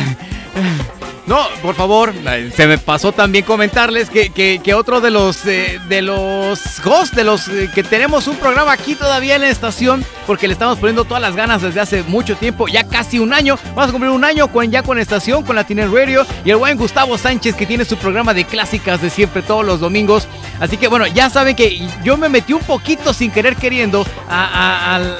No, 1.26 1.38
por 1.62 1.74
favor, 1.74 2.12
se 2.54 2.66
me 2.66 2.76
pasó 2.76 3.10
también 3.10 3.46
comentarles 3.46 4.10
que, 4.10 4.28
que- 4.28 4.60
que 4.62 4.74
otro 4.74 5.00
de 5.00 5.10
los 5.10 5.46
eh, 5.46 5.80
de 5.88 6.02
los 6.02 6.60
hosts, 6.84 7.16
de 7.16 7.24
los 7.24 7.48
eh, 7.48 7.70
que 7.74 7.82
tenemos 7.82 8.26
un 8.28 8.36
programa 8.36 8.72
aquí 8.72 8.94
todavía 8.94 9.36
en 9.36 9.40
la 9.40 9.48
estación, 9.48 10.04
porque 10.26 10.46
le 10.48 10.52
estamos 10.52 10.76
poniendo 10.78 11.04
todas 11.06 11.22
las 11.22 11.34
ganas 11.34 11.62
desde 11.62 11.80
hace 11.80 12.02
mucho 12.02 12.36
tiempo, 12.36 12.68
ya 12.68 12.84
casi 12.86 13.18
un 13.18 13.32
año. 13.32 13.58
Vamos 13.74 13.88
a 13.88 13.92
cumplir 13.92 14.10
un 14.12 14.22
año 14.22 14.48
con 14.48 14.70
ya 14.70 14.82
con 14.82 14.96
la 14.98 15.02
estación, 15.02 15.44
con 15.44 15.56
Latiner 15.56 15.90
Radio 15.90 16.26
y 16.44 16.50
el 16.50 16.56
buen 16.56 16.76
Gustavo 16.76 17.16
Sánchez 17.16 17.54
que 17.56 17.64
tiene 17.64 17.86
su 17.86 17.96
programa 17.96 18.34
de 18.34 18.44
clásicas 18.44 19.00
de 19.00 19.08
siempre 19.08 19.40
todos 19.40 19.64
los 19.64 19.80
domingos. 19.80 20.28
Así 20.64 20.78
que 20.78 20.88
bueno, 20.88 21.06
ya 21.06 21.28
saben 21.28 21.54
que 21.54 21.86
yo 22.02 22.16
me 22.16 22.30
metí 22.30 22.54
un 22.54 22.62
poquito 22.62 23.12
sin 23.12 23.30
querer 23.30 23.54
queriendo 23.56 24.06
al, 24.28 25.18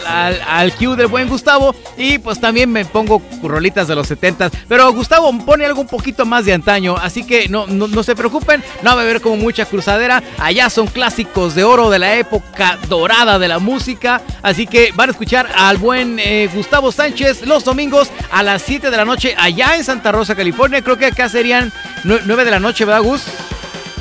al 0.49 0.73
cue 0.75 0.97
del 0.97 1.07
buen 1.07 1.29
Gustavo 1.29 1.75
y 1.99 2.17
pues 2.19 2.41
también 2.41 2.73
me 2.73 2.87
pongo 2.87 3.21
rolitas 3.43 3.87
de 3.87 3.95
los 3.95 4.07
70 4.09 4.51
pero 4.69 4.91
Gustavo 4.93 5.31
pone 5.45 5.67
algo 5.67 5.83
un 5.83 5.87
poquito 5.87 6.25
más 6.25 6.45
de 6.47 6.55
antaño, 6.55 6.97
así 6.97 7.25
que 7.25 7.49
no, 7.49 7.67
no, 7.67 7.89
no 7.89 8.03
se 8.03 8.17
preocupen, 8.17 8.63
no 8.83 8.95
va 8.95 9.03
a 9.03 9.05
haber 9.05 9.21
como 9.21 9.37
mucha 9.37 9.67
cruzadera, 9.67 10.23
allá 10.39 10.71
son 10.71 10.87
clásicos 10.87 11.55
de 11.55 11.65
oro 11.65 11.91
de 11.91 11.99
la 11.99 12.17
época 12.17 12.79
dorada 12.89 13.39
de 13.39 13.49
la 13.49 13.59
música, 13.59 14.23
así 14.43 14.67
que 14.67 14.93
van 14.95 15.11
a 15.11 15.13
escuchar 15.13 15.49
al 15.55 15.77
buen 15.77 16.19
eh, 16.19 16.49
Gustavo 16.55 16.91
Sánchez 16.91 17.47
los 17.47 17.65
domingos 17.65 18.09
a 18.31 18.43
las 18.43 18.63
7 18.63 18.91
de 18.91 18.97
la 18.97 19.05
noche 19.05 19.35
allá 19.37 19.77
en 19.77 19.85
Santa 19.85 20.11
Rosa, 20.13 20.35
California, 20.35 20.83
creo 20.83 20.97
que 20.97 21.07
acá 21.07 21.29
serían 21.29 21.73
9 22.05 22.45
de 22.45 22.51
la 22.51 22.61
noche, 22.61 22.85
¿verdad 22.85 23.03
Gus? 23.03 23.23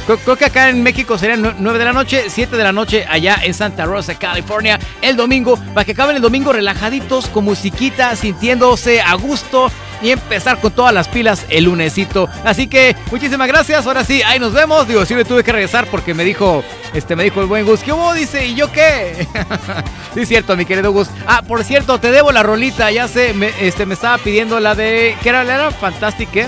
Creo, 0.05 0.35
que 0.35 0.45
acá 0.45 0.69
en 0.69 0.83
México 0.83 1.17
serían 1.17 1.55
9 1.59 1.79
de 1.79 1.85
la 1.85 1.93
noche, 1.93 2.25
7 2.27 2.57
de 2.57 2.63
la 2.63 2.73
noche 2.73 3.05
allá 3.09 3.39
en 3.41 3.53
Santa 3.53 3.85
Rosa, 3.85 4.15
California, 4.15 4.77
el 5.01 5.15
domingo, 5.15 5.57
para 5.73 5.85
que 5.85 5.93
acaben 5.93 6.17
el 6.17 6.21
domingo 6.21 6.51
relajaditos, 6.51 7.27
con 7.27 7.45
musiquita, 7.45 8.15
sintiéndose 8.15 9.01
a 9.01 9.13
gusto 9.15 9.71
y 10.01 10.11
empezar 10.11 10.59
con 10.59 10.73
todas 10.73 10.93
las 10.93 11.07
pilas 11.07 11.45
el 11.47 11.63
lunesito. 11.63 12.27
Así 12.43 12.67
que 12.67 12.95
muchísimas 13.11 13.47
gracias, 13.47 13.87
ahora 13.87 14.03
sí, 14.03 14.21
ahí 14.23 14.39
nos 14.39 14.51
vemos. 14.51 14.87
Digo, 14.87 15.05
sí 15.05 15.15
me 15.15 15.23
tuve 15.23 15.43
que 15.43 15.53
regresar 15.53 15.87
porque 15.87 16.13
me 16.13 16.25
dijo, 16.25 16.63
este, 16.93 17.15
me 17.15 17.23
dijo 17.23 17.39
el 17.39 17.47
buen 17.47 17.65
Gus, 17.65 17.79
¿qué 17.79 17.93
hubo? 17.93 18.13
Dice, 18.13 18.45
¿y 18.45 18.55
yo 18.55 18.69
qué? 18.71 19.25
sí 20.13 20.21
es 20.21 20.27
cierto, 20.27 20.57
mi 20.57 20.65
querido 20.65 20.91
Gus. 20.91 21.07
Ah, 21.25 21.41
por 21.47 21.63
cierto, 21.63 21.97
te 21.99 22.11
debo 22.11 22.33
la 22.33 22.43
rolita, 22.43 22.91
ya 22.91 23.07
sé, 23.07 23.33
me, 23.33 23.51
este, 23.61 23.85
me 23.85 23.93
estaba 23.93 24.17
pidiendo 24.17 24.59
la 24.59 24.75
de, 24.75 25.15
¿qué 25.23 25.29
era? 25.29 25.45
¿La 25.45 25.55
era 25.55 25.71
Fantastic, 25.71 26.29
qué? 26.29 26.47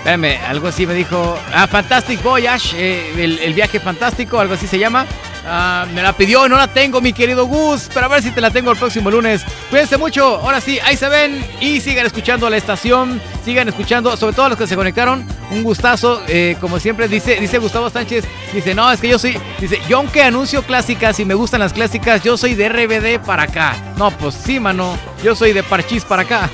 Espérame, 0.00 0.40
algo 0.48 0.68
así 0.68 0.86
me 0.86 0.94
dijo. 0.94 1.38
Ah, 1.52 1.66
Fantastic 1.66 2.22
Voyage, 2.22 2.74
eh, 2.74 3.38
el, 3.42 3.52
viaje 3.52 3.78
fantástico, 3.78 4.40
algo 4.40 4.54
así 4.54 4.66
se 4.66 4.78
llama. 4.78 5.04
Ah, 5.46 5.86
me 5.92 6.02
la 6.02 6.14
pidió, 6.14 6.48
no 6.48 6.56
la 6.56 6.68
tengo, 6.68 7.02
mi 7.02 7.12
querido 7.12 7.44
Gus. 7.44 7.90
Pero 7.92 8.06
a 8.06 8.08
ver 8.08 8.22
si 8.22 8.30
te 8.30 8.40
la 8.40 8.50
tengo 8.50 8.70
el 8.70 8.78
próximo 8.78 9.10
lunes. 9.10 9.44
Cuídense 9.68 9.98
mucho. 9.98 10.36
Ahora 10.36 10.62
sí, 10.62 10.78
ahí 10.80 10.96
se 10.96 11.06
ven. 11.10 11.44
Y 11.60 11.82
sigan 11.82 12.06
escuchando 12.06 12.48
la 12.48 12.56
estación. 12.56 13.20
Sigan 13.44 13.68
escuchando, 13.68 14.16
sobre 14.16 14.34
todo 14.34 14.48
los 14.48 14.56
que 14.56 14.66
se 14.66 14.74
conectaron. 14.74 15.26
Un 15.50 15.62
gustazo. 15.62 16.22
eh, 16.28 16.56
como 16.62 16.80
siempre 16.80 17.06
dice, 17.06 17.36
dice 17.38 17.58
Gustavo 17.58 17.90
Sánchez. 17.90 18.24
Dice, 18.54 18.74
no, 18.74 18.90
es 18.90 19.02
que 19.02 19.08
yo 19.08 19.18
soy. 19.18 19.36
Dice, 19.58 19.80
yo 19.86 19.98
aunque 19.98 20.22
anuncio 20.22 20.62
clásicas 20.62 21.20
y 21.20 21.26
me 21.26 21.34
gustan 21.34 21.60
las 21.60 21.74
clásicas, 21.74 22.22
yo 22.22 22.38
soy 22.38 22.54
de 22.54 22.70
RBD 22.70 23.22
para 23.22 23.42
acá. 23.42 23.76
No, 23.98 24.10
pues 24.12 24.34
sí, 24.34 24.58
mano. 24.58 24.96
Yo 25.22 25.34
soy 25.34 25.52
de 25.52 25.62
Parchís 25.62 26.06
para 26.06 26.22
acá. 26.22 26.48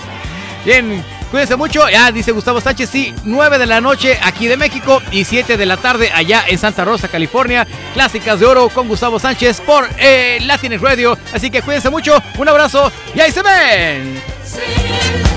Bien, 0.64 1.04
cuídense 1.30 1.56
mucho. 1.56 1.88
Ya 1.88 2.10
dice 2.12 2.32
Gustavo 2.32 2.60
Sánchez, 2.60 2.90
sí, 2.90 3.14
9 3.24 3.58
de 3.58 3.66
la 3.66 3.80
noche 3.80 4.18
aquí 4.22 4.46
de 4.46 4.56
México 4.56 5.02
y 5.10 5.24
7 5.24 5.56
de 5.56 5.66
la 5.66 5.76
tarde 5.76 6.10
allá 6.14 6.44
en 6.48 6.58
Santa 6.58 6.84
Rosa, 6.84 7.08
California. 7.08 7.66
Clásicas 7.94 8.40
de 8.40 8.46
oro 8.46 8.68
con 8.68 8.88
Gustavo 8.88 9.18
Sánchez 9.18 9.60
por 9.60 9.88
eh, 9.98 10.38
Latinx 10.42 10.80
Radio. 10.80 11.18
Así 11.32 11.50
que 11.50 11.62
cuídense 11.62 11.90
mucho, 11.90 12.22
un 12.38 12.48
abrazo 12.48 12.90
y 13.14 13.20
ahí 13.20 13.32
se 13.32 13.42
ven. 13.42 15.35